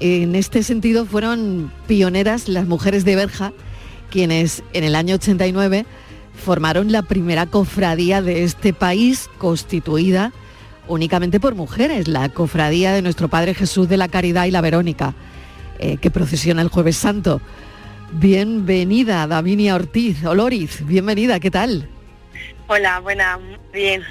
En 0.00 0.34
este 0.34 0.62
sentido 0.62 1.04
fueron 1.04 1.70
pioneras 1.86 2.48
las 2.48 2.66
mujeres 2.66 3.04
de 3.04 3.16
Berja, 3.16 3.52
quienes 4.10 4.62
en 4.72 4.82
el 4.84 4.94
año 4.94 5.16
89 5.16 5.84
formaron 6.42 6.90
la 6.90 7.02
primera 7.02 7.44
cofradía 7.44 8.22
de 8.22 8.44
este 8.44 8.72
país 8.72 9.28
constituida 9.36 10.32
únicamente 10.88 11.38
por 11.38 11.54
mujeres, 11.54 12.08
la 12.08 12.30
cofradía 12.30 12.92
de 12.92 13.02
nuestro 13.02 13.28
Padre 13.28 13.54
Jesús 13.54 13.90
de 13.90 13.98
la 13.98 14.08
Caridad 14.08 14.46
y 14.46 14.50
la 14.50 14.62
Verónica, 14.62 15.14
eh, 15.78 15.98
que 15.98 16.10
procesiona 16.10 16.62
el 16.62 16.68
jueves 16.68 16.96
santo. 16.96 17.42
Bienvenida, 18.12 19.26
Davinia 19.26 19.74
Ortiz, 19.74 20.24
Oloriz, 20.24 20.84
bienvenida, 20.84 21.38
¿qué 21.40 21.50
tal? 21.50 21.88
Hola, 22.68 23.00
buena, 23.00 23.38
bien. 23.72 24.02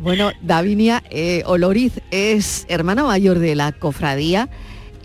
Bueno, 0.00 0.32
Davinia 0.40 1.02
eh, 1.10 1.42
Oloriz 1.46 2.00
es 2.10 2.64
hermana 2.68 3.04
mayor 3.04 3.38
de 3.38 3.54
la 3.54 3.72
cofradía 3.72 4.48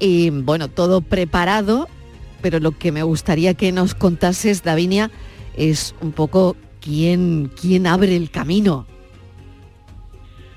y 0.01 0.31
bueno, 0.31 0.67
todo 0.67 1.01
preparado, 1.01 1.87
pero 2.41 2.59
lo 2.59 2.71
que 2.71 2.91
me 2.91 3.03
gustaría 3.03 3.53
que 3.53 3.71
nos 3.71 3.93
contases, 3.93 4.63
Davinia, 4.63 5.11
es 5.55 5.95
un 6.01 6.11
poco 6.11 6.57
quién, 6.81 7.51
quién 7.59 7.85
abre 7.85 8.15
el 8.15 8.31
camino. 8.31 8.87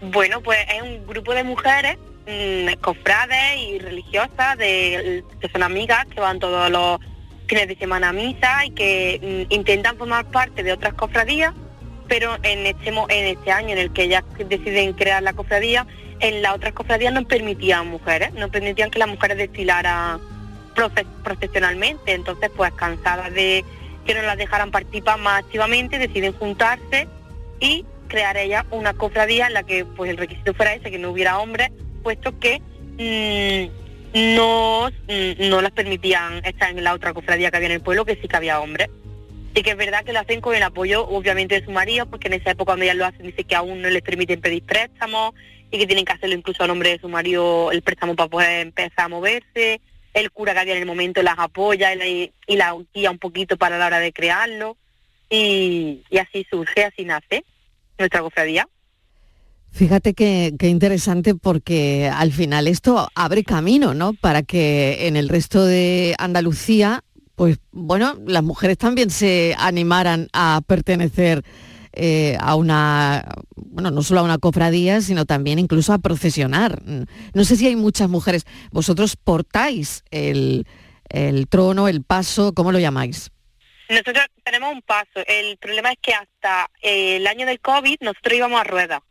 Bueno, 0.01 0.41
pues 0.41 0.59
es 0.75 0.83
un 0.83 1.07
grupo 1.07 1.35
de 1.35 1.45
mujeres 1.45 1.99
mmm, 2.27 2.73
cofrades 2.81 3.61
y 3.69 3.79
religiosas 3.79 4.57
de, 4.57 5.23
que 5.41 5.49
son 5.51 5.63
amigas 5.63 6.07
que 6.07 6.21
van 6.21 6.39
todos 6.39 6.71
los 6.71 6.99
fines 7.47 7.69
de 7.69 7.77
semana 7.77 8.09
a 8.09 8.13
misa 8.15 8.65
y 8.65 8.71
que 8.71 9.47
mmm, 9.51 9.53
intentan 9.53 9.99
formar 9.99 10.25
parte 10.31 10.63
de 10.63 10.73
otras 10.73 10.95
cofradías, 10.95 11.53
pero 12.09 12.37
en 12.43 12.67
este, 12.67 12.89
en 12.89 13.27
este 13.27 13.53
año 13.53 13.71
en 13.71 13.79
el 13.79 13.93
que 13.93 14.05
ellas 14.05 14.25
deciden 14.49 14.95
crear 14.95 15.23
la 15.23 15.35
cofradía, 15.35 15.87
en 16.25 16.41
las 16.41 16.55
otras 16.55 16.73
cofradías 16.73 17.13
no 17.13 17.23
permitían 17.29 17.87
mujeres, 17.89 18.33
no 18.33 18.49
permitían 18.51 18.91
que 18.91 18.99
las 18.99 19.09
mujeres 19.09 19.37
desfilaran 19.37 20.21
profesionalmente, 21.23 22.15
entonces 22.15 22.51
pues 22.57 22.73
cansadas 22.73 23.33
de 23.35 23.63
que 24.07 24.15
no 24.15 24.23
las 24.23 24.39
dejaran 24.39 24.71
participar 24.71 25.19
más 25.21 25.45
activamente, 25.45 25.99
deciden 25.99 26.33
juntarse 26.33 27.09
y 27.61 27.85
crear 28.09 28.39
ellas 28.39 28.65
una 28.71 28.95
cofradía 28.95 29.49
en 29.49 29.53
la 29.53 29.65
que 29.65 29.85
pues 29.85 30.11
el 30.11 30.17
requisito 30.17 30.55
fuera 30.55 30.73
ese, 30.73 30.91
que 30.91 30.99
no 30.99 31.11
hubiera 31.11 31.39
hombres, 31.39 31.71
puesto 32.03 32.39
que 32.39 32.63
mmm, 32.97 34.35
no, 34.35 34.89
mmm, 34.89 35.49
no 35.51 35.61
las 35.61 35.73
permitían 35.73 36.43
estar 36.43 36.71
en 36.71 36.83
la 36.83 36.95
otra 36.95 37.13
cofradía 37.13 37.51
que 37.51 37.59
había 37.59 37.69
en 37.69 37.75
el 37.75 37.81
pueblo, 37.83 38.07
que 38.07 38.17
sí 38.17 38.29
que 38.29 38.37
había 38.37 38.61
hombres. 38.61 38.89
Y 39.55 39.63
que 39.63 39.71
es 39.71 39.77
verdad 39.77 40.05
que 40.05 40.13
lo 40.13 40.19
hacen 40.19 40.41
con 40.41 40.57
el 40.57 40.63
apoyo, 40.65 41.07
obviamente, 41.07 41.61
de 41.61 41.65
su 41.65 41.71
marido, 41.71 42.07
porque 42.07 42.27
en 42.27 42.35
esa 42.35 42.51
época 42.51 42.73
cuando 42.73 42.85
ellas 42.85 42.97
lo 42.97 43.07
hacen, 43.07 43.23
dice 43.23 43.45
que 43.45 43.55
aún 43.55 43.81
no 43.81 43.89
les 43.89 44.03
permiten 44.03 44.41
pedir 44.41 44.65
préstamos 44.65 45.33
y 45.71 45.79
que 45.79 45.87
tienen 45.87 46.05
que 46.05 46.13
hacerlo 46.13 46.35
incluso 46.35 46.65
a 46.65 46.67
nombre 46.67 46.91
de 46.91 46.99
su 46.99 47.09
marido 47.09 47.71
el 47.71 47.83
préstamo 47.83 48.17
para 48.17 48.29
poder 48.29 48.67
empezar 48.67 49.05
a 49.05 49.09
moverse. 49.09 49.81
El 50.13 50.33
cura 50.33 50.55
que 50.55 50.61
había 50.61 50.75
en 50.75 50.81
el 50.81 50.87
momento 50.87 51.23
las 51.23 51.39
apoya 51.39 51.95
y 51.95 51.99
la, 51.99 52.07
y 52.07 52.57
la 52.57 52.77
guía 52.93 53.13
un 53.13 53.19
poquito 53.19 53.57
para 53.57 53.79
la 53.79 53.87
hora 53.87 54.01
de 54.01 54.13
crearlo. 54.13 54.77
Y, 55.31 56.03
así 56.21 56.45
surge, 56.51 56.85
así 56.85 57.05
nace 57.05 57.45
nuestra 57.97 58.21
cofradía. 58.21 58.69
Fíjate 59.71 60.15
qué 60.15 60.53
interesante 60.63 61.35
porque 61.37 62.11
al 62.13 62.33
final 62.33 62.67
esto 62.67 63.09
abre 63.15 63.45
camino, 63.45 63.95
¿no? 63.95 64.15
Para 64.15 64.43
que 64.43 65.07
en 65.07 65.17
el 65.17 65.29
resto 65.29 65.65
de 65.65 66.15
Andalucía, 66.19 67.04
pues 67.37 67.59
bueno, 67.73 68.17
las 68.27 68.43
mujeres 68.43 68.79
también 68.79 69.11
se 69.11 69.55
animaran 69.59 70.29
a 70.33 70.61
pertenecer 70.67 71.45
eh, 71.93 72.37
a 72.41 72.57
una, 72.57 73.25
bueno, 73.55 73.91
no 73.91 74.03
solo 74.03 74.21
a 74.21 74.25
una 74.25 74.39
cofradía, 74.39 75.01
sino 75.01 75.27
también 75.27 75.59
incluso 75.59 75.93
a 75.93 75.99
procesionar. 75.99 76.83
No 76.85 77.45
sé 77.45 77.57
si 77.57 77.67
hay 77.67 77.77
muchas 77.77 78.09
mujeres, 78.09 78.47
vosotros 78.73 79.17
portáis 79.17 80.03
el, 80.11 80.67
el 81.09 81.49
trono, 81.49 81.89
el 81.89 82.03
paso, 82.03 82.53
¿cómo 82.53 82.73
lo 82.73 82.79
llamáis? 82.79 83.31
Nosotros 83.89 84.25
tenemos 84.43 84.73
un 84.73 84.83
paso. 84.83 85.25
El 85.27 85.57
problema 85.59 85.93
es 85.93 85.99
que 86.01 86.15
hasta 86.15 86.71
eh, 86.83 87.17
el 87.17 87.27
año 87.27 87.47
del 87.47 87.61
COVID 87.61 87.97
nosotros 88.01 88.35
íbamos 88.35 88.61
a 88.61 88.65
rueda. 88.65 89.03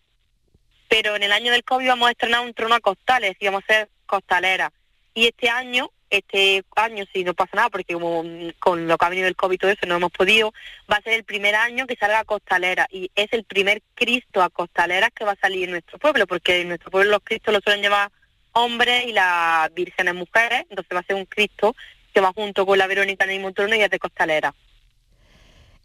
Pero 0.89 1.15
en 1.15 1.23
el 1.23 1.31
año 1.31 1.51
del 1.51 1.63
COVID 1.63 1.85
íbamos 1.85 2.07
a 2.07 2.11
estrenar 2.11 2.45
un 2.45 2.53
trono 2.53 2.75
a 2.75 2.79
costales, 2.79 3.35
íbamos 3.39 3.63
a 3.63 3.73
ser 3.73 3.89
costalera. 4.05 4.71
Y 5.13 5.25
este 5.27 5.49
año, 5.49 5.89
este 6.17 6.63
año 6.75 7.05
si 7.11 7.23
no 7.23 7.33
pasa 7.33 7.51
nada, 7.55 7.69
porque 7.69 7.93
como 7.93 8.23
mm, 8.23 8.51
con 8.59 8.87
lo 8.87 8.97
que 8.97 9.05
ha 9.05 9.09
venido 9.09 9.27
el 9.27 9.35
COVID 9.35 9.55
y 9.55 9.57
todo 9.57 9.71
eso 9.71 9.85
no 9.85 9.95
hemos 9.95 10.11
podido, 10.11 10.53
va 10.91 10.97
a 10.97 11.01
ser 11.01 11.13
el 11.13 11.23
primer 11.23 11.55
año 11.55 11.87
que 11.87 11.95
salga 11.95 12.19
a 12.19 12.25
costalera. 12.25 12.87
Y 12.91 13.11
es 13.15 13.31
el 13.33 13.43
primer 13.43 13.81
Cristo 13.95 14.41
a 14.41 14.49
costalera 14.49 15.09
que 15.11 15.25
va 15.25 15.31
a 15.31 15.39
salir 15.41 15.65
en 15.65 15.71
nuestro 15.71 15.97
pueblo, 15.99 16.27
porque 16.27 16.61
en 16.61 16.69
nuestro 16.69 16.91
pueblo 16.91 17.11
los 17.11 17.21
Cristos 17.23 17.53
los 17.53 17.63
suelen 17.63 17.81
llevar 17.81 18.11
hombres 18.53 19.05
y 19.05 19.11
las 19.11 19.73
vírgenes 19.73 20.13
mujeres, 20.15 20.65
entonces 20.69 20.95
va 20.95 20.99
a 20.99 21.05
ser 21.05 21.15
un 21.15 21.25
Cristo 21.25 21.75
que 22.13 22.21
va 22.21 22.31
junto 22.33 22.65
con 22.65 22.77
la 22.77 22.87
Verónica 22.87 23.25
en 23.25 23.31
el 23.31 23.41
mismo 23.41 23.75
y 23.75 23.81
es 23.81 23.89
de 23.89 23.99
costalera. 23.99 24.53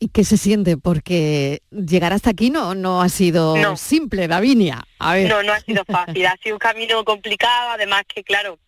¿Y 0.00 0.08
qué 0.08 0.22
se 0.22 0.36
siente? 0.36 0.76
Porque 0.76 1.62
llegar 1.70 2.12
hasta 2.12 2.30
aquí 2.30 2.50
no, 2.50 2.74
no 2.76 3.02
ha 3.02 3.08
sido 3.08 3.56
No. 3.56 3.76
simple, 3.76 4.28
Davinia. 4.28 4.84
A 5.00 5.14
ver. 5.14 5.28
No, 5.28 5.42
no 5.42 5.52
ha 5.52 5.60
sido 5.60 5.84
fácil, 5.84 6.24
ha 6.26 6.36
sido 6.36 6.54
un 6.54 6.60
camino 6.60 7.04
complicado, 7.04 7.70
además 7.70 8.02
que 8.06 8.22
claro, 8.22 8.58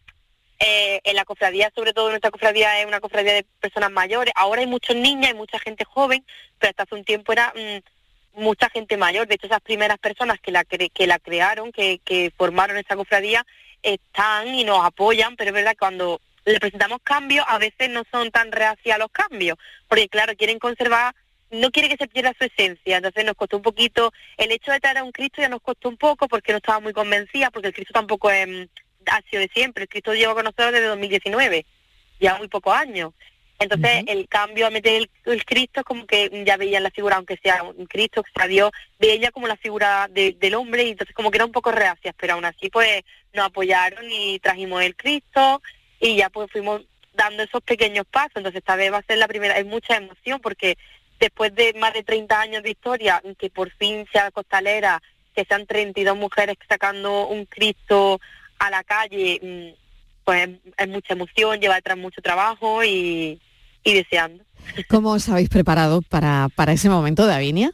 eh, 0.61 1.01
en 1.05 1.17
la 1.17 1.25
cofradía, 1.25 1.73
sobre 1.75 1.93
todo 1.93 2.11
nuestra 2.11 2.31
cofradía 2.31 2.81
es 2.81 2.87
una 2.87 3.01
cofradía 3.01 3.33
de 3.33 3.45
personas 3.61 3.91
mayores, 3.91 4.33
ahora 4.37 4.61
hay 4.61 4.67
muchos 4.67 4.95
niños, 4.95 5.27
hay 5.29 5.35
mucha 5.35 5.59
gente 5.59 5.85
joven, 5.85 6.25
pero 6.59 6.71
hasta 6.71 6.83
hace 6.85 6.95
un 6.95 7.05
tiempo 7.05 7.33
era 7.33 7.53
mm, 7.57 8.41
mucha 8.43 8.69
gente 8.71 8.97
mayor, 8.97 9.27
de 9.27 9.35
hecho 9.35 9.47
esas 9.47 9.61
primeras 9.63 9.99
personas 9.99 10.39
que 10.41 10.53
la, 10.53 10.65
cre- 10.65 10.93
que 10.93 11.07
la 11.07 11.19
crearon, 11.19 11.73
que, 11.73 11.99
que 12.05 12.31
formaron 12.37 12.77
esta 12.77 12.95
cofradía, 12.95 13.45
están 13.83 14.55
y 14.55 14.65
nos 14.65 14.85
apoyan, 14.85 15.35
pero 15.37 15.49
es 15.49 15.55
verdad 15.55 15.73
que 15.73 15.79
cuando 15.79 16.21
le 16.45 16.61
presentamos 16.61 16.99
cambios, 17.03 17.45
a 17.49 17.59
veces 17.59 17.89
no 17.91 18.03
son 18.11 18.31
tan 18.31 18.53
reacias 18.53 18.95
a 18.95 18.99
los 18.99 19.11
cambios, 19.11 19.57
porque 19.89 20.09
claro, 20.09 20.37
quieren 20.37 20.59
conservar 20.59 21.15
no 21.53 21.73
quiere 21.73 21.89
que 21.89 21.97
se 21.97 22.07
pierda 22.07 22.33
su 22.39 22.45
esencia, 22.45 22.99
entonces 22.99 23.25
nos 23.25 23.35
costó 23.35 23.57
un 23.57 23.63
poquito, 23.65 24.13
el 24.37 24.53
hecho 24.53 24.71
de 24.71 24.79
traer 24.79 24.99
a 24.99 25.03
un 25.03 25.11
Cristo 25.11 25.43
ya 25.43 25.49
nos 25.49 25.61
costó 25.61 25.89
un 25.89 25.97
poco 25.97 26.29
porque 26.29 26.53
no 26.53 26.59
estaba 26.59 26.79
muy 26.79 26.93
convencida, 26.93 27.51
porque 27.51 27.67
el 27.69 27.75
Cristo 27.75 27.93
tampoco 27.93 28.31
es, 28.31 28.47
mm, 28.47 28.63
ha 29.07 29.21
sido 29.29 29.41
de 29.41 29.51
siempre, 29.53 29.85
el 29.85 29.89
Cristo 29.89 30.15
lleva 30.15 30.35
con 30.35 30.45
nosotros 30.45 30.73
desde 30.73 30.87
2019, 30.87 31.65
ya 32.21 32.37
muy 32.37 32.49
pocos 32.49 32.75
años. 32.75 33.13
Entonces 33.59 34.05
el 34.07 34.27
cambio 34.27 34.67
a 34.67 34.71
meter 34.71 34.95
el, 34.95 35.11
el 35.27 35.45
Cristo 35.45 35.81
es 35.81 35.85
como 35.85 36.07
que 36.07 36.45
ya 36.47 36.57
veían 36.57 36.83
la 36.83 36.91
figura, 36.91 37.17
aunque 37.17 37.37
sea 37.43 37.63
un 37.63 37.85
Cristo, 37.87 38.23
que 38.23 38.31
sea 38.35 38.47
Dios, 38.47 38.71
veía 38.99 39.31
como 39.33 39.47
la 39.49 39.57
figura 39.57 40.09
de- 40.11 40.33
del 40.41 40.55
hombre 40.55 40.85
y 40.85 40.91
entonces 40.93 41.15
como 41.15 41.31
que 41.31 41.37
era 41.37 41.45
un 41.45 41.53
poco 41.53 41.71
reacias, 41.71 42.15
pero 42.19 42.33
aún 42.35 42.47
así 42.47 42.71
pues 42.71 43.03
nos 43.35 43.45
apoyaron 43.47 44.11
y 44.11 44.39
trajimos 44.39 44.83
el 44.83 44.97
Cristo 44.97 45.61
y 46.01 46.17
ya 46.17 46.31
pues 46.31 46.51
fuimos 46.51 46.81
dando 47.13 47.43
esos 47.43 47.63
pequeños 47.63 48.07
pasos, 48.11 48.33
entonces 48.37 48.61
esta 48.61 48.77
vez 48.77 48.91
va 48.93 48.99
a 48.99 49.03
ser 49.03 49.19
la 49.19 49.29
primera, 49.29 49.55
hay 49.57 49.65
mucha 49.65 49.97
emoción 49.97 50.41
porque 50.41 50.79
después 51.19 51.55
de 51.55 51.75
más 51.75 51.93
de 51.93 52.03
30 52.03 52.41
años 52.41 52.63
de 52.63 52.71
historia, 52.71 53.23
que 53.39 53.51
por 53.51 53.71
fin 53.73 54.07
sea 54.11 54.31
costalera, 54.31 55.03
que 55.35 55.45
sean 55.45 55.67
32 55.67 56.17
mujeres 56.17 56.57
sacando 56.67 57.27
un 57.29 57.45
Cristo 57.45 58.21
a 58.61 58.71
la 58.71 58.85
calle, 58.85 59.41
mm, 59.43 60.25
pues 60.25 60.49
es 60.77 60.89
mucha 60.89 61.15
emoción, 61.15 61.61
lleva 61.61 61.75
detrás 61.75 61.99
mucho 61.99 62.23
trabajo 62.23 62.85
y, 62.85 63.41
y 63.83 63.95
deseando. 63.95 64.45
¿Cómo 64.89 65.11
os 65.13 65.29
habéis 65.29 65.49
preparado 65.49 66.03
para, 66.03 66.49
para 66.55 66.73
ese 66.73 66.89
momento, 66.89 67.27
Davinia? 67.27 67.73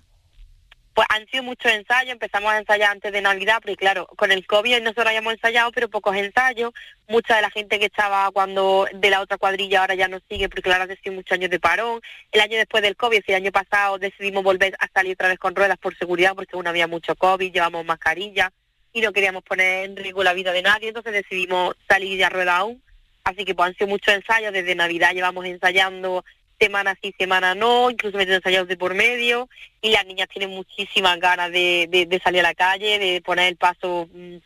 Pues 0.95 1.07
han 1.11 1.27
sido 1.27 1.43
muchos 1.43 1.71
ensayos, 1.71 2.13
empezamos 2.13 2.51
a 2.51 2.59
ensayar 2.59 2.93
antes 2.93 3.13
de 3.13 3.21
Navidad, 3.21 3.57
porque 3.57 3.77
claro, 3.77 4.07
con 4.17 4.33
el 4.33 4.47
COVID 4.47 4.81
nosotros 4.81 5.09
habíamos 5.09 5.35
ensayado, 5.35 5.71
pero 5.73 5.91
pocos 5.91 6.17
ensayos. 6.17 6.73
Mucha 7.09 7.37
de 7.37 7.43
la 7.43 7.51
gente 7.51 7.79
que 7.79 7.87
estaba 7.87 8.31
cuando 8.31 8.89
de 8.95 9.11
la 9.11 9.21
otra 9.21 9.37
cuadrilla 9.37 9.81
ahora 9.81 9.95
ya 9.95 10.09
no 10.09 10.21
sigue, 10.31 10.49
porque 10.49 10.63
claro, 10.63 10.85
hace 10.85 10.97
sido 11.03 11.17
muchos 11.17 11.37
años 11.37 11.51
de 11.51 11.61
parón. 11.61 12.01
El 12.33 12.41
año 12.41 12.57
después 12.57 12.83
del 12.83 12.97
COVID, 12.97 13.21
el 13.27 13.35
año 13.35 13.53
pasado 13.53 13.99
decidimos 13.99 14.43
volver 14.43 14.75
a 14.79 14.89
salir 14.95 15.13
otra 15.13 15.29
vez 15.29 15.39
con 15.39 15.55
ruedas 15.55 15.77
por 15.77 15.95
seguridad, 15.99 16.35
porque 16.35 16.57
aún 16.57 16.67
había 16.67 16.87
mucho 16.87 17.15
COVID, 17.17 17.53
llevamos 17.53 17.85
mascarilla 17.85 18.51
y 18.97 19.03
no 19.03 19.13
queríamos 19.13 19.43
poner 19.43 19.85
en 19.85 19.97
riesgo 19.97 20.25
la 20.25 20.33
vida 20.33 20.53
de 20.53 20.63
nadie, 20.63 20.89
entonces 20.89 21.13
decidimos 21.13 21.77
salir 21.87 22.25
a 22.25 22.31
rueda 22.31 22.57
aún. 22.57 22.83
Así 23.25 23.45
que 23.45 23.55
pues 23.55 23.69
han 23.69 23.75
sido 23.75 23.89
muchos 23.89 24.15
ensayos, 24.15 24.55
desde 24.55 24.75
Navidad 24.75 25.13
llevamos 25.13 25.45
ensayando 25.45 26.25
semana 26.59 26.97
sí, 27.03 27.15
semana 27.19 27.55
no, 27.55 27.91
incluso 27.91 28.17
metiendo 28.17 28.37
ensayos 28.37 28.67
de 28.69 28.79
por 28.79 28.95
medio, 28.95 29.51
y 29.83 29.91
las 29.91 30.07
niñas 30.07 30.29
tienen 30.31 30.49
muchísimas 30.49 31.21
ganas 31.21 31.53
de, 31.53 31.87
de- 31.91 32.07
de 32.07 32.19
salir 32.21 32.41
a 32.41 32.45
la 32.45 32.55
calle, 32.55 32.99
de 32.99 33.21
poner 33.21 33.49
el 33.49 33.57
paso 33.57 34.09
mm, 34.15 34.37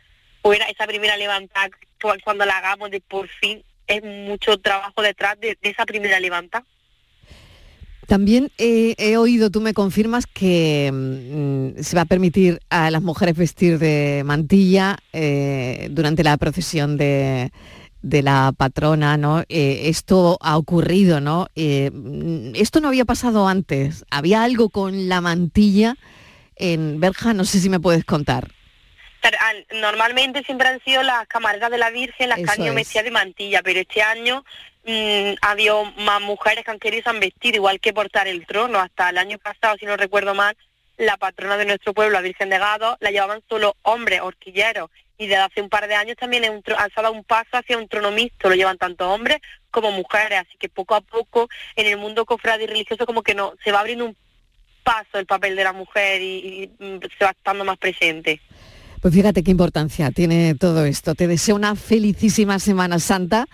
fuera, 0.43 0.65
esa 0.67 0.87
primera 0.89 1.17
levantada, 1.17 1.69
cu- 2.03 2.11
cuando 2.25 2.45
la 2.45 2.59
hagamos 2.59 2.91
de 2.91 3.01
por 3.01 3.29
fin, 3.29 3.63
es 3.87 4.03
mucho 4.03 4.59
trabajo 4.59 5.01
detrás 5.03 5.39
de, 5.39 5.57
de 5.63 5.71
esa 5.71 5.87
primera 5.87 6.19
levantada. 6.19 6.65
También 8.11 8.51
eh, 8.59 8.97
he 8.99 9.17
oído, 9.17 9.51
tú 9.51 9.61
me 9.61 9.73
confirmas, 9.73 10.27
que 10.27 10.91
mm, 10.93 11.81
se 11.81 11.95
va 11.95 12.03
a 12.03 12.07
permitir 12.07 12.59
a 12.69 12.91
las 12.91 13.03
mujeres 13.03 13.37
vestir 13.37 13.79
de 13.79 14.23
mantilla 14.25 14.99
eh, 15.13 15.87
durante 15.93 16.25
la 16.25 16.37
procesión 16.37 16.97
de, 16.97 17.53
de 18.03 18.23
la 18.25 18.53
patrona, 18.57 19.17
¿no? 19.17 19.43
Eh, 19.49 19.83
esto 19.85 20.39
ha 20.41 20.57
ocurrido, 20.59 21.21
¿no? 21.21 21.47
Eh, 21.55 21.93
mm, 21.95 22.57
esto 22.57 22.81
no 22.81 22.89
había 22.89 23.05
pasado 23.05 23.47
antes. 23.47 24.05
¿Había 24.11 24.43
algo 24.43 24.71
con 24.71 25.09
la 25.09 25.21
mantilla 25.21 25.97
en 26.57 26.99
Berja? 26.99 27.33
No 27.33 27.45
sé 27.45 27.61
si 27.61 27.69
me 27.69 27.79
puedes 27.79 28.05
contar. 28.05 28.51
An- 29.23 29.81
Normalmente 29.81 30.43
siempre 30.43 30.67
han 30.67 30.83
sido 30.83 31.05
las 31.05 31.29
camareras 31.29 31.71
de 31.71 31.79
la 31.79 31.91
Virgen 31.91 32.31
las 32.31 32.39
que 32.41 32.51
han 32.51 32.63
ido 32.65 32.75
vestidas 32.75 33.05
de 33.05 33.11
mantilla, 33.13 33.63
pero 33.63 33.79
este 33.79 34.03
año 34.03 34.45
mm, 34.85 35.35
ha 35.43 35.51
habido 35.51 35.85
más 35.97 36.21
mujeres 36.21 36.65
que 36.65 36.71
han 36.71 36.79
querido 36.79 37.03
se 37.03 37.11
han 37.11 37.21
vestido, 37.21 37.57
igual 37.57 37.81
que 37.81 37.93
portar 37.93 38.29
el 38.29 38.47
trono. 38.47 38.79
Hasta 38.79 39.11
el 39.11 39.19
año 39.19 39.39
pasado, 39.39 39.77
si 39.79 39.87
no 39.87 39.97
recuerdo 39.97 40.35
mal, 40.35 40.57
la 40.97 41.17
patrona 41.17 41.57
de 41.57 41.65
nuestro 41.67 41.95
pueblo, 41.95 42.13
la 42.13 42.21
Virgen 42.21 42.51
de 42.51 42.59
Gado, 42.59 42.97
la 43.01 43.11
llevaban 43.11 43.43
solo 43.49 43.77
hombres, 43.83 44.21
horquilleros. 44.21 44.91
Y 45.19 45.27
desde 45.27 45.43
hace 45.43 45.61
un 45.63 45.69
par 45.69 45.87
de 45.87 45.95
años 45.95 46.17
también 46.17 46.45
es 46.45 46.51
un 46.51 46.63
tro- 46.63 46.77
se 46.77 46.93
ha 47.01 47.03
dado 47.03 47.13
un 47.15 47.25
paso 47.25 47.51
hacia 47.53 47.77
un 47.77 47.89
trono 47.89 48.11
mixto, 48.11 48.49
lo 48.49 48.55
llevan 48.55 48.79
tanto 48.79 49.11
hombres 49.11 49.39
como 49.71 49.93
mujeres. 49.93 50.41
Así 50.41 50.57
que 50.59 50.69
poco 50.69 50.95
a 50.95 51.01
poco 51.03 51.49
en 51.77 51.87
el 51.87 51.97
mundo 51.99 52.25
cofrade 52.25 52.65
y 52.65 52.67
religioso 52.67 53.05
como 53.07 53.23
que 53.23 53.35
no 53.35 53.55
se 53.63 53.71
va 53.73 53.81
abriendo 53.81 54.07
un 54.07 54.17
paso 54.83 55.19
el 55.19 55.27
papel 55.27 55.57
de 55.57 55.65
la 55.65 55.73
mujer 55.75 56.23
y, 56.23 56.71
y, 56.79 56.85
mm, 56.85 57.01
se 57.19 57.25
va 57.25 57.33
estando 57.33 57.65
más 57.67 57.77
presente. 57.77 58.41
Pues 59.01 59.15
fíjate 59.15 59.43
qué 59.43 59.51
importancia 59.51 60.11
tiene 60.11 60.55
todo 60.55 60.85
esto. 60.85 61.15
Te 61.15 61.27
deseo 61.27 61.57
una 61.57 61.75
felicísima 61.75 62.59
Semana 62.59 62.99
Santa. 62.99 63.47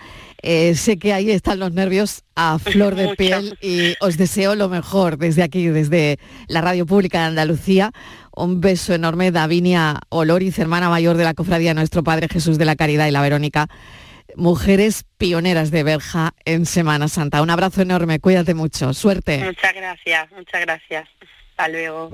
Eh, 0.43 0.75
sé 0.75 0.99
que 0.99 1.13
ahí 1.13 1.31
están 1.31 1.61
los 1.61 1.73
nervios 1.73 2.25
a 2.35 2.59
flor 2.59 2.97
de 2.97 3.15
piel 3.17 3.57
y 3.63 3.95
os 4.01 4.17
deseo 4.17 4.55
lo 4.55 4.69
mejor 4.69 5.19
desde 5.19 5.43
aquí, 5.45 5.69
desde 5.69 6.19
la 6.49 6.61
Radio 6.61 6.85
Pública 6.85 7.21
de 7.21 7.25
Andalucía. 7.27 7.93
Un 8.35 8.61
beso 8.61 8.93
enorme, 8.93 9.31
Davinia 9.31 10.01
Oloriz, 10.09 10.59
hermana 10.59 10.91
mayor 10.91 11.17
de 11.17 11.25
la 11.25 11.35
Cofradía 11.35 11.75
Nuestro 11.75 12.03
Padre 12.03 12.29
Jesús 12.29 12.59
de 12.59 12.65
la 12.65 12.77
Caridad 12.77 13.07
y 13.07 13.13
la 13.13 13.23
Verónica. 13.23 13.69
Mujeres 14.35 15.05
pioneras 15.17 15.71
de 15.71 15.85
Berja 15.85 16.35
en 16.45 16.67
Semana 16.67 17.09
Santa. 17.09 17.41
Un 17.41 17.51
abrazo 17.51 17.83
enorme, 17.83 18.19
cuídate 18.19 18.53
mucho, 18.55 18.93
suerte. 18.93 19.45
Muchas 19.45 19.75
gracias, 19.75 20.31
muchas 20.33 20.61
gracias. 20.61 21.09
Hasta 21.51 21.69
luego. 21.69 22.11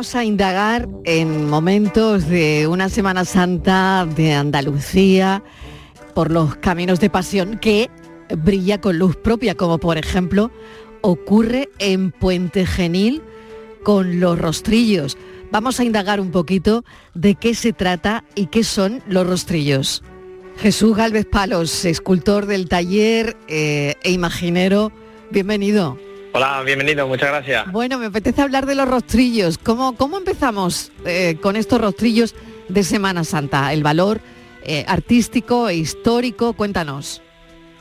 Vamos 0.00 0.14
a 0.14 0.24
indagar 0.24 0.88
en 1.04 1.50
momentos 1.50 2.26
de 2.26 2.66
una 2.66 2.88
Semana 2.88 3.26
Santa 3.26 4.06
de 4.06 4.32
Andalucía 4.32 5.44
por 6.14 6.30
los 6.30 6.56
caminos 6.56 7.00
de 7.00 7.10
pasión 7.10 7.58
que 7.58 7.90
brilla 8.38 8.80
con 8.80 8.98
luz 8.98 9.16
propia, 9.16 9.56
como 9.56 9.76
por 9.76 9.98
ejemplo 9.98 10.50
ocurre 11.02 11.68
en 11.78 12.12
Puente 12.12 12.64
Genil 12.64 13.20
con 13.82 14.20
los 14.20 14.38
rostrillos. 14.38 15.18
Vamos 15.50 15.78
a 15.80 15.84
indagar 15.84 16.18
un 16.18 16.30
poquito 16.30 16.82
de 17.12 17.34
qué 17.34 17.54
se 17.54 17.74
trata 17.74 18.24
y 18.34 18.46
qué 18.46 18.64
son 18.64 19.02
los 19.06 19.26
rostrillos. 19.26 20.02
Jesús 20.56 20.96
Galvez 20.96 21.26
Palos, 21.26 21.84
escultor 21.84 22.46
del 22.46 22.70
taller 22.70 23.36
eh, 23.48 23.96
e 24.02 24.12
imaginero, 24.12 24.92
bienvenido. 25.30 25.98
Hola, 26.32 26.62
bienvenido, 26.64 27.08
muchas 27.08 27.28
gracias. 27.30 27.70
Bueno, 27.72 27.98
me 27.98 28.06
apetece 28.06 28.40
hablar 28.42 28.64
de 28.66 28.74
los 28.76 28.88
rostrillos. 28.88 29.58
¿Cómo, 29.58 29.96
cómo 29.96 30.16
empezamos 30.18 30.92
eh, 31.04 31.36
con 31.40 31.56
estos 31.56 31.80
rostrillos 31.80 32.34
de 32.68 32.84
Semana 32.84 33.24
Santa? 33.24 33.72
El 33.72 33.82
valor 33.82 34.20
eh, 34.62 34.84
artístico 34.86 35.68
e 35.68 35.74
histórico, 35.76 36.52
cuéntanos. 36.52 37.20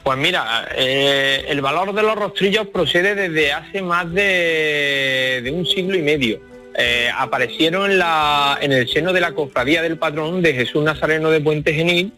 Pues 0.04 0.18
mira, 0.18 0.68
eh, 0.76 1.46
el 1.48 1.62
valor 1.62 1.94
de 1.94 2.02
los 2.02 2.16
rostrillos 2.16 2.68
procede 2.68 3.14
desde 3.14 3.52
hace 3.54 3.82
más 3.84 4.12
de, 4.12 5.42
de 5.44 5.52
un 5.52 5.66
siglo 5.66 5.96
y 5.98 6.02
medio. 6.02 6.40
Aparecieron 7.18 7.92
en, 7.92 8.00
la- 8.00 8.58
en 8.62 8.72
el 8.72 8.88
seno 8.88 9.12
de 9.12 9.20
la 9.20 9.34
cofradía 9.34 9.82
del 9.82 9.98
patrón 9.98 10.42
de 10.42 10.54
Jesús 10.54 10.82
Nazareno 10.82 11.30
de 11.30 11.42
Puente 11.42 11.74
Genil 11.74 12.14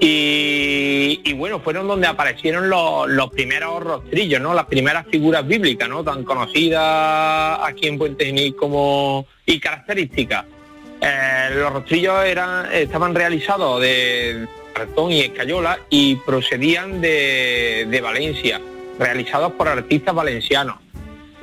y, 0.00 1.32
bueno, 1.34 1.60
fueron 1.60 1.88
donde 1.88 2.06
aparecieron 2.06 2.68
los, 2.68 3.08
los 3.08 3.30
primeros 3.30 3.82
rostrillos, 3.82 4.40
¿no? 4.40 4.54
Las 4.54 4.66
primeras 4.66 5.06
figuras 5.06 5.46
bíblicas, 5.46 5.88
¿no? 5.88 6.04
Tan 6.04 6.24
conocidas 6.24 7.58
aquí 7.62 7.86
en 7.86 7.98
Puente 7.98 8.26
Genil 8.26 8.54
como 8.56 9.26
y 9.46 9.58
características. 9.58 10.44
Eh, 11.00 11.50
los 11.54 11.72
rostrillos 11.72 12.24
eran, 12.24 12.72
estaban 12.72 13.14
realizados 13.14 13.80
de 13.80 14.46
cartón 14.72 15.12
y 15.12 15.20
escayola 15.20 15.78
y 15.90 16.16
procedían 16.16 17.00
de, 17.00 17.86
de 17.88 18.00
Valencia, 18.00 18.60
realizados 18.98 19.52
por 19.52 19.68
artistas 19.68 20.14
valencianos. 20.14 20.83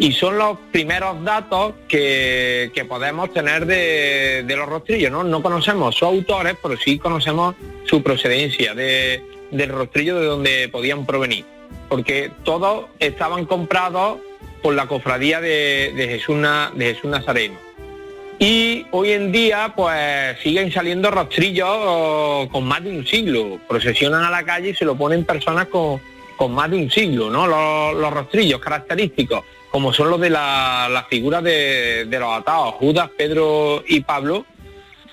Y 0.01 0.13
son 0.13 0.39
los 0.39 0.57
primeros 0.71 1.23
datos 1.23 1.73
que, 1.87 2.71
que 2.73 2.85
podemos 2.85 3.31
tener 3.33 3.67
de, 3.67 4.43
de 4.47 4.55
los 4.55 4.67
rostrillos, 4.67 5.11
¿no? 5.11 5.23
No 5.23 5.43
conocemos 5.43 5.93
sus 5.93 6.07
autores, 6.07 6.55
pero 6.59 6.75
sí 6.75 6.97
conocemos 6.97 7.53
su 7.85 8.01
procedencia 8.01 8.73
de- 8.73 9.21
del 9.51 9.69
rostrillo 9.69 10.19
de 10.19 10.25
donde 10.25 10.69
podían 10.69 11.05
provenir. 11.05 11.45
Porque 11.87 12.31
todos 12.43 12.85
estaban 12.97 13.45
comprados 13.45 14.17
por 14.63 14.73
la 14.73 14.87
cofradía 14.87 15.39
de, 15.39 15.93
de 15.95 16.07
Jesús, 16.07 16.37
de 16.73 16.85
Jesús 16.95 17.11
Nazareno. 17.11 17.59
Y 18.39 18.87
hoy 18.89 19.11
en 19.11 19.31
día 19.31 19.71
pues 19.75 20.39
siguen 20.41 20.71
saliendo 20.71 21.11
rostrillos 21.11 22.49
con 22.49 22.63
más 22.63 22.83
de 22.83 22.89
un 22.89 23.05
siglo. 23.05 23.59
Procesionan 23.69 24.23
a 24.23 24.31
la 24.31 24.41
calle 24.43 24.69
y 24.69 24.73
se 24.73 24.83
lo 24.85 24.95
ponen 24.95 25.25
personas 25.25 25.67
con, 25.67 26.01
con 26.37 26.53
más 26.53 26.71
de 26.71 26.77
un 26.77 26.89
siglo, 26.89 27.29
¿no? 27.29 27.45
Los, 27.45 27.93
los 28.01 28.11
rostrillos 28.11 28.59
característicos, 28.59 29.43
como 29.71 29.93
son 29.93 30.09
los 30.09 30.19
de 30.19 30.29
la- 30.29 30.87
las 30.91 31.07
figuras 31.07 31.43
de, 31.43 32.05
de 32.05 32.19
los 32.19 32.31
atados, 32.37 32.75
Judas, 32.75 33.09
Pedro 33.17 33.83
y 33.87 34.01
Pablo, 34.01 34.45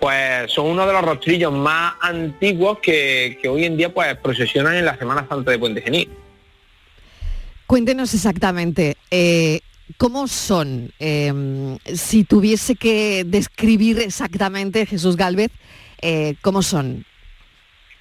pues 0.01 0.51
son 0.53 0.67
uno 0.67 0.87
de 0.87 0.93
los 0.93 1.03
rostrillos 1.03 1.53
más 1.53 1.95
antiguos 2.01 2.79
que, 2.81 3.39
que 3.41 3.49
hoy 3.49 3.65
en 3.65 3.77
día 3.77 3.93
pues 3.93 4.17
procesionan 4.19 4.75
en 4.77 4.85
la 4.85 4.97
Semana 4.97 5.27
Santa 5.29 5.51
de 5.53 5.59
Puente 5.59 5.81
Genil. 5.83 6.09
Cuéntenos 7.67 8.15
exactamente 8.15 8.97
eh, 9.11 9.61
cómo 9.97 10.27
son. 10.27 10.93
Eh, 10.99 11.77
si 11.95 12.25
tuviese 12.25 12.77
que 12.77 13.25
describir 13.27 13.99
exactamente 13.99 14.87
Jesús 14.87 15.17
Galvez, 15.17 15.51
eh, 16.01 16.35
cómo 16.41 16.63
son. 16.63 17.05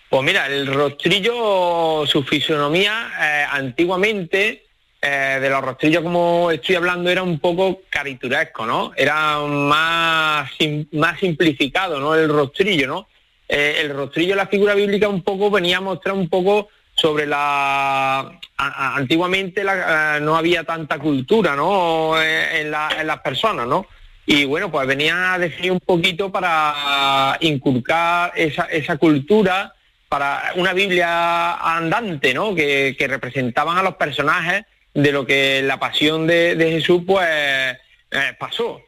Pues 0.10 0.24
mira, 0.24 0.47
el 0.47 0.68
rostrillo, 0.68 2.05
su 2.08 2.24
fisonomía, 2.24 3.47
antiguamente, 3.51 4.66
eh, 5.10 5.39
de 5.39 5.49
los 5.49 5.62
rostrillos 5.62 6.03
como 6.03 6.51
estoy 6.51 6.76
hablando, 6.76 7.10
era 7.10 7.24
un 7.24 7.39
poco 7.39 7.82
carituresco, 7.89 8.66
¿no? 8.66 8.91
Era 8.95 9.39
más, 9.39 10.51
sim- 10.58 10.88
más 10.93 11.20
simplificado, 11.20 11.99
¿no? 11.99 12.14
El 12.16 12.28
rostrillo, 12.30 12.88
¿no? 12.88 13.08
Eh, 13.47 13.78
el 13.82 13.89
rostrillo, 13.95 14.36
la 14.36 14.47
figura 14.47 14.74
bíblica, 14.74 15.08
un 15.08 15.22
poco 15.22 15.49
venía 15.49 15.78
a 15.78 15.82
mostrar 15.82 16.14
un 16.16 16.28
poco 16.28 16.68
sobre 16.93 17.26
la... 17.26 18.39
antiguamente 18.58 19.64
la- 19.64 20.18
eh, 20.18 20.20
no 20.22 20.36
había 20.36 20.64
tanta 20.64 20.97
cultura, 20.99 21.55
¿no? 21.55 22.22
En, 22.22 22.70
la- 22.72 22.89
en 22.99 23.08
las 23.08 23.20
personas, 23.22 23.66
¿no? 23.68 23.86
Y 24.26 24.43
bueno, 24.43 24.70
pues 24.70 24.86
venía 24.88 25.34
a 25.34 25.39
definir 25.39 25.72
un 25.72 25.80
poquito 25.80 26.30
para 26.32 27.38
inculcar 27.39 28.34
esa, 28.36 28.64
esa 28.66 28.97
cultura, 28.97 29.74
para 30.10 30.51
una 30.55 30.74
Biblia 30.74 31.53
andante, 31.55 32.34
¿no? 32.34 32.53
Que 32.53 32.95
representaban 33.08 33.78
a 33.78 33.84
los 33.84 33.95
personajes 33.95 34.66
de 34.97 35.11
lo 35.11 35.27
que 35.27 35.61
la 35.61 35.79
pasión 35.79 36.25
de, 36.25 36.55
de 36.55 36.71
Jesús 36.71 37.03
pues 37.05 37.27
eh, 37.29 38.33
pasó. 38.39 38.81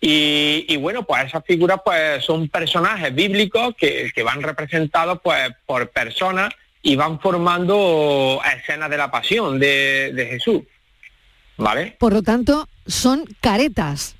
Y, 0.00 0.64
y 0.66 0.76
bueno, 0.78 1.04
pues 1.04 1.26
esas 1.26 1.44
figuras 1.44 1.80
pues 1.84 2.24
son 2.24 2.48
personajes 2.48 3.14
bíblicos 3.14 3.74
que, 3.76 4.10
que 4.14 4.22
van 4.22 4.42
representados 4.42 5.20
pues 5.22 5.50
por 5.66 5.90
personas 5.90 6.54
y 6.80 6.96
van 6.96 7.20
formando 7.20 8.40
escenas 8.56 8.88
de 8.88 8.96
la 8.96 9.10
pasión 9.10 9.60
de, 9.60 10.12
de 10.14 10.26
Jesús. 10.26 10.62
¿Vale? 11.58 11.96
Por 11.98 12.14
lo 12.14 12.22
tanto, 12.22 12.66
son 12.86 13.24
caretas. 13.40 14.16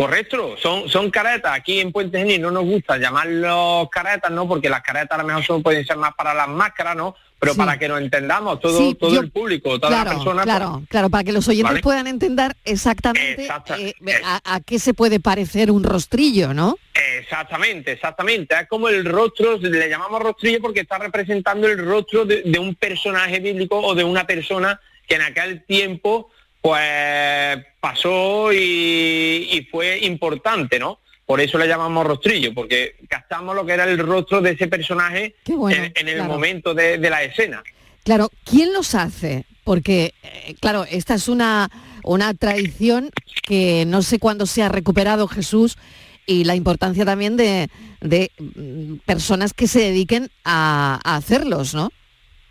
Correcto, 0.00 0.56
son, 0.56 0.88
son 0.88 1.10
caretas. 1.10 1.52
Aquí 1.54 1.78
en 1.78 1.92
Puente 1.92 2.16
Genil 2.18 2.40
no 2.40 2.50
nos 2.50 2.64
gusta 2.64 2.96
llamarlos 2.96 3.90
caretas, 3.90 4.30
¿no? 4.30 4.48
Porque 4.48 4.70
las 4.70 4.80
caretas 4.80 5.18
a 5.18 5.20
lo 5.22 5.28
mejor 5.28 5.44
son, 5.44 5.62
pueden 5.62 5.84
ser 5.86 5.98
más 5.98 6.14
para 6.14 6.32
las 6.32 6.48
máscaras, 6.48 6.96
¿no? 6.96 7.14
Pero 7.38 7.52
Sí. 7.52 7.58
para 7.58 7.78
que 7.78 7.86
nos 7.86 8.00
entendamos, 8.00 8.60
todo, 8.60 8.78
Sí, 8.78 8.94
todo 8.98 9.12
yo- 9.14 9.20
el 9.20 9.30
público, 9.30 9.78
todas 9.78 9.90
claro, 9.94 10.04
las 10.10 10.14
personas. 10.14 10.44
claro, 10.46 10.82
claro, 10.88 11.10
para 11.10 11.22
que 11.24 11.32
los 11.32 11.46
oyentes 11.48 11.70
¿Vale? 11.72 11.82
puedan 11.82 12.06
entender 12.06 12.56
exactamente 12.64 13.42
Exacta- 13.42 13.78
eh, 13.78 13.94
a, 14.24 14.40
a 14.54 14.60
qué 14.60 14.78
se 14.78 14.94
puede 14.94 15.20
parecer 15.20 15.70
un 15.70 15.84
rostrillo, 15.84 16.54
¿no? 16.54 16.78
Exactamente, 17.18 17.92
exactamente. 17.92 18.54
Es 18.58 18.68
como 18.68 18.88
el 18.88 19.04
rostro, 19.04 19.58
le 19.58 19.88
llamamos 19.90 20.22
rostrillo 20.22 20.60
porque 20.62 20.80
está 20.80 20.96
representando 20.98 21.66
el 21.66 21.84
rostro 21.84 22.24
de, 22.24 22.40
de 22.42 22.58
un 22.58 22.74
personaje 22.74 23.38
bíblico 23.38 23.78
o 23.78 23.94
de 23.94 24.04
una 24.04 24.26
persona 24.26 24.80
que 25.06 25.16
en 25.16 25.22
aquel 25.22 25.64
tiempo 25.66 26.30
pues 26.60 27.58
pasó 27.80 28.52
y, 28.52 29.48
y 29.50 29.66
fue 29.70 29.98
importante, 30.00 30.78
¿no? 30.78 31.00
Por 31.24 31.40
eso 31.40 31.58
le 31.58 31.68
llamamos 31.68 32.06
rostrillo, 32.06 32.52
porque 32.52 32.96
captamos 33.08 33.54
lo 33.54 33.64
que 33.64 33.72
era 33.72 33.84
el 33.84 33.98
rostro 33.98 34.40
de 34.40 34.50
ese 34.50 34.66
personaje 34.66 35.36
bueno, 35.46 35.84
en, 35.84 35.92
en 35.94 36.08
el 36.08 36.16
claro. 36.16 36.32
momento 36.32 36.74
de, 36.74 36.98
de 36.98 37.10
la 37.10 37.22
escena. 37.22 37.62
Claro, 38.02 38.30
¿quién 38.44 38.72
los 38.72 38.94
hace? 38.94 39.44
Porque, 39.62 40.14
eh, 40.22 40.54
claro, 40.60 40.84
esta 40.90 41.14
es 41.14 41.28
una, 41.28 41.70
una 42.02 42.34
tradición 42.34 43.10
que 43.42 43.84
no 43.86 44.02
sé 44.02 44.18
cuándo 44.18 44.46
se 44.46 44.62
ha 44.62 44.68
recuperado 44.68 45.28
Jesús 45.28 45.78
y 46.26 46.44
la 46.44 46.56
importancia 46.56 47.04
también 47.04 47.36
de, 47.36 47.68
de, 48.00 48.32
mm, 48.38 48.96
personas 49.06 49.52
que 49.52 49.68
se 49.68 49.80
dediquen 49.80 50.30
a, 50.44 51.00
a 51.04 51.16
hacerlos, 51.16 51.74
¿no? 51.74 51.90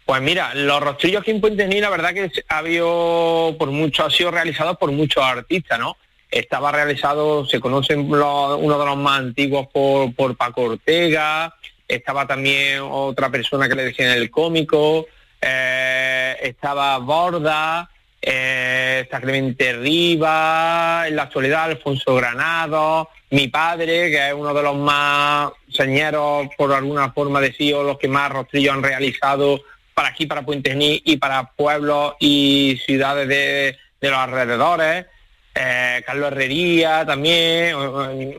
Pues 0.09 0.23
mira, 0.23 0.55
los 0.55 0.81
rostrillos 0.81 1.21
aquí 1.21 1.29
en 1.29 1.81
la 1.81 1.89
verdad 1.91 2.15
que 2.15 2.31
ha 2.47 2.57
habido 2.57 3.55
por 3.59 3.69
mucho, 3.69 4.03
ha 4.03 4.09
sido 4.09 4.31
realizado 4.31 4.73
por 4.73 4.91
muchos 4.91 5.23
artistas, 5.23 5.77
¿no? 5.77 5.97
Estaba 6.31 6.71
realizado, 6.71 7.45
se 7.45 7.59
conocen 7.59 8.11
uno 8.11 8.79
de 8.79 8.85
los 8.87 8.97
más 8.97 9.19
antiguos 9.19 9.67
por, 9.67 10.11
por 10.15 10.35
Paco 10.35 10.63
Ortega, 10.63 11.53
estaba 11.87 12.25
también 12.25 12.79
otra 12.81 13.29
persona 13.29 13.69
que 13.69 13.75
le 13.75 13.83
decían 13.83 14.09
el 14.09 14.31
cómico, 14.31 15.05
eh, 15.39 16.37
estaba 16.41 16.97
Borda, 16.97 17.91
eh, 18.19 19.01
está 19.03 19.21
Clemente 19.21 19.73
Riva, 19.73 21.03
en 21.07 21.17
la 21.17 21.21
actualidad 21.21 21.65
Alfonso 21.65 22.15
Granado, 22.15 23.09
mi 23.29 23.47
padre, 23.47 24.09
que 24.09 24.29
es 24.29 24.33
uno 24.33 24.55
de 24.55 24.63
los 24.63 24.75
más 24.75 25.51
señeros, 25.71 26.47
por 26.57 26.73
alguna 26.73 27.11
forma 27.11 27.39
decir, 27.39 27.75
los 27.75 27.99
que 27.99 28.07
más 28.07 28.31
rostrillos 28.31 28.73
han 28.73 28.81
realizado 28.81 29.61
para 29.99 30.11
aquí, 30.11 30.27
para 30.27 30.43
Puente 30.43 30.69
Genil 30.69 31.01
y 31.03 31.17
para 31.17 31.51
pueblos 31.57 32.13
y 32.21 32.79
ciudades 32.85 33.27
de, 33.27 33.75
de 33.99 34.09
los 34.09 34.17
alrededores. 34.17 35.07
Eh, 35.53 36.01
Carlos 36.05 36.31
Herrería 36.31 37.05
también, 37.05 37.75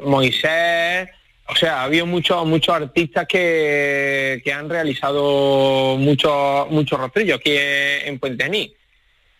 Moisés. 0.02 1.10
O 1.48 1.54
sea, 1.54 1.82
ha 1.82 1.84
habido 1.84 2.06
muchos 2.06 2.46
muchos 2.46 2.74
artistas 2.74 3.26
que, 3.28 4.40
que 4.42 4.52
han 4.54 4.70
realizado 4.70 5.98
muchos 5.98 6.70
muchos 6.70 6.98
rostrillos 6.98 7.40
aquí 7.40 7.52
en 7.54 8.18
Puente 8.18 8.44
Genil. 8.44 8.74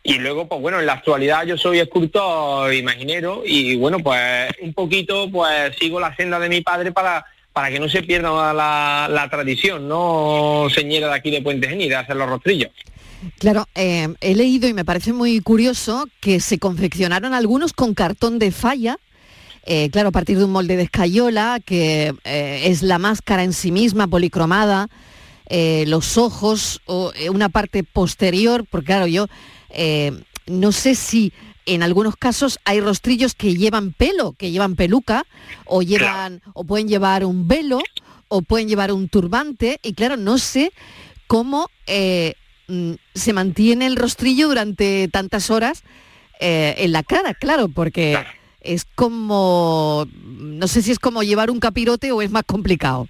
Y 0.03 0.19
luego, 0.19 0.47
pues 0.47 0.61
bueno, 0.61 0.79
en 0.79 0.85
la 0.85 0.93
actualidad 0.93 1.47
yo 1.47 1.57
soy 1.57 1.79
escultor 1.79 2.75
imaginero 2.75 3.45
y 3.47 3.77
bueno, 3.77 4.01
pues 4.01 4.53
un 4.61 4.75
poquito 4.75 5.31
pues 5.31 5.75
sigo 5.79 5.99
la 5.99 6.15
senda 6.17 6.39
de 6.39 6.51
mi 6.51 6.61
padre 6.61 6.93
para, 6.93 7.25
para 7.53 7.71
que 7.71 7.81
no 7.81 7.89
se 7.89 8.03
pierda 8.03 8.53
la, 8.53 9.29
tradición, 9.31 9.89
¿no? 9.89 10.69
Señora 10.73 11.09
de 11.09 11.15
aquí 11.15 11.31
de 11.31 11.43
Puente 11.43 11.69
Genil, 11.69 11.89
de 11.89 11.97
hacer 11.97 12.17
los 12.17 12.29
rostrillos. 12.29 12.71
Claro, 13.39 13.69
eh, 13.75 14.09
he 14.21 14.35
leído 14.35 14.69
y 14.69 14.73
me 14.73 14.85
parece 14.85 15.13
muy 15.13 15.41
curioso 15.41 16.07
que 16.21 16.41
se 16.41 16.59
confeccionaron 16.59 17.35
algunos 17.35 17.73
con 17.73 17.95
cartón 17.95 18.39
de 18.39 18.51
falla 18.51 18.99
eh, 19.67 19.91
claro, 19.91 20.09
a 20.09 20.13
partir 20.13 20.39
de 20.39 20.45
un 20.45 20.53
molde 20.53 20.77
de 20.77 20.85
escayola, 20.85 21.61
que 21.63 22.15
eh, 22.25 22.63
es 22.65 22.83
la 22.83 22.99
máscara 22.99 23.45
en 23.45 23.53
sí 23.53 23.71
misma, 23.71 24.09
policromada, 24.09 24.89
los 25.87 26.17
ojos, 26.17 26.81
o 26.87 27.13
una 27.31 27.51
parte 27.51 27.85
posterior, 27.85 28.65
porque 28.71 28.87
claro, 28.87 29.07
yo 29.07 29.27
no 30.47 30.73
sé 30.73 30.95
si 30.95 31.33
en 31.67 31.83
algunos 31.83 32.17
casos 32.17 32.59
hay 32.65 32.81
rostrillos 32.81 33.35
que 33.35 33.55
llevan 33.55 33.93
pelo, 33.93 34.33
que 34.33 34.51
llevan 34.51 34.77
peluca, 34.77 35.25
o 35.67 35.83
llevan, 35.83 36.43
o 36.55 36.65
pueden 36.65 36.89
llevar 36.89 37.25
un 37.25 37.49
velo, 37.49 37.81
o 38.29 38.43
pueden 38.43 38.69
llevar 38.69 38.93
un 38.93 39.09
turbante, 39.09 39.81
y 39.83 39.95
claro, 39.95 40.17
no 40.17 40.39
sé 40.39 40.73
cómo 41.27 41.69
eh, 41.87 42.35
mm, 42.69 42.93
se 43.15 43.33
mantiene 43.33 43.87
el 43.87 43.97
rostrillo 43.97 44.49
durante 44.49 45.09
tantas 45.09 45.51
horas 45.51 45.83
eh, 46.41 46.75
en 46.79 46.93
la 46.93 47.03
cara, 47.03 47.35
claro, 47.35 47.69
porque 47.69 48.19
es 48.61 48.85
como, 48.95 50.07
no 50.23 50.69
sé 50.69 50.83
si 50.83 50.91
es 50.91 50.99
como 50.99 51.23
llevar 51.23 51.51
un 51.51 51.61
capirote 51.61 52.13
o 52.13 52.23
es 52.23 52.31
más 52.31 52.45
complicado. 52.45 53.09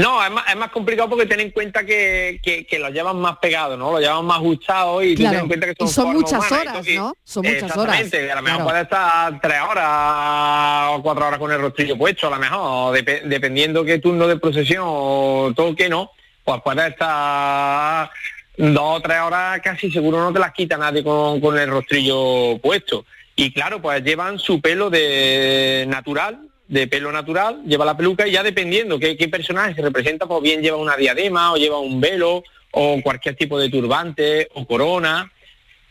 No, 0.00 0.24
es 0.24 0.30
más, 0.30 0.44
es 0.48 0.56
más 0.56 0.70
complicado 0.70 1.08
porque 1.08 1.26
ten 1.26 1.40
en 1.40 1.50
cuenta 1.50 1.84
que, 1.84 2.40
que, 2.42 2.66
que 2.66 2.78
lo 2.78 2.88
llevan 2.90 3.18
más 3.20 3.38
pegado, 3.38 3.76
¿no? 3.76 3.92
Lo 3.92 4.00
llevan 4.00 4.24
más 4.24 4.38
ajustado 4.38 5.02
y 5.02 5.14
Claro. 5.14 5.32
ten 5.32 5.40
en 5.42 5.46
cuenta 5.48 5.66
que 5.66 5.72
Y 5.72 5.76
son, 5.78 5.88
son 5.88 6.04
formas 6.06 6.22
muchas 6.22 6.38
humanas, 6.38 6.52
horas, 6.52 6.66
entonces- 6.68 6.96
¿no? 6.96 7.16
Son 7.24 7.42
muchas 7.46 7.76
horas. 7.76 8.00
Exactamente, 8.00 8.32
a 8.32 8.34
lo 8.36 8.42
mejor 8.42 8.56
Claro. 8.58 8.70
puede 8.70 8.82
estar 8.82 9.40
tres 9.40 9.60
horas 9.68 10.88
o 10.92 11.02
cuatro 11.02 11.26
horas 11.26 11.38
con 11.38 11.52
el 11.52 11.60
rostrillo 11.60 11.96
puesto, 11.98 12.26
a 12.26 12.30
lo 12.30 12.36
mejor, 12.38 12.96
depe- 12.96 13.22
dependiendo 13.22 13.84
qué 13.84 13.98
turno 13.98 14.26
de 14.28 14.36
procesión 14.38 14.84
o 14.86 15.52
todo 15.56 15.74
que 15.74 15.88
no, 15.88 16.10
pues 16.44 16.60
puede 16.62 16.86
estar 16.88 18.10
dos 18.56 18.96
o 18.96 19.00
tres 19.00 19.18
horas 19.20 19.60
casi 19.62 19.90
seguro 19.90 20.18
no 20.18 20.32
te 20.32 20.38
las 20.38 20.52
quita 20.52 20.76
nadie 20.76 21.02
con, 21.04 21.40
con 21.40 21.58
el 21.58 21.68
rostrillo 21.70 22.58
puesto. 22.58 23.04
Y 23.36 23.52
claro, 23.52 23.80
pues 23.80 24.02
llevan 24.02 24.38
su 24.38 24.60
pelo 24.60 24.90
de 24.90 25.84
natural, 25.88 26.40
de 26.68 26.86
pelo 26.86 27.10
natural, 27.10 27.62
lleva 27.66 27.84
la 27.84 27.96
peluca 27.96 28.28
y 28.28 28.32
ya 28.32 28.42
dependiendo 28.42 28.98
qué, 28.98 29.16
qué 29.16 29.28
personaje 29.28 29.74
se 29.74 29.82
representa, 29.82 30.26
pues 30.26 30.42
bien 30.42 30.62
lleva 30.62 30.76
una 30.76 30.96
diadema 30.96 31.52
o 31.52 31.56
lleva 31.56 31.78
un 31.78 32.00
velo 32.00 32.44
o 32.72 33.00
cualquier 33.02 33.34
tipo 33.36 33.58
de 33.58 33.70
turbante 33.70 34.48
o 34.54 34.66
corona. 34.66 35.32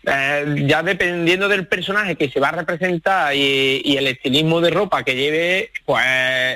Eh, 0.10 0.64
ya 0.66 0.84
dependiendo 0.84 1.50
del 1.50 1.68
personaje 1.68 2.16
que 2.16 2.30
se 2.30 2.40
va 2.40 2.50
a 2.50 2.52
representar 2.54 3.36
y, 3.36 3.98
el 3.98 4.08
estilismo 4.08 4.62
de 4.62 4.70
ropa 4.70 5.04
que 5.04 5.16
lleve, 5.16 5.72
pues 5.84 6.06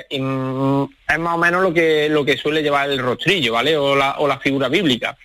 es 0.08 0.20
más 0.20 1.34
o 1.34 1.38
menos 1.38 1.62
lo 1.62 1.74
que 1.74 2.08
lo 2.08 2.24
que 2.24 2.38
suele 2.38 2.62
llevar 2.62 2.88
el 2.88 2.98
rostrillo, 2.98 3.52
¿vale? 3.52 3.76
O 3.76 3.94
la, 3.94 4.18
o 4.18 4.26
la 4.26 4.38
figura 4.38 4.68
bíblica. 4.68 5.18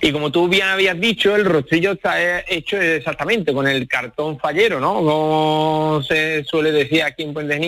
Y 0.00 0.10
como 0.10 0.32
tú 0.32 0.48
bien 0.48 0.66
habías 0.66 0.98
dicho, 0.98 1.36
el 1.36 1.44
rostrillo 1.44 1.92
está 1.92 2.20
eh, 2.20 2.44
hecho 2.48 2.80
exactamente 2.80 3.52
con 3.52 3.68
el 3.68 3.86
cartón 3.86 4.40
fallero, 4.40 4.80
¿no? 4.80 4.94
Como 4.94 6.02
se 6.02 6.42
suele 6.42 6.72
decir 6.72 7.04
aquí 7.04 7.22
en 7.22 7.32
Puente 7.32 7.60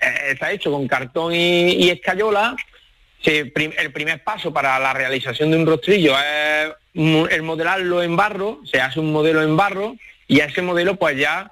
está 0.00 0.52
hecho 0.52 0.70
con 0.70 0.86
cartón 0.88 1.34
y, 1.34 1.88
escayola. 1.90 2.56
El 3.22 3.52
primer 3.52 4.22
paso 4.22 4.52
para 4.52 4.78
la 4.78 4.92
realización 4.92 5.50
de 5.50 5.56
un 5.56 5.66
rostrillo 5.66 6.14
es 6.18 6.72
el 6.94 7.42
modelarlo 7.42 8.02
en 8.02 8.16
barro, 8.16 8.60
se 8.64 8.80
hace 8.80 9.00
un 9.00 9.12
modelo 9.12 9.42
en 9.42 9.56
barro 9.56 9.96
y 10.26 10.40
a 10.40 10.46
ese 10.46 10.62
modelo 10.62 10.96
pues 10.96 11.18
ya 11.18 11.50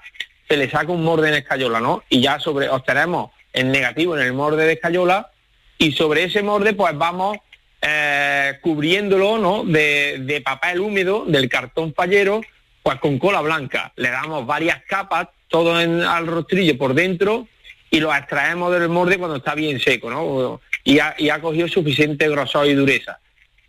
se 0.48 0.56
le 0.56 0.70
saca 0.70 0.92
un 0.92 1.02
morde 1.02 1.28
en 1.28 1.34
escayola, 1.34 1.80
¿no? 1.80 2.04
Y 2.08 2.20
ya 2.20 2.38
sobre 2.38 2.68
obtenemos 2.68 3.32
el 3.52 3.72
negativo 3.72 4.16
en 4.16 4.22
el 4.22 4.32
morde 4.32 4.64
de 4.64 4.74
escayola 4.74 5.30
y 5.78 5.92
sobre 5.92 6.24
ese 6.24 6.42
morde 6.42 6.72
pues 6.72 6.96
vamos 6.96 7.38
eh, 7.82 8.58
cubriéndolo 8.62 9.38
¿no? 9.38 9.64
de, 9.64 10.18
de 10.20 10.40
papel 10.40 10.80
húmedo, 10.80 11.24
del 11.26 11.48
cartón 11.48 11.94
fallero, 11.94 12.40
pues 12.82 12.98
con 13.00 13.18
cola 13.18 13.40
blanca. 13.40 13.92
Le 13.96 14.10
damos 14.10 14.46
varias 14.46 14.82
capas, 14.84 15.28
todo 15.48 15.80
en, 15.80 16.02
al 16.02 16.26
rostrillo 16.26 16.78
por 16.78 16.94
dentro 16.94 17.48
y 17.96 18.00
lo 18.00 18.14
extraemos 18.14 18.70
del 18.72 18.90
morde 18.90 19.16
cuando 19.16 19.36
está 19.38 19.54
bien 19.54 19.80
seco, 19.80 20.10
¿no? 20.10 20.60
Y 20.84 20.98
ha, 20.98 21.14
y 21.16 21.30
ha 21.30 21.40
cogido 21.40 21.66
suficiente 21.66 22.28
grosor 22.28 22.66
y 22.66 22.74
dureza. 22.74 23.18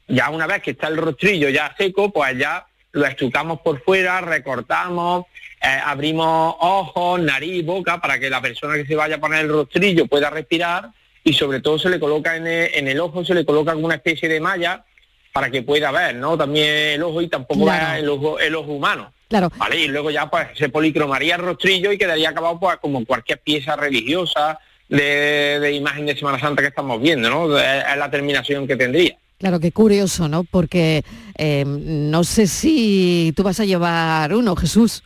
Ya 0.10 0.30
una 0.30 0.46
vez 0.46 0.62
que 0.62 0.72
está 0.72 0.90
el 0.90 0.98
rostrillo 0.98 1.48
ya 1.48 1.74
seco, 1.78 2.12
pues 2.12 2.38
ya 2.38 2.68
lo 2.92 3.06
estucamos 3.06 3.62
por 3.62 3.82
fuera, 3.84 4.20
recortamos, 4.20 5.26
eh, 5.62 5.80
abrimos 5.86 6.56
ojos, 6.60 7.22
nariz, 7.22 7.66
boca, 7.66 8.02
para 8.02 8.20
que 8.20 8.30
la 8.30 8.42
persona 8.42 8.76
que 8.76 8.86
se 8.86 8.96
vaya 8.96 9.16
a 9.16 9.20
poner 9.20 9.46
el 9.46 9.50
rostrillo 9.50 10.08
pueda 10.08 10.30
respirar 10.30 10.90
y 11.24 11.32
sobre 11.32 11.62
todo 11.62 11.80
se 11.80 11.90
le 11.90 12.02
coloca 12.02 12.36
en 12.36 12.46
el, 12.48 12.70
en 12.74 12.88
el 12.90 13.00
ojo, 13.00 13.24
se 13.24 13.34
le 13.34 13.46
coloca 13.46 13.72
alguna 13.72 13.96
especie 13.96 14.28
de 14.28 14.42
malla 14.42 14.84
para 15.32 15.50
que 15.50 15.62
pueda 15.62 15.90
ver, 15.92 16.16
¿no? 16.16 16.38
También 16.38 16.68
el 16.68 17.04
ojo 17.04 17.22
y 17.22 17.30
tampoco 17.30 17.64
Claro. 17.64 17.98
el 17.98 18.10
ojo, 18.10 18.40
el 18.40 18.56
ojo 18.56 18.74
humano. 18.74 19.14
Claro. 19.28 19.52
¿Vale? 19.58 19.78
Y 19.78 19.88
luego 19.88 20.10
ya 20.10 20.30
pues 20.30 20.48
se 20.58 20.70
policromaría 20.70 21.36
el 21.36 21.42
rostrillo 21.42 21.92
y 21.92 21.98
quedaría 21.98 22.30
acabado 22.30 22.60
pues 22.60 22.78
como 22.78 23.06
cualquier 23.06 23.40
pieza 23.40 23.76
religiosa 23.76 24.60
de, 24.88 25.60
de 25.60 25.72
imagen 25.74 26.06
de 26.06 26.18
Semana 26.18 26.40
Santa 26.40 26.62
que 26.62 26.70
estamos 26.70 27.02
viendo, 27.02 27.30
¿no? 27.30 27.58
Es 27.58 27.98
la 27.98 28.10
terminación 28.10 28.68
que 28.68 28.76
tendría. 28.76 29.18
Claro, 29.38 29.60
qué 29.60 29.72
curioso, 29.72 30.28
¿no? 30.28 30.44
Porque 30.44 31.04
eh, 31.38 31.64
no 31.66 32.24
sé 32.24 32.48
si 32.48 33.34
tú 33.36 33.44
vas 33.44 33.60
a 33.60 33.66
llevar 33.66 34.34
uno, 34.34 34.56
Jesús. 34.56 35.04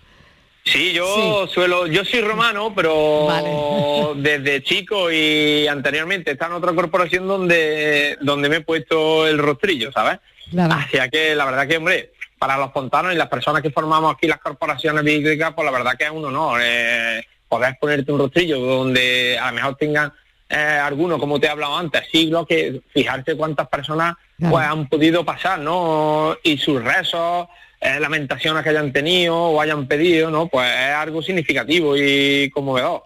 Sí, 0.63 0.93
yo 0.93 1.47
suelo, 1.47 1.87
yo 1.87 2.05
soy 2.05 2.21
romano, 2.21 2.71
pero 2.73 4.13
desde 4.15 4.63
chico 4.63 5.11
y 5.11 5.67
anteriormente 5.67 6.31
está 6.31 6.45
en 6.45 6.53
otra 6.53 6.73
corporación 6.73 7.27
donde, 7.27 8.17
donde 8.21 8.47
me 8.47 8.57
he 8.57 8.61
puesto 8.61 9.27
el 9.27 9.37
rostrillo, 9.37 9.91
¿sabes? 9.91 10.19
Claro. 10.49 10.75
Hacia 10.75 11.09
que 11.09 11.35
la 11.35 11.45
verdad 11.45 11.67
que, 11.67 11.77
hombre, 11.77 12.11
para 12.41 12.57
los 12.57 12.71
pontanos 12.71 13.13
y 13.13 13.17
las 13.17 13.29
personas 13.29 13.61
que 13.61 13.69
formamos 13.69 14.15
aquí 14.15 14.25
las 14.25 14.39
corporaciones 14.39 15.03
bíblicas, 15.03 15.53
pues 15.53 15.63
la 15.63 15.71
verdad 15.71 15.95
que 15.95 16.05
es 16.05 16.09
un 16.09 16.25
honor 16.25 16.59
eh, 16.63 17.23
poder 17.47 17.77
ponerte 17.79 18.11
un 18.11 18.17
rostrillo 18.17 18.59
donde 18.59 19.37
a 19.37 19.51
lo 19.51 19.55
mejor 19.57 19.75
tengan 19.75 20.11
eh, 20.49 20.55
algunos, 20.55 21.19
como 21.19 21.39
te 21.39 21.45
he 21.45 21.49
hablado 21.51 21.77
antes, 21.77 22.01
siglos, 22.11 22.47
que 22.47 22.81
fijarte 22.91 23.37
cuántas 23.37 23.67
personas 23.67 24.15
Claro. 24.39 24.55
pues 24.55 24.65
han 24.65 24.89
podido 24.89 25.23
pasar, 25.23 25.59
¿no? 25.59 26.35
Y 26.41 26.57
sus 26.57 26.83
rezos, 26.83 27.47
eh, 27.79 27.99
lamentaciones 27.99 28.63
que 28.63 28.69
hayan 28.69 28.91
tenido 28.91 29.37
o 29.37 29.61
hayan 29.61 29.85
pedido, 29.85 30.31
¿no? 30.31 30.47
Pues 30.47 30.67
es 30.67 30.95
algo 30.95 31.21
significativo 31.21 31.95
y 31.95 32.49
conmovedor. 32.49 33.03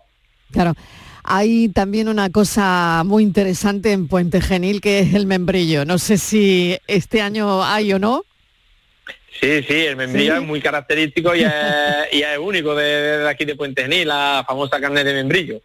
Claro. 0.49 0.71
Hay 1.25 1.67
también 1.67 2.07
una 2.07 2.29
cosa 2.29 3.03
muy 3.05 3.23
interesante 3.23 3.91
en 3.91 4.07
Puente 4.07 4.39
Genil 4.39 4.79
que 4.79 4.99
es 4.99 5.13
el 5.13 5.25
membrillo. 5.25 5.83
No 5.83 5.97
sé 5.97 6.17
si 6.17 6.77
este 6.87 7.21
año 7.21 7.65
hay 7.65 7.91
o 7.91 7.99
no. 7.99 8.23
Sí, 9.39 9.63
sí, 9.63 9.85
el 9.85 9.95
membrillo 9.97 10.33
Sí. 10.35 10.41
es 10.41 10.47
muy 10.47 10.61
característico 10.61 11.35
y 11.35 11.43
es, 11.43 11.51
y 12.13 12.21
es 12.21 12.37
único 12.37 12.73
de, 12.75 13.17
de 13.19 13.29
aquí 13.29 13.43
de 13.45 13.55
Puente 13.55 13.81
Genil, 13.83 14.07
la 14.07 14.43
famosa 14.47 14.79
carne 14.79 15.03
de 15.03 15.13
membrillo. 15.13 15.61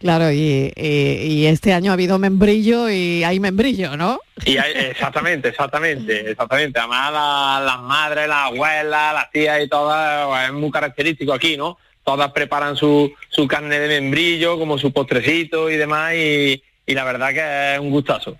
Claro, 0.00 0.32
y, 0.32 0.72
y- 0.76 1.18
y 1.26 1.46
este 1.46 1.74
año 1.74 1.90
ha 1.90 1.94
habido 1.94 2.18
membrillo 2.18 2.88
y 2.88 3.22
hay 3.22 3.38
membrillo, 3.38 3.96
¿no? 3.98 4.18
Y 4.46 4.56
hay- 4.56 4.72
exactamente, 4.90 5.48
exactamente, 5.50 6.30
exactamente. 6.30 6.78
Además 6.78 7.12
la- 7.12 7.62
las 7.66 7.80
madres, 7.82 8.26
las 8.26 8.46
abuelas, 8.46 9.14
las 9.14 9.30
tías 9.30 9.62
y 9.62 9.68
todas, 9.68 10.26
pues, 10.26 10.44
es 10.46 10.52
muy 10.52 10.70
característico 10.70 11.32
aquí, 11.34 11.56
¿no? 11.58 11.76
Todas 12.02 12.32
preparan 12.32 12.76
su, 12.76 13.12
su 13.28 13.46
carne 13.46 13.78
de 13.78 14.00
membrillo, 14.00 14.58
como 14.58 14.78
su 14.78 14.90
postrecito 14.90 15.68
y 15.70 15.76
demás, 15.76 16.14
y, 16.14 16.62
y 16.86 16.94
la 16.94 17.04
verdad 17.04 17.28
que 17.34 17.74
es 17.74 17.80
un 17.80 17.90
gustazo. 17.90 18.38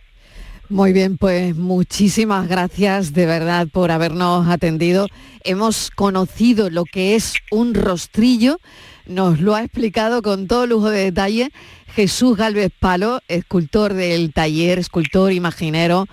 Muy 0.70 0.92
bien, 0.92 1.18
pues 1.18 1.56
muchísimas 1.56 2.46
gracias 2.46 3.12
de 3.12 3.26
verdad 3.26 3.66
por 3.66 3.90
habernos 3.90 4.46
atendido. 4.46 5.08
Hemos 5.42 5.90
conocido 5.90 6.70
lo 6.70 6.84
que 6.84 7.16
es 7.16 7.34
un 7.50 7.74
rostrillo, 7.74 8.60
nos 9.04 9.40
lo 9.40 9.56
ha 9.56 9.64
explicado 9.64 10.22
con 10.22 10.46
todo 10.46 10.68
lujo 10.68 10.88
de 10.88 11.02
detalle 11.06 11.50
Jesús 11.96 12.36
Galvez 12.36 12.70
Palo, 12.78 13.20
escultor 13.26 13.94
del 13.94 14.32
taller, 14.32 14.78
escultor 14.78 15.32
imaginero 15.32 16.06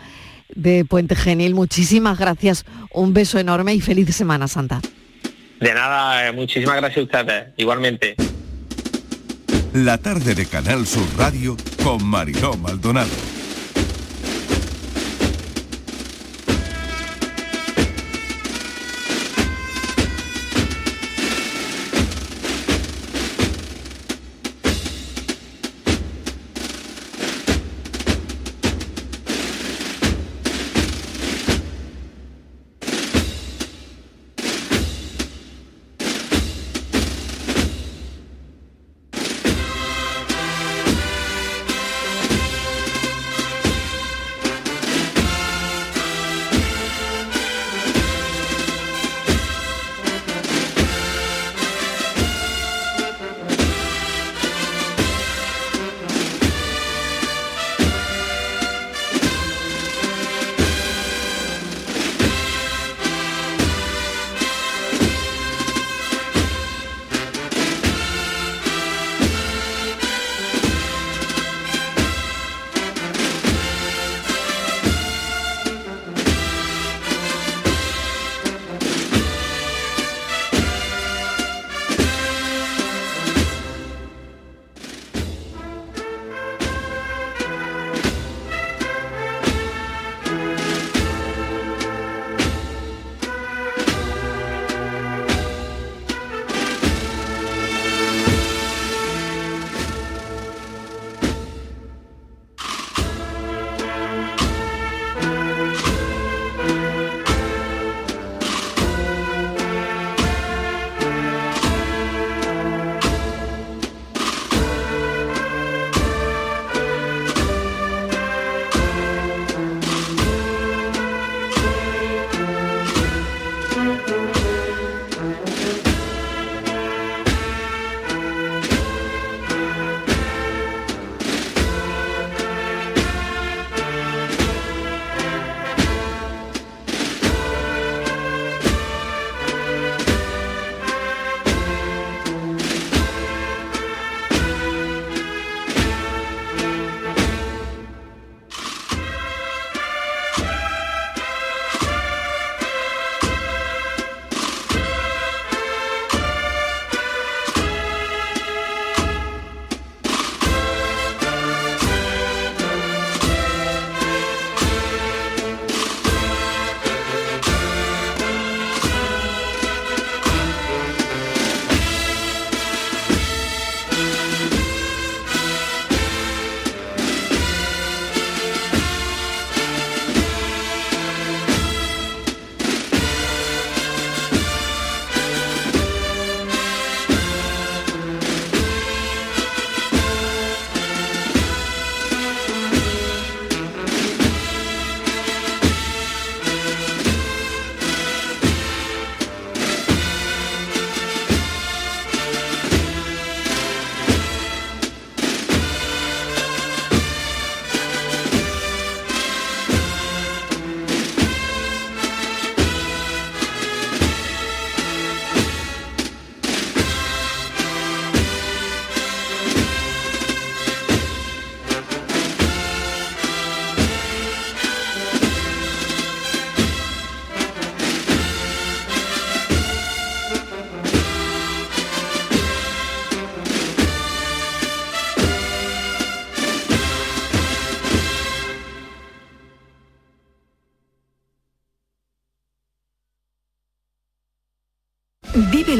de 0.55 0.86
Puente 0.86 1.16
Genil. 1.16 1.53
Muchísimas 1.53 2.18
gracias, 2.18 2.66
un 2.91 3.14
beso 3.14 3.38
enorme 3.38 3.76
y 3.76 3.80
feliz 3.80 4.16
Semana 4.16 4.47
Santa. 4.47 4.82
De 5.60 5.72
nada, 5.72 6.28
eh, 6.28 6.32
muchísimas 6.32 6.78
gracias 6.78 6.97
a 6.97 7.03
ustedes, 7.03 7.53
igualmente. 7.58 8.16
La 9.74 9.99
tarde 9.99 10.34
de 10.34 10.47
Canal 10.47 10.88
Sur 10.88 11.05
Radio 11.16 11.55
con 11.84 12.03
Mariló 12.03 12.58
Maldonado. 12.58 13.36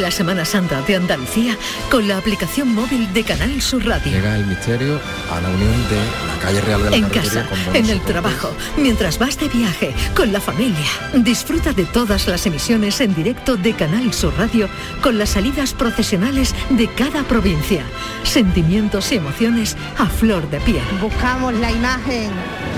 La 0.08 0.12
Semana 0.12 0.46
Santa 0.46 0.82
de 0.84 0.96
Andalucía 0.96 1.58
con 1.92 2.08
la 2.08 2.18
aplicación 2.18 2.74
móvil 2.74 3.12
de 3.12 3.26
Canal 3.26 3.62
Sur 3.62 3.86
Radio. 3.86 4.10
Llega 4.10 4.38
el 4.38 4.46
misterio 4.46 5.02
a 5.30 5.42
la 5.42 5.50
unión 5.50 5.74
de 5.90 5.98
la 6.28 6.40
calle 6.42 6.62
Real 6.62 6.82
de 6.82 6.92
la 6.92 6.96
En 6.96 7.10
casa, 7.10 7.46
con 7.46 7.76
en 7.76 7.90
el 7.90 8.00
trabajo, 8.00 8.56
mientras 8.78 9.20
vas 9.20 9.38
de 9.38 9.50
viaje, 9.50 9.94
con 10.16 10.32
la 10.32 10.40
familia. 10.40 10.88
Disfruta 11.14 11.74
de 11.74 11.84
todas 11.84 12.26
las 12.26 12.46
emisiones 12.46 13.02
en 13.02 13.14
directo 13.16 13.58
de 13.58 13.74
Canal 13.74 14.14
Sur 14.14 14.34
Radio 14.38 14.70
con 15.02 15.18
las 15.18 15.32
salidas 15.32 15.74
procesionales 15.74 16.56
de 16.70 16.88
cada 16.88 17.24
provincia. 17.24 17.84
Sentimientos 18.24 19.12
y 19.12 19.16
emociones 19.18 19.76
a 19.98 20.06
flor 20.06 20.50
de 20.50 20.62
piel. 20.62 20.84
Buscamos 21.02 21.54
la 21.56 21.70
imagen. 21.70 22.32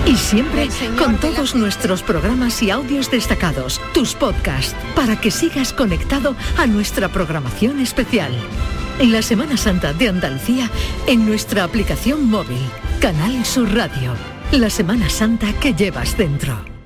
Y 0.04 0.16
siempre 0.16 0.68
con 0.98 1.12
la 1.12 1.20
todos 1.20 1.54
nuestros 1.54 2.02
programas 2.02 2.60
y 2.62 2.70
audios 2.70 3.10
destacados, 3.10 3.80
tus 3.92 4.14
podcasts, 4.14 4.74
para 4.96 5.20
que 5.20 5.30
sigas 5.30 5.72
conectado 5.72 6.34
a 6.56 6.66
nuestra 6.66 7.10
programación 7.20 7.80
especial. 7.80 8.32
En 8.98 9.12
la 9.12 9.20
Semana 9.20 9.58
Santa 9.58 9.92
de 9.92 10.08
Andalucía, 10.08 10.70
en 11.06 11.26
nuestra 11.26 11.64
aplicación 11.64 12.30
móvil, 12.30 12.62
Canal 12.98 13.44
Sur 13.44 13.74
Radio. 13.74 14.14
La 14.52 14.70
Semana 14.70 15.10
Santa 15.10 15.52
que 15.60 15.74
llevas 15.74 16.16
dentro. 16.16 16.79